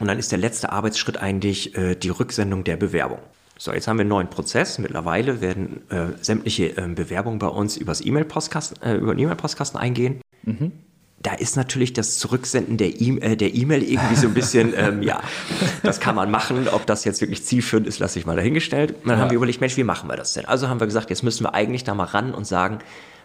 Und 0.00 0.06
dann 0.06 0.18
ist 0.18 0.30
der 0.30 0.38
letzte 0.38 0.70
Arbeitsschritt 0.72 1.16
eigentlich 1.16 1.76
äh, 1.76 1.94
die 1.94 2.10
Rücksendung 2.10 2.64
der 2.64 2.76
Bewerbung. 2.76 3.18
So, 3.58 3.72
jetzt 3.72 3.88
haben 3.88 3.98
wir 3.98 4.02
einen 4.02 4.10
neuen 4.10 4.30
Prozess. 4.30 4.78
Mittlerweile 4.78 5.40
werden 5.40 5.82
äh, 5.90 6.06
sämtliche 6.22 6.76
äh, 6.76 6.88
Bewerbungen 6.88 7.38
bei 7.38 7.48
uns 7.48 7.76
übers 7.76 8.00
E-Mail-Postkasten, 8.00 8.82
äh, 8.82 8.94
über 8.94 9.14
den 9.14 9.18
E-Mail-Postkasten 9.24 9.78
eingehen. 9.78 10.20
Mhm 10.44 10.72
da 11.20 11.32
ist 11.34 11.56
natürlich 11.56 11.92
das 11.92 12.18
Zurücksenden 12.18 12.76
der 12.76 13.00
E-Mail 13.00 13.42
äh, 13.42 13.86
e 13.86 13.92
irgendwie 13.92 14.14
so 14.14 14.28
ein 14.28 14.34
bisschen, 14.34 14.72
ähm, 14.76 15.02
ja, 15.02 15.20
das 15.82 15.98
kann 15.98 16.14
man 16.14 16.30
machen. 16.30 16.68
Ob 16.68 16.86
das 16.86 17.04
jetzt 17.04 17.20
wirklich 17.20 17.44
zielführend 17.44 17.86
ist, 17.86 17.98
lasse 17.98 18.18
ich 18.18 18.26
mal 18.26 18.36
dahingestellt. 18.36 18.92
Und 18.92 19.08
dann 19.08 19.18
ja. 19.18 19.24
haben 19.24 19.30
wir 19.30 19.36
überlegt, 19.36 19.60
Mensch, 19.60 19.76
wie 19.76 19.84
machen 19.84 20.08
wir 20.08 20.16
das 20.16 20.34
denn? 20.34 20.44
Also 20.44 20.68
haben 20.68 20.80
wir 20.80 20.86
gesagt, 20.86 21.10
jetzt 21.10 21.24
müssen 21.24 21.44
wir 21.44 21.54
eigentlich 21.54 21.82
da 21.82 21.94
mal 21.94 22.04
ran 22.04 22.34
und 22.34 22.46
sagen, 22.46 22.78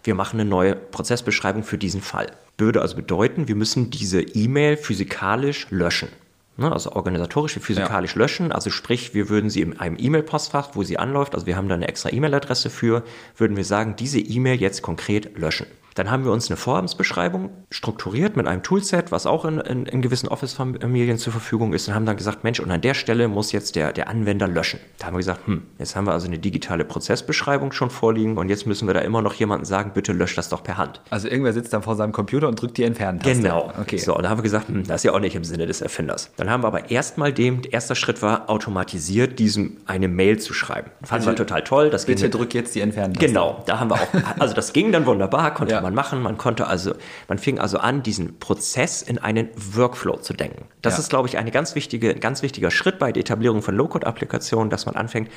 wir 0.03 0.15
machen 0.15 0.39
eine 0.39 0.49
neue 0.49 0.75
Prozessbeschreibung 0.75 1.63
für 1.63 1.77
diesen 1.77 2.01
Fall. 2.01 2.31
Würde 2.57 2.81
also 2.81 2.95
bedeuten, 2.95 3.47
wir 3.47 3.55
müssen 3.55 3.89
diese 3.91 4.21
E-Mail 4.21 4.75
physikalisch 4.77 5.67
löschen. 5.69 6.09
Ne, 6.55 6.71
also 6.71 6.91
organisatorisch 6.91 7.55
wie 7.55 7.61
physikalisch 7.61 8.13
ja. 8.13 8.19
löschen. 8.19 8.51
Also 8.51 8.69
sprich, 8.69 9.15
wir 9.15 9.29
würden 9.29 9.49
sie 9.49 9.61
in 9.61 9.79
einem 9.79 9.97
E-Mail-Postfach, 9.99 10.69
wo 10.73 10.83
sie 10.83 10.99
anläuft, 10.99 11.33
also 11.33 11.47
wir 11.47 11.57
haben 11.57 11.67
da 11.67 11.73
eine 11.73 11.87
extra 11.87 12.11
E-Mail-Adresse 12.11 12.69
für, 12.69 13.03
würden 13.35 13.57
wir 13.57 13.65
sagen, 13.65 13.95
diese 13.95 14.19
E-Mail 14.19 14.61
jetzt 14.61 14.83
konkret 14.83 15.35
löschen. 15.37 15.65
Dann 15.95 16.09
haben 16.09 16.25
wir 16.25 16.31
uns 16.31 16.49
eine 16.49 16.57
Vorhabensbeschreibung 16.57 17.49
strukturiert 17.69 18.35
mit 18.35 18.47
einem 18.47 18.63
Toolset, 18.63 19.11
was 19.11 19.25
auch 19.25 19.45
in, 19.45 19.59
in, 19.59 19.85
in 19.85 20.01
gewissen 20.01 20.27
Office-Familien 20.27 21.17
zur 21.17 21.31
Verfügung 21.31 21.73
ist 21.73 21.87
und 21.87 21.95
haben 21.95 22.05
dann 22.05 22.17
gesagt, 22.17 22.43
Mensch, 22.43 22.59
und 22.59 22.71
an 22.71 22.81
der 22.81 22.93
Stelle 22.93 23.27
muss 23.27 23.51
jetzt 23.51 23.75
der, 23.75 23.93
der 23.93 24.07
Anwender 24.07 24.47
löschen. 24.47 24.79
Da 24.97 25.07
haben 25.07 25.13
wir 25.13 25.19
gesagt, 25.19 25.47
hm, 25.47 25.63
jetzt 25.79 25.95
haben 25.95 26.05
wir 26.05 26.13
also 26.13 26.27
eine 26.27 26.39
digitale 26.39 26.85
Prozessbeschreibung 26.85 27.71
schon 27.71 27.89
vorliegen 27.89 28.37
und 28.37 28.49
jetzt 28.49 28.65
müssen 28.65 28.87
wir 28.87 28.93
da 28.93 29.01
immer 29.01 29.21
noch 29.21 29.33
jemanden 29.33 29.65
sagen, 29.65 29.91
bitte 29.93 30.13
lösch 30.13 30.35
das 30.35 30.49
doch 30.49 30.63
per 30.63 30.77
Hand. 30.77 31.01
Also 31.09 31.27
irgendwer 31.27 31.53
sitzt 31.53 31.73
dann 31.73 31.83
vor 31.83 31.95
seinem 31.95 32.11
Computer 32.11 32.47
und 32.47 32.61
drückt 32.61 32.77
die 32.77 32.83
Entfernen-Taste. 32.83 33.41
Genau. 33.41 33.71
Okay. 33.79 33.97
So, 33.97 34.15
und 34.15 34.23
da 34.23 34.29
haben 34.29 34.39
wir 34.39 34.43
gesagt, 34.43 34.67
hm, 34.67 34.85
das 34.87 34.97
ist 34.97 35.03
ja 35.03 35.13
auch 35.13 35.19
nicht 35.19 35.35
im 35.35 35.43
Sinne 35.43 35.67
des 35.67 35.81
Erfinders. 35.81 36.31
Dann 36.37 36.49
haben 36.49 36.63
wir 36.63 36.67
aber 36.67 36.89
erstmal 36.89 37.33
dem, 37.33 37.61
erster 37.69 37.95
Schritt 37.95 38.21
war, 38.21 38.49
automatisiert 38.49 39.39
diesem 39.39 39.77
eine 39.85 40.07
Mail 40.07 40.39
zu 40.39 40.53
schreiben. 40.53 40.89
Fanden 41.03 41.27
also, 41.27 41.31
wir 41.31 41.35
total 41.35 41.63
toll. 41.63 41.89
Das 41.89 42.05
bitte 42.05 42.29
drück 42.29 42.53
jetzt 42.53 42.75
die 42.75 42.81
Entfernen-Taste. 42.81 43.27
Genau. 43.27 43.63
Da 43.65 43.79
haben 43.79 43.89
wir 43.89 43.95
auch, 43.95 44.07
also 44.39 44.53
das 44.53 44.73
ging 44.73 44.91
dann 44.91 45.05
wunderbar, 45.05 45.53
konnte 45.53 45.73
ja. 45.73 45.82
Man 45.83 45.93
machen. 45.93 46.21
Man 46.23 46.37
konnte 46.37 46.65
also, 46.65 46.95
man 47.27 47.37
fing 47.37 47.59
also 47.59 47.77
an, 47.77 48.01
diesen 48.01 48.39
Prozess 48.39 49.03
in 49.03 49.19
einen 49.19 49.49
Workflow 49.55 50.17
zu 50.17 50.33
denken. 50.33 50.65
Das 50.81 50.95
Ja. 50.95 50.99
ist, 51.01 51.09
glaube 51.09 51.27
ich, 51.27 51.37
eine 51.37 51.51
ganz 51.51 51.75
wichtige, 51.75 52.09
ein 52.09 52.19
ganz 52.19 52.41
wichtiger 52.41 52.71
Schritt 52.71 52.97
bei 52.97 53.11
der 53.11 53.21
Etablierung 53.21 53.61
von 53.61 53.75
Low-Code-Applikationen, 53.75 54.71
dass 54.71 54.87
man 54.87 54.95
anfängt, 54.95 55.29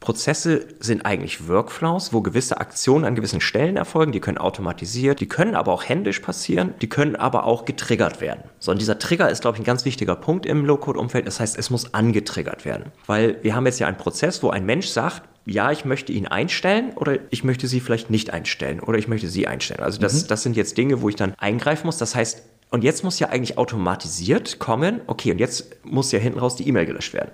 Prozesse 0.00 0.66
sind 0.80 1.06
eigentlich 1.06 1.48
Workflows, 1.48 2.12
wo 2.12 2.20
gewisse 2.20 2.58
Aktionen 2.58 3.06
an 3.06 3.14
gewissen 3.14 3.40
Stellen 3.40 3.78
erfolgen. 3.78 4.12
Die 4.12 4.20
können 4.20 4.36
automatisiert, 4.36 5.20
die 5.20 5.28
können 5.28 5.54
aber 5.54 5.72
auch 5.72 5.84
händisch 5.88 6.20
passieren, 6.20 6.74
die 6.82 6.88
können 6.90 7.16
aber 7.16 7.44
auch 7.44 7.64
getriggert 7.64 8.20
werden. 8.20 8.44
So, 8.58 8.70
und 8.70 8.80
dieser 8.82 8.98
Trigger 8.98 9.30
ist, 9.30 9.40
glaube 9.40 9.56
ich, 9.56 9.62
ein 9.62 9.64
ganz 9.64 9.86
wichtiger 9.86 10.14
Punkt 10.16 10.44
im 10.44 10.66
Low-Code-Umfeld. 10.66 11.26
Das 11.26 11.40
heißt, 11.40 11.56
es 11.56 11.70
muss 11.70 11.94
angetriggert 11.94 12.66
werden. 12.66 12.92
Weil 13.06 13.38
wir 13.42 13.54
haben 13.54 13.64
jetzt 13.64 13.78
ja 13.78 13.86
einen 13.86 13.96
Prozess, 13.96 14.42
wo 14.42 14.50
ein 14.50 14.66
Mensch 14.66 14.88
sagt, 14.88 15.22
ja, 15.46 15.70
ich 15.70 15.84
möchte 15.84 16.12
ihn 16.12 16.26
einstellen 16.26 16.92
oder 16.96 17.18
ich 17.30 17.44
möchte 17.44 17.66
sie 17.66 17.80
vielleicht 17.80 18.10
nicht 18.10 18.30
einstellen 18.32 18.80
oder 18.80 18.98
ich 18.98 19.08
möchte 19.08 19.28
sie 19.28 19.46
einstellen. 19.46 19.82
Also 19.82 20.00
das, 20.00 20.26
das 20.26 20.42
sind 20.42 20.56
jetzt 20.56 20.78
Dinge, 20.78 21.02
wo 21.02 21.08
ich 21.08 21.16
dann 21.16 21.34
eingreifen 21.38 21.86
muss. 21.86 21.98
Das 21.98 22.14
heißt, 22.14 22.42
und 22.70 22.82
jetzt 22.82 23.04
muss 23.04 23.18
ja 23.20 23.28
eigentlich 23.28 23.58
automatisiert 23.58 24.58
kommen, 24.58 25.00
okay, 25.06 25.30
und 25.30 25.38
jetzt 25.38 25.76
muss 25.84 26.10
ja 26.12 26.18
hinten 26.18 26.38
raus 26.38 26.56
die 26.56 26.66
E-Mail 26.66 26.86
gelöscht 26.86 27.12
werden. 27.14 27.30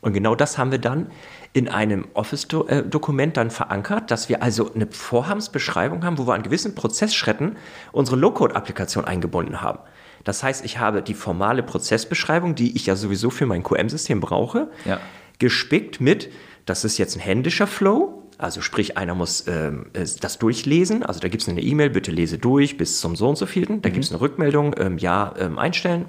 Und 0.00 0.12
genau 0.12 0.34
das 0.34 0.56
haben 0.56 0.70
wir 0.70 0.78
dann 0.78 1.10
in 1.52 1.68
einem 1.68 2.06
Office-Dokument 2.14 3.36
dann 3.36 3.50
verankert, 3.50 4.10
dass 4.10 4.28
wir 4.28 4.42
also 4.42 4.72
eine 4.72 4.86
Vorhabensbeschreibung 4.86 6.04
haben, 6.04 6.16
wo 6.18 6.26
wir 6.26 6.34
an 6.34 6.42
gewissen 6.42 6.74
Prozessschritten 6.74 7.56
unsere 7.92 8.16
Low-Code-Applikation 8.16 9.04
eingebunden 9.04 9.60
haben. 9.60 9.80
Das 10.24 10.42
heißt, 10.42 10.64
ich 10.64 10.78
habe 10.78 11.02
die 11.02 11.14
formale 11.14 11.62
Prozessbeschreibung, 11.62 12.54
die 12.54 12.76
ich 12.76 12.86
ja 12.86 12.96
sowieso 12.96 13.30
für 13.30 13.46
mein 13.46 13.62
QM-System 13.62 14.20
brauche, 14.20 14.70
Ja. 14.84 15.00
gespickt 15.38 16.00
mit, 16.00 16.30
das 16.68 16.84
ist 16.84 16.98
jetzt 16.98 17.16
ein 17.16 17.20
händischer 17.20 17.66
Flow, 17.66 18.22
also 18.38 18.60
sprich, 18.60 18.96
einer 18.96 19.14
muss 19.14 19.46
ähm, 19.48 19.86
äh, 19.94 20.06
das 20.20 20.38
durchlesen, 20.38 21.02
also 21.02 21.20
da 21.20 21.28
gibt 21.28 21.42
es 21.42 21.48
eine 21.48 21.60
E-Mail, 21.60 21.90
bitte 21.90 22.10
lese 22.10 22.38
durch 22.38 22.76
bis 22.76 23.00
zum 23.00 23.16
so 23.16 23.28
und 23.28 23.36
so 23.36 23.46
vielten, 23.46 23.82
da 23.82 23.88
gibt 23.88 24.04
es 24.04 24.12
eine 24.12 24.20
Rückmeldung, 24.20 24.74
ähm, 24.78 24.98
ja, 24.98 25.34
ähm, 25.38 25.58
einstellen. 25.58 26.06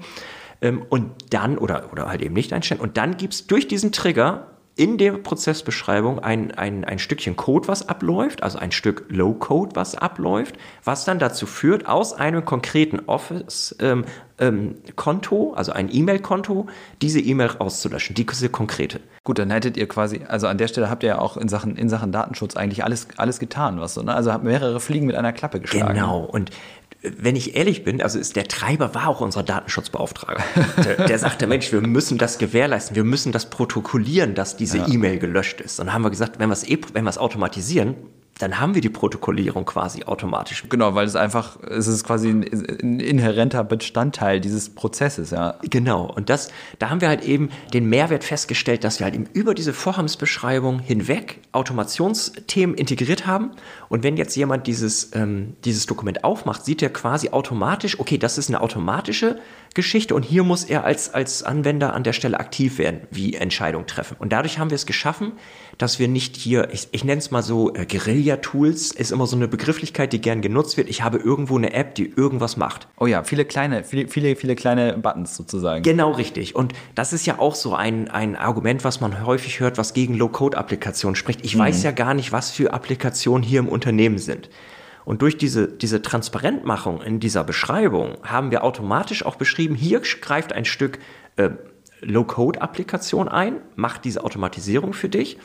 Ähm, 0.62 0.82
und 0.88 1.10
dann, 1.30 1.58
oder, 1.58 1.90
oder 1.90 2.06
halt 2.06 2.22
eben 2.22 2.34
nicht 2.34 2.52
einstellen, 2.52 2.80
und 2.80 2.96
dann 2.96 3.16
gibt 3.16 3.34
es 3.34 3.46
durch 3.46 3.66
diesen 3.66 3.92
Trigger 3.92 4.46
in 4.76 4.96
der 4.96 5.12
Prozessbeschreibung 5.12 6.20
ein, 6.20 6.52
ein, 6.52 6.84
ein 6.84 6.98
Stückchen 6.98 7.36
Code, 7.36 7.68
was 7.68 7.88
abläuft, 7.88 8.42
also 8.42 8.58
ein 8.58 8.72
Stück 8.72 9.04
Low-Code, 9.08 9.76
was 9.76 9.94
abläuft, 9.94 10.56
was 10.84 11.04
dann 11.04 11.18
dazu 11.18 11.46
führt, 11.46 11.86
aus 11.86 12.12
einem 12.12 12.44
konkreten 12.44 13.00
Office-Konto, 13.06 14.08
ähm, 14.38 14.76
Konto, 14.96 15.52
also 15.54 15.72
ein 15.72 15.92
E-Mail-Konto, 15.92 16.66
diese 17.02 17.20
E-Mail 17.20 17.48
rauszulöschen, 17.48 18.14
diese 18.14 18.48
konkrete. 18.48 19.00
Gut, 19.22 19.38
dann 19.38 19.50
hättet 19.50 19.76
ihr 19.76 19.86
quasi, 19.86 20.22
also 20.26 20.46
an 20.46 20.56
der 20.56 20.68
Stelle 20.68 20.88
habt 20.88 21.02
ihr 21.02 21.10
ja 21.10 21.18
auch 21.18 21.36
in 21.36 21.48
Sachen, 21.48 21.76
in 21.76 21.90
Sachen 21.90 22.10
Datenschutz 22.10 22.56
eigentlich 22.56 22.82
alles, 22.82 23.08
alles 23.16 23.38
getan, 23.38 23.80
was 23.80 23.94
so, 23.94 24.02
ne? 24.02 24.14
Also 24.14 24.32
habt 24.32 24.44
mehrere 24.44 24.80
Fliegen 24.80 25.06
mit 25.06 25.16
einer 25.16 25.32
Klappe 25.32 25.60
geschlagen. 25.60 25.94
Genau. 25.94 26.20
Und 26.20 26.50
wenn 27.02 27.34
ich 27.34 27.56
ehrlich 27.56 27.82
bin, 27.84 28.02
also 28.02 28.18
ist 28.18 28.36
der 28.36 28.46
Treiber 28.46 28.94
war 28.94 29.08
auch 29.08 29.20
unser 29.20 29.42
Datenschutzbeauftragter. 29.42 30.44
Der, 30.84 31.06
der 31.06 31.18
sagte, 31.18 31.46
Mensch, 31.46 31.72
wir 31.72 31.80
müssen 31.80 32.18
das 32.18 32.38
gewährleisten, 32.38 32.94
wir 32.94 33.04
müssen 33.04 33.32
das 33.32 33.48
protokollieren, 33.48 34.34
dass 34.34 34.56
diese 34.56 34.78
E-Mail 34.78 35.18
gelöscht 35.18 35.60
ist. 35.60 35.80
Und 35.80 35.86
dann 35.86 35.94
haben 35.94 36.02
wir 36.02 36.10
gesagt, 36.10 36.38
wenn 36.38 36.48
wir 36.50 36.52
es 36.52 36.68
eh, 36.68 36.78
wenn 36.92 37.04
wir 37.04 37.10
es 37.10 37.18
automatisieren, 37.18 37.94
dann 38.40 38.58
haben 38.58 38.74
wir 38.74 38.80
die 38.80 38.88
Protokollierung 38.88 39.66
quasi 39.66 40.04
automatisch. 40.04 40.64
Genau, 40.68 40.94
weil 40.94 41.06
es 41.06 41.14
einfach, 41.14 41.58
es 41.62 41.86
ist 41.86 42.04
quasi 42.04 42.30
ein, 42.30 42.44
ein 42.82 43.00
inhärenter 43.00 43.64
Bestandteil 43.64 44.40
dieses 44.40 44.70
Prozesses, 44.74 45.30
ja. 45.30 45.56
Genau. 45.62 46.10
Und 46.10 46.30
das, 46.30 46.50
da 46.78 46.88
haben 46.88 47.00
wir 47.00 47.08
halt 47.08 47.22
eben 47.22 47.50
den 47.74 47.88
Mehrwert 47.88 48.24
festgestellt, 48.24 48.82
dass 48.84 48.98
wir 48.98 49.04
halt 49.04 49.14
eben 49.14 49.26
über 49.32 49.54
diese 49.54 49.74
Vorhabensbeschreibung 49.74 50.78
hinweg 50.78 51.40
Automationsthemen 51.52 52.76
integriert 52.76 53.26
haben. 53.26 53.50
Und 53.88 54.02
wenn 54.02 54.16
jetzt 54.16 54.34
jemand 54.36 54.66
dieses, 54.66 55.14
ähm, 55.14 55.56
dieses 55.64 55.86
Dokument 55.86 56.24
aufmacht, 56.24 56.64
sieht 56.64 56.82
er 56.82 56.90
quasi 56.90 57.30
automatisch, 57.30 58.00
okay, 58.00 58.16
das 58.16 58.38
ist 58.38 58.48
eine 58.48 58.62
automatische 58.62 59.38
Geschichte 59.74 60.14
und 60.14 60.24
hier 60.24 60.42
muss 60.42 60.64
er 60.64 60.84
als, 60.84 61.12
als 61.14 61.42
Anwender 61.42 61.94
an 61.94 62.02
der 62.02 62.12
Stelle 62.12 62.40
aktiv 62.40 62.78
werden, 62.78 63.02
wie 63.10 63.34
Entscheidung 63.34 63.86
treffen. 63.86 64.16
Und 64.18 64.32
dadurch 64.32 64.58
haben 64.58 64.70
wir 64.70 64.74
es 64.74 64.86
geschaffen, 64.86 65.32
dass 65.80 65.98
wir 65.98 66.08
nicht 66.08 66.36
hier, 66.36 66.68
ich, 66.72 66.88
ich 66.92 67.04
nenne 67.04 67.20
es 67.20 67.30
mal 67.30 67.42
so, 67.42 67.72
äh, 67.72 67.86
Guerilla-Tools 67.86 68.90
ist 68.90 69.12
immer 69.12 69.26
so 69.26 69.34
eine 69.34 69.48
Begrifflichkeit, 69.48 70.12
die 70.12 70.20
gern 70.20 70.42
genutzt 70.42 70.76
wird. 70.76 70.90
Ich 70.90 71.02
habe 71.02 71.16
irgendwo 71.16 71.56
eine 71.56 71.72
App, 71.72 71.94
die 71.94 72.12
irgendwas 72.14 72.58
macht. 72.58 72.86
Oh 72.98 73.06
ja, 73.06 73.22
viele 73.24 73.46
kleine, 73.46 73.82
viele, 73.82 74.08
viele, 74.08 74.36
viele 74.36 74.56
kleine 74.56 74.98
Buttons 74.98 75.34
sozusagen. 75.34 75.82
Genau 75.82 76.10
richtig. 76.10 76.54
Und 76.54 76.74
das 76.94 77.14
ist 77.14 77.24
ja 77.24 77.38
auch 77.38 77.54
so 77.54 77.74
ein, 77.74 78.08
ein 78.10 78.36
Argument, 78.36 78.84
was 78.84 79.00
man 79.00 79.24
häufig 79.24 79.60
hört, 79.60 79.78
was 79.78 79.94
gegen 79.94 80.18
Low-Code-Applikationen 80.18 81.16
spricht. 81.16 81.46
Ich 81.46 81.56
weiß 81.56 81.82
ja 81.82 81.92
gar 81.92 82.12
nicht, 82.12 82.30
was 82.30 82.50
für 82.50 82.74
Applikationen 82.74 83.42
hier 83.42 83.60
im 83.60 83.68
Unternehmen 83.68 84.18
sind. 84.18 84.50
Und 85.06 85.22
durch 85.22 85.38
diese, 85.38 85.66
diese 85.66 86.02
Transparentmachung 86.02 87.00
in 87.00 87.20
dieser 87.20 87.42
Beschreibung 87.42 88.18
haben 88.22 88.50
wir 88.50 88.64
automatisch 88.64 89.24
auch 89.24 89.36
beschrieben, 89.36 89.74
hier 89.74 90.00
greift 90.00 90.52
ein 90.52 90.66
Stück 90.66 90.98
äh, 91.36 91.50
Low-Code-Applikation 92.02 93.28
ein, 93.28 93.56
macht 93.76 94.04
diese 94.04 94.24
Automatisierung 94.24 94.92
für 94.92 95.08
dich 95.08 95.38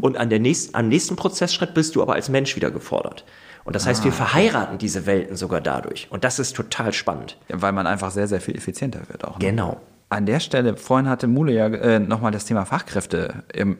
und 0.00 0.16
an 0.16 0.30
der 0.30 0.40
nächsten, 0.40 0.74
am 0.74 0.88
nächsten 0.88 1.16
Prozessschritt 1.16 1.74
bist 1.74 1.96
du 1.96 2.02
aber 2.02 2.14
als 2.14 2.28
Mensch 2.28 2.54
wieder 2.56 2.70
gefordert. 2.70 3.24
Und 3.64 3.76
das 3.76 3.86
heißt, 3.86 4.04
wir 4.04 4.12
verheiraten 4.12 4.78
diese 4.78 5.06
Welten 5.06 5.36
sogar 5.36 5.60
dadurch. 5.60 6.08
Und 6.10 6.24
das 6.24 6.38
ist 6.38 6.56
total 6.56 6.92
spannend. 6.92 7.38
Ja, 7.48 7.62
weil 7.62 7.72
man 7.72 7.86
einfach 7.86 8.10
sehr, 8.10 8.26
sehr 8.26 8.40
viel 8.40 8.56
effizienter 8.56 9.02
wird 9.08 9.24
auch. 9.24 9.38
Ne? 9.38 9.46
Genau. 9.46 9.80
An 10.08 10.26
der 10.26 10.40
Stelle, 10.40 10.76
vorhin 10.76 11.08
hatte 11.08 11.26
Mule 11.26 11.52
ja 11.52 11.66
äh, 11.68 11.98
nochmal 11.98 12.32
das 12.32 12.44
Thema 12.44 12.64
Fachkräfte 12.64 13.44
ähm, 13.54 13.78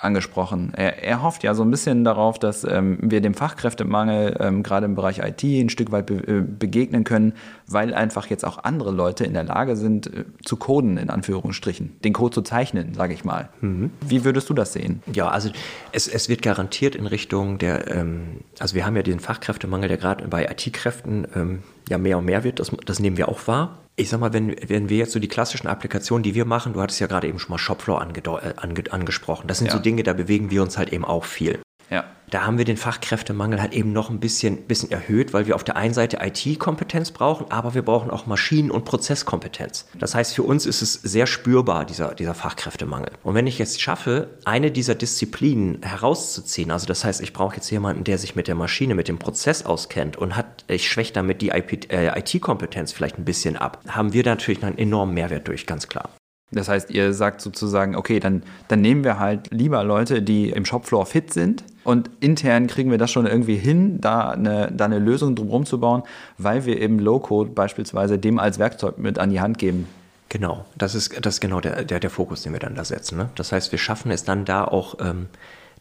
angesprochen. 0.00 0.72
Er, 0.74 1.02
er 1.02 1.22
hofft 1.22 1.42
ja 1.42 1.54
so 1.54 1.62
ein 1.62 1.70
bisschen 1.70 2.04
darauf, 2.04 2.38
dass 2.38 2.64
ähm, 2.64 2.98
wir 3.02 3.20
dem 3.20 3.34
Fachkräftemangel 3.34 4.36
ähm, 4.40 4.62
gerade 4.62 4.86
im 4.86 4.94
Bereich 4.94 5.18
IT 5.18 5.42
ein 5.42 5.68
Stück 5.68 5.92
weit 5.92 6.06
be 6.06 6.14
äh, 6.14 6.40
begegnen 6.40 7.04
können, 7.04 7.34
weil 7.66 7.94
einfach 7.94 8.26
jetzt 8.26 8.44
auch 8.44 8.64
andere 8.64 8.90
Leute 8.90 9.24
in 9.24 9.34
der 9.34 9.44
Lage 9.44 9.76
sind, 9.76 10.06
äh, 10.06 10.24
zu 10.44 10.56
coden, 10.56 10.96
in 10.96 11.10
Anführungsstrichen, 11.10 12.00
den 12.02 12.12
Code 12.12 12.34
zu 12.34 12.42
zeichnen, 12.42 12.94
sage 12.94 13.14
ich 13.14 13.24
mal. 13.24 13.48
Wie 13.60 14.24
würdest 14.24 14.48
du 14.50 14.54
das 14.54 14.72
sehen? 14.72 15.02
Ja, 15.12 15.28
also 15.28 15.50
es, 15.92 16.08
es 16.08 16.28
wird 16.28 16.42
garantiert 16.42 16.94
in 16.94 17.06
Richtung 17.06 17.58
der, 17.58 17.90
ähm, 17.94 18.40
also 18.58 18.74
wir 18.74 18.86
haben 18.86 18.96
ja 18.96 19.02
den 19.02 19.20
Fachkräftemangel, 19.20 19.88
der 19.88 19.98
gerade 19.98 20.28
bei 20.28 20.44
IT-Kräften 20.44 21.26
ähm, 21.34 21.58
ja 21.90 21.98
mehr 21.98 22.18
und 22.18 22.24
mehr 22.24 22.44
wird, 22.44 22.58
das, 22.60 22.70
das 22.86 22.98
nehmen 23.00 23.16
wir 23.18 23.28
auch 23.28 23.46
wahr. 23.46 23.78
Ich 23.96 24.08
sag 24.08 24.20
mal, 24.20 24.32
wenn, 24.32 24.56
wenn 24.66 24.88
wir 24.88 24.96
jetzt 24.96 25.12
so 25.12 25.18
die 25.20 25.28
klassischen 25.28 25.66
Applikationen, 25.66 26.22
die 26.22 26.34
wir 26.34 26.46
machen, 26.46 26.72
du 26.72 26.80
hattest 26.80 27.00
ja 27.00 27.06
gerade 27.06 27.26
eben 27.28 27.38
schon 27.38 27.50
mal 27.50 27.58
Shopflow 27.58 27.96
angedeu- 27.98 28.38
äh, 28.40 28.54
ange, 28.56 28.84
angesprochen, 28.90 29.46
das 29.48 29.58
sind 29.58 29.66
Ja. 29.66 29.74
so 29.74 29.78
Dinge, 29.78 30.02
da 30.02 30.12
bewegen 30.14 30.50
wir 30.50 30.62
uns 30.62 30.78
halt 30.78 30.92
eben 30.92 31.04
auch 31.04 31.24
viel. 31.24 31.60
Ja. 31.90 32.04
Da 32.30 32.46
haben 32.46 32.58
wir 32.58 32.64
den 32.64 32.76
Fachkräftemangel 32.76 33.60
halt 33.60 33.72
eben 33.72 33.92
noch 33.92 34.08
ein 34.08 34.20
bisschen, 34.20 34.62
bisschen 34.68 34.92
erhöht, 34.92 35.32
weil 35.32 35.46
wir 35.46 35.56
auf 35.56 35.64
der 35.64 35.76
einen 35.76 35.94
Seite 35.94 36.18
IT-Kompetenz 36.22 37.10
brauchen, 37.10 37.50
aber 37.50 37.74
wir 37.74 37.82
brauchen 37.82 38.10
auch 38.10 38.26
Maschinen- 38.26 38.70
und 38.70 38.84
Prozesskompetenz. 38.84 39.86
Das 39.98 40.14
heißt, 40.14 40.36
für 40.36 40.44
uns 40.44 40.64
ist 40.64 40.80
es 40.80 40.94
sehr 40.94 41.26
spürbar, 41.26 41.84
dieser, 41.84 42.14
dieser 42.14 42.34
Fachkräftemangel. 42.34 43.10
Und 43.24 43.34
wenn 43.34 43.48
ich 43.48 43.58
jetzt 43.58 43.80
schaffe, 43.80 44.38
eine 44.44 44.70
dieser 44.70 44.94
Disziplinen 44.94 45.82
herauszuziehen, 45.82 46.70
also 46.70 46.86
das 46.86 47.04
heißt, 47.04 47.20
ich 47.20 47.32
brauche 47.32 47.56
jetzt 47.56 47.70
jemanden, 47.70 48.04
der 48.04 48.18
sich 48.18 48.36
mit 48.36 48.46
der 48.46 48.54
Maschine, 48.54 48.94
mit 48.94 49.08
dem 49.08 49.18
Prozess 49.18 49.66
auskennt 49.66 50.16
und 50.16 50.36
hat, 50.36 50.64
ich 50.68 50.88
schwäche 50.88 51.12
damit 51.12 51.42
die 51.42 51.48
IP 51.48 51.92
äh, 51.92 52.16
IT-Kompetenz 52.16 52.92
vielleicht 52.92 53.18
ein 53.18 53.24
bisschen 53.24 53.56
ab, 53.56 53.80
haben 53.88 54.12
wir 54.12 54.22
da 54.22 54.30
natürlich 54.30 54.62
einen 54.62 54.78
enormen 54.78 55.14
Mehrwert 55.14 55.48
durch, 55.48 55.66
ganz 55.66 55.88
klar. 55.88 56.10
Das 56.52 56.68
heißt, 56.68 56.90
ihr 56.90 57.12
sagt 57.12 57.40
sozusagen, 57.40 57.94
okay, 57.94 58.18
dann, 58.18 58.42
dann 58.68 58.80
nehmen 58.80 59.04
wir 59.04 59.18
halt 59.18 59.48
lieber 59.52 59.84
Leute, 59.84 60.20
die 60.20 60.50
im 60.50 60.64
Shopfloor 60.64 61.06
fit 61.06 61.32
sind 61.32 61.64
und 61.84 62.10
intern 62.20 62.66
kriegen 62.66 62.90
wir 62.90 62.98
das 62.98 63.10
schon 63.10 63.26
irgendwie 63.26 63.56
hin, 63.56 64.00
da 64.00 64.30
eine, 64.30 64.70
da 64.72 64.84
eine 64.84 64.98
Lösung 64.98 65.34
drumherum 65.34 65.66
zu 65.66 65.80
bauen, 65.80 66.02
weil 66.38 66.66
wir 66.66 66.80
eben 66.80 66.98
Low-Code 66.98 67.50
beispielsweise 67.50 68.18
dem 68.18 68.38
als 68.38 68.58
Werkzeug 68.58 68.98
mit 68.98 69.18
an 69.18 69.30
die 69.30 69.40
Hand 69.40 69.58
geben. 69.58 69.86
Genau, 70.28 70.64
das 70.76 70.94
ist, 70.94 71.24
das 71.24 71.34
ist 71.34 71.40
genau 71.40 71.60
der, 71.60 71.84
der, 71.84 71.98
der 71.98 72.10
Fokus, 72.10 72.42
den 72.42 72.52
wir 72.52 72.60
dann 72.60 72.76
da 72.76 72.84
setzen. 72.84 73.18
Ne? 73.18 73.30
Das 73.34 73.50
heißt, 73.50 73.72
wir 73.72 73.78
schaffen 73.78 74.12
es 74.12 74.22
dann 74.22 74.44
da 74.44 74.64
auch, 74.64 74.94
ähm, 75.00 75.26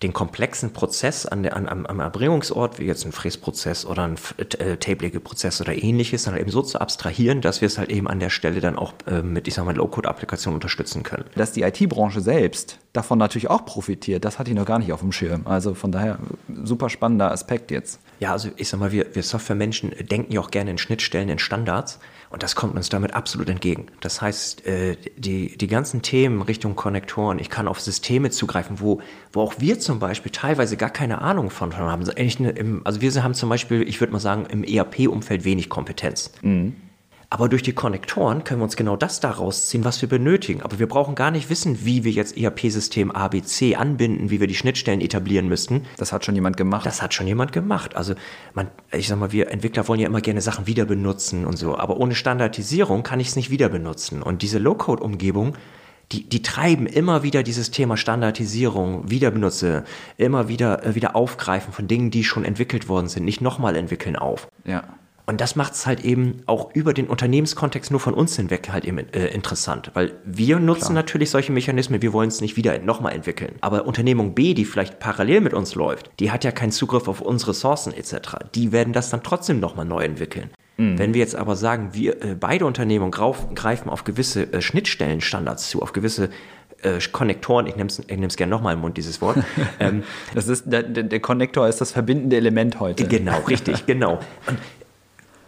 den 0.03 0.13
komplexen 0.13 0.71
Prozess 0.71 1.25
an 1.25 1.43
der, 1.43 1.57
an, 1.57 1.67
am, 1.67 1.85
am 1.85 1.99
Erbringungsort, 1.99 2.79
wie 2.79 2.85
jetzt 2.85 3.05
ein 3.05 3.11
Fräsprozess 3.11 3.85
oder 3.85 4.03
ein 4.03 4.15
äh, 4.37 4.77
Tape-Prozess 4.77 5.59
oder 5.59 5.75
ähnliches, 5.75 6.23
dann 6.23 6.37
eben 6.37 6.49
so 6.49 6.61
zu 6.61 6.79
abstrahieren, 6.79 7.41
dass 7.41 7.59
wir 7.59 7.65
es 7.65 7.77
halt 7.77 7.89
eben 7.89 8.07
an 8.07 8.19
der 8.19 8.29
Stelle 8.29 8.61
dann 8.61 8.77
auch 8.77 8.93
äh, 9.07 9.21
mit, 9.21 9.47
ich 9.47 9.55
sag 9.55 9.65
mal, 9.65 9.75
Low-Code-Applikationen 9.75 10.55
unterstützen 10.55 11.03
können. 11.03 11.25
Dass 11.35 11.51
die 11.51 11.63
IT-Branche 11.63 12.21
selbst 12.21 12.79
davon 12.93 13.19
natürlich 13.19 13.49
auch 13.49 13.65
profitiert, 13.65 14.23
das 14.23 14.39
hatte 14.39 14.51
ich 14.51 14.55
noch 14.55 14.65
gar 14.65 14.79
nicht 14.79 14.93
auf 14.93 15.01
dem 15.01 15.11
Schirm. 15.11 15.45
Also 15.45 15.73
von 15.73 15.91
daher 15.91 16.19
super 16.63 16.89
spannender 16.89 17.31
Aspekt 17.31 17.69
jetzt. 17.69 17.99
Ja, 18.19 18.31
also 18.31 18.49
ich 18.55 18.69
sag 18.69 18.79
mal, 18.79 18.93
wir, 18.93 19.13
wir 19.13 19.23
Softwaremenschen 19.23 19.93
denken 20.09 20.31
ja 20.31 20.39
auch 20.39 20.51
gerne 20.51 20.71
in 20.71 20.77
Schnittstellen, 20.77 21.27
in 21.27 21.39
Standards 21.39 21.99
und 22.29 22.43
das 22.43 22.55
kommt 22.55 22.75
uns 22.75 22.89
damit 22.89 23.13
absolut 23.13 23.49
entgegen. 23.49 23.87
Das 24.01 24.21
heißt, 24.21 24.65
äh, 24.67 24.97
die, 25.17 25.57
die 25.57 25.67
ganzen 25.67 26.01
Themen 26.01 26.41
Richtung 26.41 26.75
Konnektoren, 26.75 27.39
ich 27.39 27.49
kann 27.49 27.67
auf 27.67 27.79
Systeme 27.81 28.29
zugreifen, 28.29 28.79
wo, 28.79 29.01
wo 29.33 29.41
auch 29.41 29.55
wir 29.57 29.79
zum 29.79 29.99
Beispiel 29.99 30.31
teilweise 30.31 30.77
gar 30.77 30.91
keine 30.91 31.21
Ahnung 31.21 31.49
von 31.49 31.75
haben. 31.75 32.01
Also, 32.01 32.11
im, 32.11 32.81
also 32.85 33.01
wir 33.01 33.23
haben 33.23 33.33
zum 33.33 33.49
Beispiel, 33.49 33.87
ich 33.87 33.99
würde 33.99 34.13
mal 34.13 34.19
sagen, 34.19 34.45
im 34.45 34.63
ERP-Umfeld 34.63 35.43
wenig 35.43 35.69
Kompetenz. 35.69 36.31
Aber 37.31 37.47
durch 37.47 37.61
die 37.61 37.73
Konnektoren 37.73 38.43
können 38.43 38.59
wir 38.59 38.63
uns 38.63 38.75
genau 38.75 38.95
das 38.95 39.19
daraus 39.19 39.67
ziehen, 39.67 39.85
was 39.85 40.01
wir 40.01 40.09
benötigen. 40.09 40.63
Aber 40.63 40.79
wir 40.79 40.87
brauchen 40.87 41.13
gar 41.13 41.29
nicht 41.29 41.51
wissen, 41.51 41.85
wie 41.85 42.03
wir 42.03 42.11
jetzt 42.11 42.35
ERP-System 42.35 43.11
ABC 43.11 43.75
anbinden, 43.75 44.31
wie 44.31 44.39
wir 44.39 44.47
die 44.47 44.55
Schnittstellen 44.55 44.99
etablieren 44.99 45.47
müssten. 45.47 45.85
Das 45.97 46.11
hat 46.11 46.25
schon 46.25 46.33
jemand 46.33 46.57
gemacht. 46.57 46.87
Das 46.87 47.03
hat 47.03 47.13
schon 47.13 47.27
jemand 47.27 47.51
gemacht. 47.51 47.95
Also 47.95 48.15
man, 48.55 48.69
ich 48.91 49.07
sag 49.07 49.19
mal, 49.19 49.31
wir 49.31 49.51
Entwickler 49.51 49.87
wollen 49.87 49.99
ja 49.99 50.07
immer 50.07 50.21
gerne 50.21 50.41
Sachen 50.41 50.65
wieder 50.65 50.85
benutzen 50.85 51.45
und 51.45 51.55
so. 51.55 51.77
Aber 51.77 51.97
ohne 51.97 52.15
Standardisierung 52.15 53.03
kann 53.03 53.19
ich 53.19 53.27
es 53.27 53.35
nicht 53.35 53.51
wieder 53.51 53.69
benutzen. 53.69 54.23
Und 54.23 54.41
diese 54.41 54.57
Low-Code-Umgebung, 54.57 55.53
die, 56.11 56.27
die 56.27 56.41
treiben 56.41 56.87
immer 56.87 57.21
wieder 57.21 57.43
dieses 57.43 57.69
Thema 57.69 57.95
Standardisierung, 57.95 59.07
Wiederbenutze, 59.11 59.83
immer 60.17 60.47
wieder, 60.47 60.83
äh, 60.83 60.95
wieder 60.95 61.15
aufgreifen 61.15 61.73
von 61.73 61.87
Dingen, 61.87 62.09
die 62.09 62.23
schon 62.23 62.43
entwickelt 62.43 62.89
worden 62.89 63.07
sind, 63.07 63.23
nicht 63.23 63.41
nochmal 63.41 63.75
entwickeln 63.75 64.15
auf. 64.15 64.47
Ja. 64.65 64.83
Und 65.29 65.39
das 65.39 65.55
macht 65.55 65.73
es 65.73 65.85
halt 65.85 66.03
eben 66.03 66.41
auch 66.47 66.73
über 66.73 66.91
den 66.91 67.05
Unternehmenskontext 67.05 67.91
nur 67.91 67.99
von 67.99 68.15
uns 68.15 68.35
hinweg 68.35 68.69
halt 68.71 68.83
eben 68.83 68.97
äh, 69.13 69.27
interessant, 69.27 69.91
weil 69.93 70.13
wir 70.25 70.57
nutzen 70.57 70.85
Klar. 70.85 70.93
natürlich 70.95 71.29
solche 71.29 71.51
Mechanismen, 71.51 72.01
wir 72.01 72.13
wollen 72.13 72.29
es 72.29 72.41
nicht 72.41 72.57
wieder 72.57 72.79
nochmal 72.79 73.13
entwickeln. 73.13 73.53
Aber 73.61 73.85
Unternehmung 73.85 74.33
B, 74.33 74.55
die 74.55 74.65
vielleicht 74.65 74.97
parallel 74.97 75.41
mit 75.41 75.53
uns 75.53 75.75
läuft, 75.75 76.09
die 76.19 76.31
hat 76.31 76.43
ja 76.43 76.51
keinen 76.51 76.71
Zugriff 76.71 77.07
auf 77.07 77.21
unsere 77.21 77.51
Ressourcen 77.51 77.93
etc. 77.93 78.37
Die 78.55 78.71
werden 78.71 78.91
das 78.91 79.11
dann 79.11 79.21
trotzdem 79.21 79.59
nochmal 79.59 79.85
neu 79.85 80.03
entwickeln. 80.03 80.49
Mhm. 80.77 80.97
Wenn 80.97 81.13
wir 81.13 81.19
jetzt 81.19 81.35
aber 81.35 81.55
sagen, 81.55 81.89
wir 81.91 82.23
äh, 82.23 82.33
beide 82.33 82.65
Unternehmen 82.65 83.11
greifen 83.11 83.91
auf 83.91 84.05
gewisse 84.05 84.51
äh, 84.51 84.63
Schnittstellenstandards 84.63 85.69
zu, 85.69 85.83
auf 85.83 85.93
gewisse 85.93 86.31
äh, 86.81 86.99
Konnektoren, 87.11 87.67
ich 87.67 87.75
nehme 87.75 87.89
es 88.25 88.35
gerne 88.35 88.49
nochmal 88.49 88.73
im 88.73 88.81
Mund, 88.81 88.97
dieses 88.97 89.21
Wort. 89.21 89.37
ähm, 89.79 90.01
das 90.33 90.47
ist, 90.47 90.63
der, 90.65 90.81
der 90.81 91.19
Konnektor 91.19 91.67
ist 91.67 91.81
das 91.81 91.91
verbindende 91.91 92.35
Element 92.35 92.79
heute. 92.79 93.07
Genau, 93.07 93.41
richtig, 93.41 93.85
genau. 93.85 94.19
Und 94.47 94.57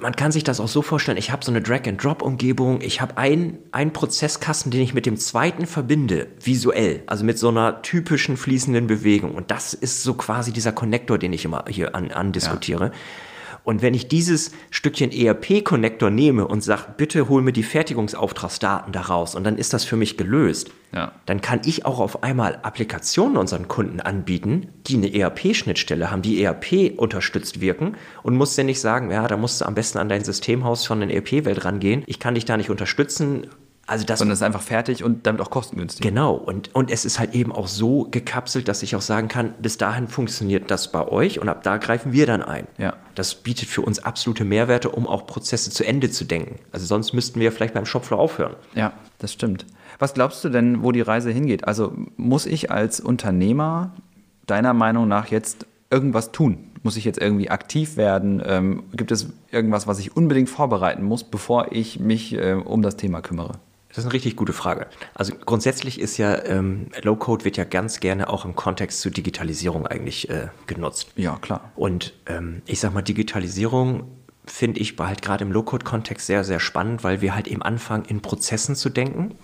man 0.01 0.15
kann 0.15 0.31
sich 0.31 0.43
das 0.43 0.59
auch 0.59 0.67
so 0.67 0.81
vorstellen, 0.81 1.17
ich 1.17 1.31
habe 1.31 1.45
so 1.45 1.51
eine 1.51 1.61
Drag-and-Drop-Umgebung, 1.61 2.81
ich 2.81 3.01
habe 3.01 3.17
einen, 3.17 3.59
einen 3.71 3.93
Prozesskasten, 3.93 4.71
den 4.71 4.81
ich 4.81 4.93
mit 4.93 5.05
dem 5.05 5.17
zweiten 5.17 5.65
verbinde, 5.65 6.27
visuell, 6.39 7.03
also 7.05 7.23
mit 7.23 7.37
so 7.37 7.49
einer 7.49 7.81
typischen 7.83 8.35
fließenden 8.35 8.87
Bewegung. 8.87 9.35
Und 9.35 9.51
das 9.51 9.73
ist 9.73 10.03
so 10.03 10.15
quasi 10.15 10.51
dieser 10.51 10.71
Konnektor, 10.71 11.17
den 11.17 11.33
ich 11.33 11.45
immer 11.45 11.65
hier 11.67 11.95
andiskutiere. 11.95 12.85
An 12.85 12.91
ja. 12.91 12.97
Und 13.63 13.81
wenn 13.81 13.93
ich 13.93 14.07
dieses 14.07 14.51
Stückchen 14.69 15.11
ERP-Connector 15.11 16.09
nehme 16.09 16.47
und 16.47 16.61
sage, 16.61 16.93
bitte 16.97 17.29
hol 17.29 17.41
mir 17.41 17.53
die 17.53 17.63
Fertigungsauftragsdaten 17.63 18.91
daraus 18.91 19.35
und 19.35 19.43
dann 19.43 19.57
ist 19.57 19.73
das 19.73 19.83
für 19.83 19.95
mich 19.95 20.17
gelöst, 20.17 20.71
ja. 20.93 21.11
dann 21.25 21.41
kann 21.41 21.61
ich 21.65 21.85
auch 21.85 21.99
auf 21.99 22.23
einmal 22.23 22.59
Applikationen 22.63 23.37
unseren 23.37 23.67
Kunden 23.67 23.99
anbieten, 23.99 24.69
die 24.87 24.95
eine 24.95 25.13
ERP-Schnittstelle 25.13 26.11
haben, 26.11 26.21
die 26.21 26.41
ERP 26.43 26.97
unterstützt 26.97 27.61
wirken 27.61 27.95
und 28.23 28.35
muss 28.35 28.57
ja 28.57 28.63
nicht 28.63 28.81
sagen, 28.81 29.11
ja, 29.11 29.27
da 29.27 29.37
musst 29.37 29.61
du 29.61 29.65
am 29.65 29.75
besten 29.75 29.99
an 29.99 30.09
dein 30.09 30.23
Systemhaus 30.23 30.85
von 30.85 30.99
der 30.99 31.13
ERP-Welt 31.13 31.63
rangehen. 31.63 32.03
Ich 32.07 32.19
kann 32.19 32.35
dich 32.35 32.45
da 32.45 32.57
nicht 32.57 32.69
unterstützen 32.69 33.47
also 33.91 34.05
das, 34.05 34.19
Sondern 34.19 34.31
es 34.31 34.39
ist 34.39 34.43
einfach 34.43 34.61
fertig 34.61 35.03
und 35.03 35.27
damit 35.27 35.41
auch 35.41 35.49
kostengünstig. 35.49 36.01
Genau. 36.01 36.33
Und, 36.33 36.73
und 36.73 36.89
es 36.89 37.03
ist 37.03 37.19
halt 37.19 37.35
eben 37.35 37.51
auch 37.51 37.67
so 37.67 38.07
gekapselt, 38.09 38.69
dass 38.69 38.83
ich 38.83 38.95
auch 38.95 39.01
sagen 39.01 39.27
kann, 39.27 39.53
bis 39.61 39.77
dahin 39.77 40.07
funktioniert 40.07 40.71
das 40.71 40.93
bei 40.93 41.05
euch 41.05 41.41
und 41.41 41.49
ab 41.49 41.61
da 41.63 41.75
greifen 41.75 42.13
wir 42.13 42.25
dann 42.25 42.41
ein. 42.41 42.67
Ja. 42.77 42.93
Das 43.15 43.35
bietet 43.35 43.67
für 43.67 43.81
uns 43.81 43.99
absolute 43.99 44.45
Mehrwerte, 44.45 44.89
um 44.89 45.07
auch 45.07 45.27
Prozesse 45.27 45.71
zu 45.71 45.83
Ende 45.83 46.09
zu 46.09 46.23
denken. 46.23 46.59
Also 46.71 46.85
sonst 46.85 47.11
müssten 47.11 47.41
wir 47.41 47.51
vielleicht 47.51 47.73
beim 47.73 47.85
Shopfloor 47.85 48.17
aufhören. 48.17 48.55
Ja, 48.75 48.93
das 49.17 49.33
stimmt. 49.33 49.65
Was 49.99 50.13
glaubst 50.13 50.41
du 50.45 50.49
denn, 50.49 50.83
wo 50.83 50.93
die 50.93 51.01
Reise 51.01 51.29
hingeht? 51.29 51.67
Also 51.67 51.91
muss 52.15 52.45
ich 52.45 52.71
als 52.71 53.01
Unternehmer 53.01 53.91
deiner 54.47 54.73
Meinung 54.73 55.09
nach 55.09 55.27
jetzt 55.27 55.65
irgendwas 55.89 56.31
tun? 56.31 56.69
Muss 56.81 56.95
ich 56.95 57.03
jetzt 57.03 57.19
irgendwie 57.19 57.49
aktiv 57.49 57.97
werden? 57.97 58.41
Ähm, 58.45 58.83
gibt 58.93 59.11
es 59.11 59.33
irgendwas, 59.51 59.85
was 59.85 59.99
ich 59.99 60.15
unbedingt 60.15 60.49
vorbereiten 60.49 61.03
muss, 61.03 61.25
bevor 61.25 61.73
ich 61.73 61.99
mich 61.99 62.33
äh, 62.33 62.53
um 62.53 62.81
das 62.81 62.95
Thema 62.95 63.21
kümmere? 63.21 63.59
Das 63.91 63.99
ist 63.99 64.05
eine 64.05 64.13
richtig 64.13 64.37
gute 64.37 64.53
Frage. 64.53 64.87
Also 65.13 65.33
grundsätzlich 65.35 65.99
ist 65.99 66.17
ja 66.17 66.45
ähm, 66.45 66.87
Low-Code 67.03 67.43
wird 67.43 67.57
ja 67.57 67.65
ganz 67.65 67.99
gerne 67.99 68.29
auch 68.29 68.45
im 68.45 68.55
Kontext 68.55 69.01
zur 69.01 69.11
Digitalisierung 69.11 69.85
eigentlich 69.85 70.29
äh, 70.29 70.47
genutzt. 70.65 71.09
Ja, 71.17 71.37
klar. 71.37 71.71
Und 71.75 72.13
ähm, 72.25 72.61
ich 72.67 72.79
sag 72.79 72.93
mal, 72.93 73.01
Digitalisierung 73.01 74.05
finde 74.45 74.79
ich 74.79 74.95
halt 74.97 75.21
gerade 75.21 75.43
im 75.43 75.51
Low-Code-Kontext 75.51 76.25
sehr, 76.25 76.45
sehr 76.45 76.61
spannend, 76.61 77.03
weil 77.03 77.21
wir 77.21 77.35
halt 77.35 77.47
eben 77.47 77.61
anfangen, 77.61 78.05
in 78.05 78.21
Prozessen 78.21 78.75
zu 78.75 78.89
denken 78.89 79.35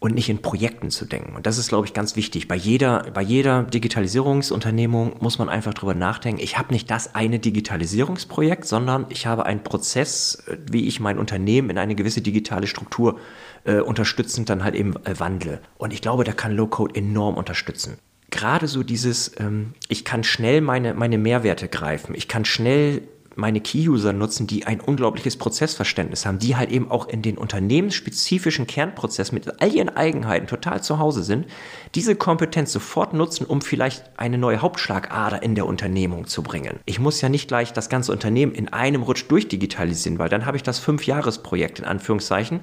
und 0.00 0.14
nicht 0.14 0.28
in 0.28 0.42
Projekten 0.42 0.90
zu 0.90 1.06
denken. 1.06 1.34
Und 1.34 1.46
das 1.46 1.58
ist, 1.58 1.68
glaube 1.68 1.86
ich, 1.86 1.94
ganz 1.94 2.14
wichtig. 2.14 2.46
Bei 2.46 2.54
jeder, 2.54 3.06
bei 3.14 3.22
jeder 3.22 3.64
Digitalisierungsunternehmung 3.64 5.16
muss 5.20 5.38
man 5.38 5.48
einfach 5.48 5.74
drüber 5.74 5.94
nachdenken. 5.94 6.40
Ich 6.40 6.58
habe 6.58 6.72
nicht 6.72 6.90
das 6.90 7.14
eine 7.14 7.38
Digitalisierungsprojekt, 7.38 8.64
sondern 8.64 9.06
ich 9.08 9.26
habe 9.26 9.46
einen 9.46 9.62
Prozess, 9.62 10.44
äh, 10.46 10.56
wie 10.70 10.86
ich 10.86 10.98
mein 10.98 11.18
Unternehmen 11.18 11.70
in 11.70 11.78
eine 11.78 11.94
gewisse 11.94 12.22
digitale 12.22 12.66
Struktur 12.66 13.14
äh, 13.14 13.22
unterstützend 13.64 14.48
dann 14.50 14.64
halt 14.64 14.74
eben 14.74 14.94
äh, 15.04 15.18
wandle. 15.18 15.60
Und 15.76 15.92
ich 15.92 16.02
glaube, 16.02 16.24
da 16.24 16.32
kann 16.32 16.56
Low-Code 16.56 16.94
enorm 16.94 17.36
unterstützen. 17.36 17.98
Gerade 18.30 18.68
so 18.68 18.82
dieses, 18.82 19.32
ähm, 19.38 19.74
ich 19.88 20.04
kann 20.04 20.24
schnell 20.24 20.60
meine, 20.60 20.94
meine 20.94 21.18
Mehrwerte 21.18 21.68
greifen. 21.68 22.14
Ich 22.14 22.28
kann 22.28 22.44
schnell 22.44 23.02
meine 23.38 23.60
Key-User 23.60 24.12
nutzen, 24.12 24.48
die 24.48 24.66
ein 24.66 24.80
unglaubliches 24.80 25.36
Prozessverständnis 25.36 26.26
haben, 26.26 26.40
die 26.40 26.56
halt 26.56 26.72
eben 26.72 26.90
auch 26.90 27.08
in 27.08 27.22
den 27.22 27.38
unternehmensspezifischen 27.38 28.66
Kernprozess 28.66 29.30
mit 29.30 29.62
all 29.62 29.72
ihren 29.72 29.96
Eigenheiten 29.96 30.48
total 30.48 30.82
zu 30.82 30.98
Hause 30.98 31.22
sind, 31.22 31.46
diese 31.94 32.16
Kompetenz 32.16 32.72
sofort 32.72 33.14
nutzen, 33.14 33.46
um 33.46 33.62
vielleicht 33.62 34.18
eine 34.18 34.38
neue 34.38 34.60
Hauptschlagader 34.60 35.40
in 35.40 35.54
der 35.54 35.66
Unternehmung 35.66 36.26
zu 36.26 36.42
bringen. 36.42 36.80
Ich 36.84 36.98
muss 36.98 37.20
ja 37.20 37.28
nicht 37.28 37.46
gleich 37.46 37.72
das 37.72 37.88
ganze 37.88 38.10
Unternehmen 38.10 38.52
in 38.52 38.68
einem 38.72 39.04
Rutsch 39.04 39.26
durchdigitalisieren, 39.28 40.18
weil 40.18 40.28
dann 40.28 40.44
habe 40.44 40.56
ich 40.56 40.64
das 40.64 40.80
Fünfjahresprojekt 40.80 41.78
in 41.78 41.84
Anführungszeichen 41.84 42.60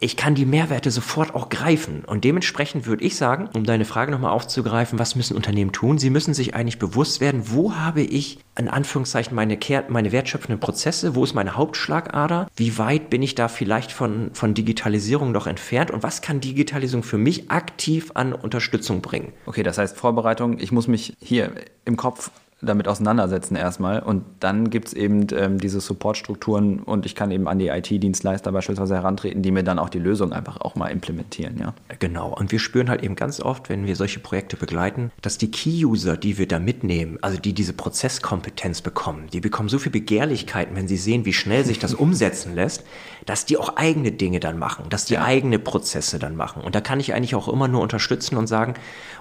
ich 0.00 0.16
kann 0.16 0.34
die 0.34 0.46
Mehrwerte 0.46 0.90
sofort 0.90 1.34
auch 1.34 1.48
greifen. 1.48 2.04
Und 2.04 2.24
dementsprechend 2.24 2.86
würde 2.86 3.04
ich 3.04 3.16
sagen, 3.16 3.48
um 3.54 3.64
deine 3.64 3.84
Frage 3.84 4.12
nochmal 4.12 4.30
aufzugreifen, 4.30 4.98
was 4.98 5.16
müssen 5.16 5.36
Unternehmen 5.36 5.72
tun? 5.72 5.98
Sie 5.98 6.10
müssen 6.10 6.34
sich 6.34 6.54
eigentlich 6.54 6.78
bewusst 6.78 7.20
werden, 7.20 7.42
wo 7.46 7.74
habe 7.74 8.02
ich 8.02 8.38
in 8.56 8.68
Anführungszeichen 8.68 9.34
meine, 9.34 9.58
meine 9.88 10.12
wertschöpfenden 10.12 10.60
Prozesse, 10.60 11.14
wo 11.14 11.24
ist 11.24 11.34
meine 11.34 11.56
Hauptschlagader, 11.56 12.48
wie 12.56 12.78
weit 12.78 13.10
bin 13.10 13.22
ich 13.22 13.34
da 13.34 13.48
vielleicht 13.48 13.92
von, 13.92 14.30
von 14.34 14.54
Digitalisierung 14.54 15.32
noch 15.32 15.46
entfernt 15.46 15.90
und 15.90 16.02
was 16.02 16.22
kann 16.22 16.40
Digitalisierung 16.40 17.02
für 17.02 17.18
mich 17.18 17.50
aktiv 17.50 18.10
an 18.14 18.32
Unterstützung 18.32 19.00
bringen? 19.00 19.32
Okay, 19.46 19.62
das 19.62 19.78
heißt 19.78 19.96
Vorbereitung, 19.96 20.58
ich 20.58 20.72
muss 20.72 20.88
mich 20.88 21.14
hier 21.20 21.52
im 21.84 21.96
Kopf 21.96 22.30
damit 22.60 22.88
auseinandersetzen 22.88 23.54
erstmal. 23.54 24.00
Und 24.00 24.24
dann 24.40 24.70
gibt 24.70 24.88
es 24.88 24.94
eben 24.94 25.26
ähm, 25.32 25.58
diese 25.58 25.80
Supportstrukturen 25.80 26.80
und 26.80 27.06
ich 27.06 27.14
kann 27.14 27.30
eben 27.30 27.46
an 27.46 27.58
die 27.58 27.68
IT-Dienstleister 27.68 28.50
beispielsweise 28.50 28.96
herantreten, 28.96 29.42
die 29.42 29.52
mir 29.52 29.62
dann 29.62 29.78
auch 29.78 29.88
die 29.88 30.00
Lösung 30.00 30.32
einfach 30.32 30.60
auch 30.60 30.74
mal 30.74 30.88
implementieren. 30.88 31.56
Ja? 31.58 31.74
Genau. 32.00 32.34
Und 32.34 32.50
wir 32.50 32.58
spüren 32.58 32.90
halt 32.90 33.02
eben 33.04 33.14
ganz 33.14 33.40
oft, 33.40 33.68
wenn 33.68 33.86
wir 33.86 33.94
solche 33.94 34.18
Projekte 34.18 34.56
begleiten, 34.56 35.12
dass 35.22 35.38
die 35.38 35.50
Key-User, 35.50 36.16
die 36.16 36.36
wir 36.36 36.48
da 36.48 36.58
mitnehmen, 36.58 37.18
also 37.22 37.38
die 37.38 37.52
diese 37.52 37.74
Prozesskompetenz 37.74 38.82
bekommen, 38.82 39.28
die 39.32 39.40
bekommen 39.40 39.68
so 39.68 39.78
viel 39.78 39.92
Begehrlichkeiten, 39.92 40.74
wenn 40.74 40.88
sie 40.88 40.96
sehen, 40.96 41.24
wie 41.24 41.32
schnell 41.32 41.64
sich 41.64 41.78
das 41.78 41.94
umsetzen 41.98 42.56
lässt, 42.56 42.84
dass 43.24 43.44
die 43.44 43.56
auch 43.56 43.76
eigene 43.76 44.10
Dinge 44.10 44.40
dann 44.40 44.58
machen, 44.58 44.86
dass 44.90 45.04
die 45.04 45.14
ja. 45.14 45.24
eigene 45.24 45.60
Prozesse 45.60 46.18
dann 46.18 46.34
machen. 46.34 46.62
Und 46.62 46.74
da 46.74 46.80
kann 46.80 46.98
ich 46.98 47.14
eigentlich 47.14 47.36
auch 47.36 47.46
immer 47.46 47.68
nur 47.68 47.82
unterstützen 47.82 48.36
und 48.36 48.48
sagen 48.48 48.74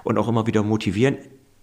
und 0.04 0.18
auch 0.18 0.28
immer 0.28 0.48
wieder 0.48 0.64
motivieren, 0.64 1.18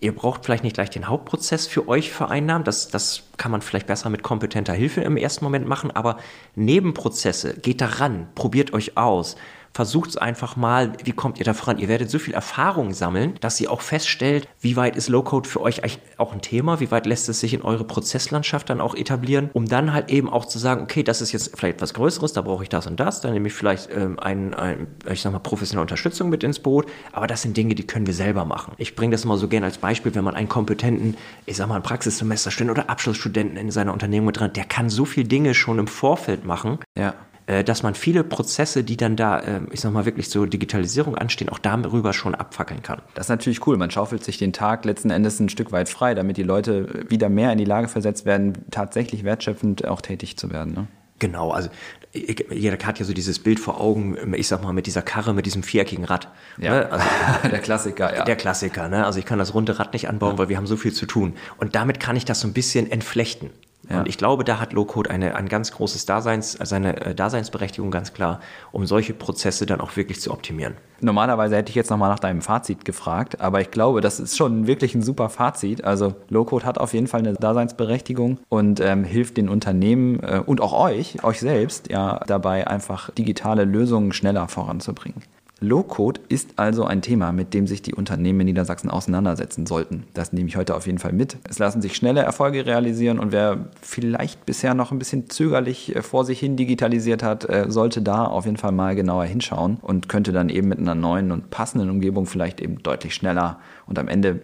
Ihr 0.05 0.15
braucht 0.15 0.45
vielleicht 0.45 0.65
nicht 0.65 0.75
gleich 0.75 0.91
den 0.91 1.09
Hauptprozess 1.09 1.67
für 1.67 1.89
euch 1.89 2.13
vereinnahmen. 2.13 2.63
Das, 2.63 2.89
das 2.89 3.23
kann 3.39 3.51
man 3.51 3.63
vielleicht 3.63 3.87
besser 3.87 4.11
mit 4.11 4.23
kompetenter 4.23 4.75
Hilfe 4.75 5.01
im 5.01 5.17
ersten 5.17 5.43
Moment 5.47 5.67
machen. 5.67 5.91
Aber 5.91 6.19
Nebenprozesse, 6.57 7.55
geht 7.55 7.81
daran, 7.81 8.27
probiert 8.35 8.75
euch 8.75 8.99
aus, 8.99 9.37
versucht 9.75 10.11
es 10.11 10.17
einfach 10.17 10.55
mal, 10.55 10.93
wie 11.03 11.13
kommt 11.13 11.39
ihr 11.39 11.45
da 11.45 11.53
voran? 11.53 11.79
Ihr 11.79 11.89
werdet 11.89 12.09
so 12.09 12.21
viel 12.21 12.33
Erfahrung 12.33 12.95
sammeln, 12.95 13.35
dass 13.41 13.61
ihr 13.61 13.71
auch 13.71 13.81
feststellt, 13.81 14.49
wie 14.61 14.77
weit 14.77 14.95
ist 14.97 15.09
Low-Code 15.09 15.49
für 15.49 15.61
euch 15.61 15.83
auch 16.17 16.33
ein 16.33 16.41
Thema, 16.41 16.79
wie 16.79 16.93
weit 16.93 17.07
lässt 17.07 17.29
es 17.29 17.41
sich 17.41 17.53
in 17.53 17.63
eure 17.63 17.85
Prozesslandschaft 17.85 18.71
dann 18.71 18.81
auch 18.81 18.95
etablieren, 18.95 19.51
um 19.53 19.67
dann 19.67 19.93
halt 19.93 20.11
eben 20.11 20.31
auch 20.31 20.45
zu 20.45 20.61
sagen, 20.61 20.83
okay, 20.83 21.03
das 21.03 21.21
ist 21.21 21.33
jetzt 21.33 21.57
vielleicht 21.57 21.77
etwas 21.77 21.93
Größeres, 21.93 22.33
da 22.33 22.43
brauche 22.43 22.63
ich 22.63 22.69
das 22.69 22.87
und 22.87 23.01
das, 23.01 23.21
dann 23.21 23.33
nehme 23.33 23.49
ich 23.49 23.55
vielleicht 23.55 23.91
ähm, 23.91 24.19
ein, 24.21 24.55
ein, 24.55 24.87
ich 25.11 25.21
sag 25.21 25.33
mal, 25.33 25.41
professionelle 25.41 25.83
Unterstützung 25.83 26.31
mit 26.31 26.45
ins 26.45 26.61
Boot, 26.61 26.87
aber 27.11 27.27
das 27.27 27.43
sind 27.43 27.57
Dinge, 27.57 27.75
die 27.75 27.85
können 27.85 28.07
wir 28.07 28.15
selber 28.15 28.45
machen. 28.45 28.75
Ich 28.79 28.95
bringe 28.95 29.11
das 29.11 29.25
mal 29.25 29.37
so 29.37 29.49
gerne 29.49 29.67
als 29.67 29.79
Beispiel, 29.79 30.15
wenn 30.15 30.25
man 30.25 30.37
einen 30.37 30.49
kompetenten, 30.49 31.17
ich 31.47 31.57
sag 31.57 31.69
mal, 31.69 31.75
einen 31.75 31.83
Praxissemesterstudenten 31.83 32.81
oder 32.81 32.91
Abschlussstudenten 32.91 33.57
in 33.57 33.73
seiner 33.73 33.93
Unternehmung 33.93 34.27
mit 34.27 34.39
dran, 34.39 34.53
der 34.53 34.65
kann 34.65 34.89
so 34.89 35.05
viele 35.05 35.27
Dinge 35.27 35.53
schon 35.53 35.81
im 35.81 35.89
Vorfeld 35.89 36.45
machen. 36.45 36.79
Ja 36.97 37.15
dass 37.47 37.83
man 37.83 37.95
viele 37.95 38.25
Prozesse, 38.25 38.85
die 38.85 38.97
dann 38.97 39.17
da, 39.17 39.39
äh, 39.41 39.61
ich 39.71 39.81
sag 39.81 39.93
mal, 39.93 40.07
wirklich 40.07 40.31
zur 40.31 40.47
Digitalisierung 40.47 41.17
anstehen, 41.17 41.49
auch 41.51 41.59
darüber 41.59 42.13
schon 42.13 42.35
abfackeln 42.35 42.83
kann. 42.83 43.03
Das 43.15 43.27
ist 43.27 43.31
natürlich 43.31 43.67
cool. 43.67 43.77
Man 43.77 43.91
schaufelt 43.91 44.25
sich 44.25 44.39
den 44.39 44.53
Tag 44.53 44.85
letzten 44.85 45.11
Endes 45.11 45.41
ein 45.41 45.49
Stück 45.49 45.71
weit 45.71 45.89
frei, 45.89 46.15
damit 46.15 46.37
die 46.37 46.43
Leute 46.43 47.05
wieder 47.09 47.29
mehr 47.29 47.53
in 47.53 47.59
die 47.59 47.65
Lage 47.65 47.89
versetzt 47.89 48.25
werden, 48.25 48.55
tatsächlich 48.71 49.25
wertschöpfend 49.25 49.87
auch 49.87 50.01
tätig 50.01 50.37
zu 50.39 50.51
werden. 50.51 50.73
Ne? 50.73 50.87
Genau, 51.19 51.51
also 51.53 51.69
jeder 52.13 52.79
hat 52.85 52.99
ja 52.99 53.05
so 53.05 53.13
dieses 53.13 53.39
Bild 53.39 53.61
vor 53.61 53.81
Augen, 53.81 54.35
ich 54.35 54.49
sag 54.49 54.63
mal, 54.63 54.73
mit 54.73 54.87
dieser 54.87 55.03
Karre, 55.03 55.33
mit 55.33 55.47
diesem 55.47 55.63
viereckigen 55.63 56.05
Rad. 56.05 56.29
Ja, 56.59 56.71
ne? 56.71 56.93
also, 56.93 57.07
der 57.51 57.61
Klassiker, 57.61 58.17
ja. 58.17 58.25
Der 58.25 58.37
Klassiker, 58.37 58.89
ne? 58.89 59.05
Also 59.05 59.19
ich 59.19 59.25
kann 59.25 59.39
das 59.39 59.55
runde 59.55 59.79
Rad 59.79 59.93
nicht 59.93 60.09
anbauen, 60.09 60.33
ja. 60.33 60.39
weil 60.39 60.49
wir 60.49 60.57
haben 60.57 60.67
so 60.67 60.77
viel 60.77 60.93
zu 60.93 61.07
tun. 61.07 61.35
Und 61.57 61.75
damit 61.75 62.01
kann 62.01 62.17
ich 62.17 62.25
das 62.25 62.41
so 62.41 62.49
ein 62.49 62.53
bisschen 62.53 62.91
entflechten. 62.91 63.51
Ja. 63.89 64.01
Und 64.01 64.09
ich 64.09 64.19
glaube, 64.19 64.45
da 64.45 64.61
hat 64.61 64.73
Low-Code 64.73 65.11
eine, 65.11 65.35
ein 65.37 65.49
ganz 65.49 65.73
großes 65.73 66.07
Daseins, 66.07 66.53
seine 66.53 67.05
äh, 67.05 67.15
Daseinsberechtigung 67.15 67.91
ganz 67.91 68.13
klar, 68.13 68.41
um 68.73 68.87
solche 68.87 69.15
Prozesse 69.15 69.67
dann 69.67 69.81
auch 69.81 69.97
wirklich 69.97 70.21
zu 70.21 70.31
optimieren. 70.31 70.75
Normalerweise 71.01 71.57
hätte 71.57 71.71
ich 71.71 71.77
jetzt 71.77 71.91
nochmal 71.91 72.11
nach 72.11 72.19
deinem 72.19 72.41
Fazit 72.41 72.85
gefragt, 72.85 73.41
aber 73.41 73.61
ich 73.61 73.71
glaube, 73.71 74.01
das 74.01 74.21
ist 74.21 74.37
schon 74.37 74.67
wirklich 74.67 74.95
ein 74.95 75.03
super 75.03 75.29
Fazit. 75.29 75.85
Also 75.85 76.15
Low-Code 76.29 76.65
hat 76.65 76.79
auf 76.79 76.95
jeden 76.95 77.07
Fall 77.07 77.21
eine 77.21 77.35
Daseinsberechtigung 77.35 78.39
und 78.49 78.81
ähm, 78.81 79.05
hilft 79.05 79.37
den 79.37 79.49
Unternehmen 79.49 80.21
äh, 80.21 80.41
und 80.45 80.61
auch 80.61 80.73
euch, 80.73 81.23
euch 81.25 81.41
selbst, 81.41 81.91
ja, 81.91 82.21
dabei 82.27 82.67
einfach 82.67 83.11
digitale 83.11 83.65
Lösungen 83.65 84.13
schneller 84.13 84.49
voranzubringen. 84.49 85.23
Low-Code 85.65 86.21
ist 86.29 86.51
also 86.57 86.85
ein 86.85 87.03
Thema, 87.03 87.33
mit 87.33 87.55
dem 87.55 87.67
sich 87.67 87.83
die 87.83 87.95
Unternehmen 87.95 88.41
in 88.41 88.47
Niedersachsen 88.47 88.91
auseinandersetzen 88.91 89.67
sollten. 89.67 90.05
Das 90.15 90.33
nehme 90.33 90.49
ich 90.49 90.57
heute 90.57 90.75
auf 90.75 90.87
jeden 90.87 90.99
Fall 90.99 91.13
mit. 91.13 91.37
Es 91.49 91.59
lassen 91.59 91.83
sich 91.83 91.97
schnelle 91.97 92.23
Erfolge 92.23 92.67
realisieren 92.67 93.19
und 93.19 93.33
wer 93.33 93.67
vielleicht 93.83 94.47
bisher 94.47 94.75
noch 94.75 94.93
ein 94.93 94.99
bisschen 94.99 95.29
zögerlich 95.29 95.95
äh, 95.97 96.03
vor 96.03 96.25
sich 96.25 96.39
hin 96.39 96.57
digitalisiert 96.57 97.23
hat, 97.23 97.49
äh, 97.49 97.67
sollte 97.69 98.03
da 98.03 98.25
auf 98.25 98.45
jeden 98.45 98.57
Fall 98.57 98.73
mal 98.73 98.95
genauer 98.95 99.25
hinschauen 99.25 99.79
und 99.81 100.09
könnte 100.09 100.33
dann 100.33 100.49
eben 100.49 100.69
mit 100.69 100.79
einer 100.79 100.95
neuen 100.95 101.33
und 101.33 101.51
passenden 101.51 101.91
Umgebung 101.91 102.27
vielleicht 102.27 102.61
eben 102.61 102.83
deutlich 102.83 103.15
schneller 103.15 103.59
und 103.87 103.99
am 103.99 104.09
Ende 104.09 104.41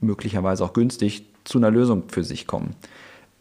möglicherweise 0.00 0.64
auch 0.64 0.72
günstig 0.72 1.26
zu 1.44 1.58
einer 1.58 1.70
Lösung 1.70 2.04
für 2.08 2.24
sich 2.24 2.46
kommen. 2.46 2.74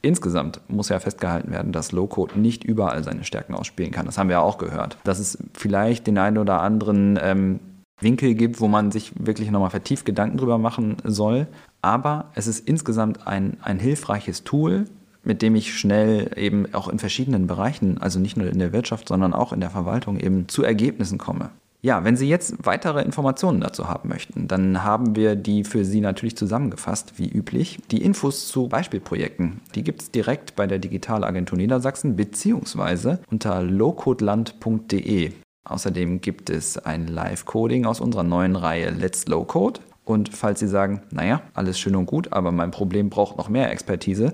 Insgesamt 0.06 0.60
muss 0.68 0.90
ja 0.90 1.00
festgehalten 1.00 1.52
werden, 1.52 1.72
dass 1.72 1.94
Low-Code 1.94 2.38
nicht 2.38 2.66
überall 2.66 3.06
seine 3.06 3.24
Stärken 3.24 3.56
ausspielen 3.56 3.92
kann. 3.92 4.06
Das 4.06 4.18
haben 4.18 4.28
wir 4.28 4.34
ja 4.34 4.42
auch 4.42 4.58
gehört. 4.58 4.98
Dass 5.06 5.18
es 5.18 5.38
vielleicht 5.54 6.08
den 6.08 6.18
einen 6.18 6.38
oder 6.38 6.60
anderen 6.60 7.18
ähm, 7.22 7.62
Winkel 8.02 8.36
gibt, 8.36 8.60
wo 8.60 8.68
man 8.68 8.92
sich 8.92 9.14
wirklich 9.18 9.50
nochmal 9.50 9.70
vertieft 9.70 10.06
Gedanken 10.06 10.38
drüber 10.38 10.58
machen 10.58 10.98
soll. 11.06 11.48
Aber 11.82 12.32
es 12.36 12.48
ist 12.48 12.68
insgesamt 12.68 13.26
ein, 13.26 13.56
ein 13.62 13.80
hilfreiches 13.80 14.44
Tool, 14.44 14.86
mit 15.24 15.42
dem 15.42 15.56
ich 15.56 15.74
schnell 15.74 16.32
eben 16.36 16.74
auch 16.74 16.90
in 16.90 17.00
verschiedenen 17.00 17.48
Bereichen, 17.48 17.98
also 17.98 18.20
nicht 18.20 18.36
nur 18.36 18.48
in 18.48 18.60
der 18.60 18.74
Wirtschaft, 18.74 19.08
sondern 19.08 19.34
auch 19.34 19.54
in 19.54 19.62
der 19.62 19.70
Verwaltung 19.70 20.20
eben 20.20 20.50
zu 20.50 20.64
Ergebnissen 20.64 21.18
komme. 21.18 21.50
Ja, 21.86 22.06
wenn 22.06 22.16
Sie 22.16 22.30
jetzt 22.30 22.66
weitere 22.66 23.02
Informationen 23.02 23.60
dazu 23.60 23.90
haben 23.90 24.08
möchten, 24.08 24.48
dann 24.48 24.86
haben 24.86 25.18
wir 25.18 25.36
die 25.36 25.66
für 25.66 25.84
Sie 25.84 26.00
natürlich 26.00 26.38
zusammengefasst, 26.38 27.20
wie 27.20 27.28
üblich. 27.28 27.78
Die 27.92 28.02
Infos 28.02 28.48
zu 28.48 28.70
Beispielprojekten, 28.70 29.60
die 29.76 29.84
gibt 29.84 30.02
es 30.02 30.10
direkt 30.10 30.56
bei 30.56 30.66
der 30.66 30.80
Digitalagentur 30.80 31.58
Niedersachsen 31.58 32.16
beziehungsweise 32.16 33.20
unter 33.30 33.62
lowcodeland.de. 33.62 35.34
Außerdem 35.66 36.22
gibt 36.22 36.50
es 36.50 36.78
ein 36.78 37.08
Live-Coding 37.08 37.86
aus 37.86 38.00
unserer 38.00 38.24
neuen 38.24 38.56
Reihe 38.56 38.90
Let's 38.90 39.28
Low 39.28 39.44
Code. 39.44 39.82
Und 40.06 40.34
falls 40.34 40.62
Sie 40.62 40.70
sagen, 40.70 41.02
naja, 41.12 41.42
alles 41.54 41.78
schön 41.78 41.98
und 41.98 42.06
gut, 42.06 42.32
aber 42.32 42.54
mein 42.54 42.72
Problem 42.72 43.10
braucht 43.10 43.38
noch 43.38 43.50
mehr 43.50 43.70
Expertise, 43.72 44.34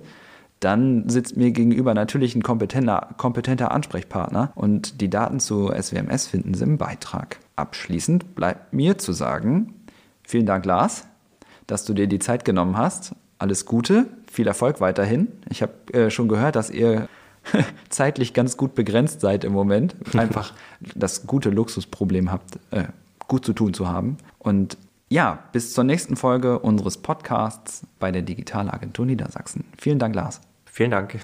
dann 0.60 1.08
sitzt 1.08 1.38
mir 1.38 1.52
gegenüber 1.52 1.94
natürlich 1.94 2.36
ein 2.36 2.44
kompetenter, 2.44 3.10
kompetenter 3.18 3.72
Ansprechpartner 3.72 4.52
und 4.56 5.00
die 5.00 5.10
Daten 5.10 5.40
zu 5.40 5.72
SWMS 5.72 6.28
finden 6.28 6.54
Sie 6.54 6.64
im 6.64 6.78
Beitrag. 6.78 7.40
Abschließend 7.56 8.36
bleibt 8.36 8.74
mir 8.74 8.98
zu 8.98 9.14
sagen, 9.14 9.74
vielen 10.24 10.46
Dank 10.46 10.66
Lars, 10.66 11.06
dass 11.68 11.86
du 11.86 11.94
dir 11.94 12.08
die 12.08 12.20
Zeit 12.20 12.44
genommen 12.44 12.78
hast. 12.78 13.16
Alles 13.38 13.66
Gute, 13.66 14.08
viel 14.30 14.48
Erfolg 14.48 14.82
weiterhin. 14.82 15.30
Ich 15.50 15.62
habe 15.62 15.74
äh, 15.94 16.10
schon 16.10 16.28
gehört, 16.28 16.58
dass 16.58 16.70
ihr 16.70 17.08
zeitlich 17.90 18.34
ganz 18.34 18.58
gut 18.58 18.76
begrenzt 18.76 19.22
seid 19.22 19.46
im 19.46 19.54
Moment. 19.54 19.96
Einfach 20.18 20.54
das 20.96 21.26
gute 21.26 21.52
Luxusproblem 21.52 22.32
habt, 22.32 22.60
äh, 22.72 22.86
gut 23.30 23.46
zu 23.46 23.54
tun 23.54 23.74
zu 23.74 23.88
haben. 23.88 24.18
Und 24.40 24.78
ja, 25.08 25.40
bis 25.54 25.74
zur 25.74 25.86
nächsten 25.86 26.18
Folge 26.18 26.60
unseres 26.60 26.98
Podcasts 26.98 27.88
bei 27.98 28.12
der 28.12 28.22
Digitalagentur 28.22 29.06
Niedersachsen. 29.06 29.64
Vielen 29.78 30.00
Dank, 30.00 30.14
Lars. 30.16 30.42
Vielen 30.80 30.92
Dank. 30.92 31.20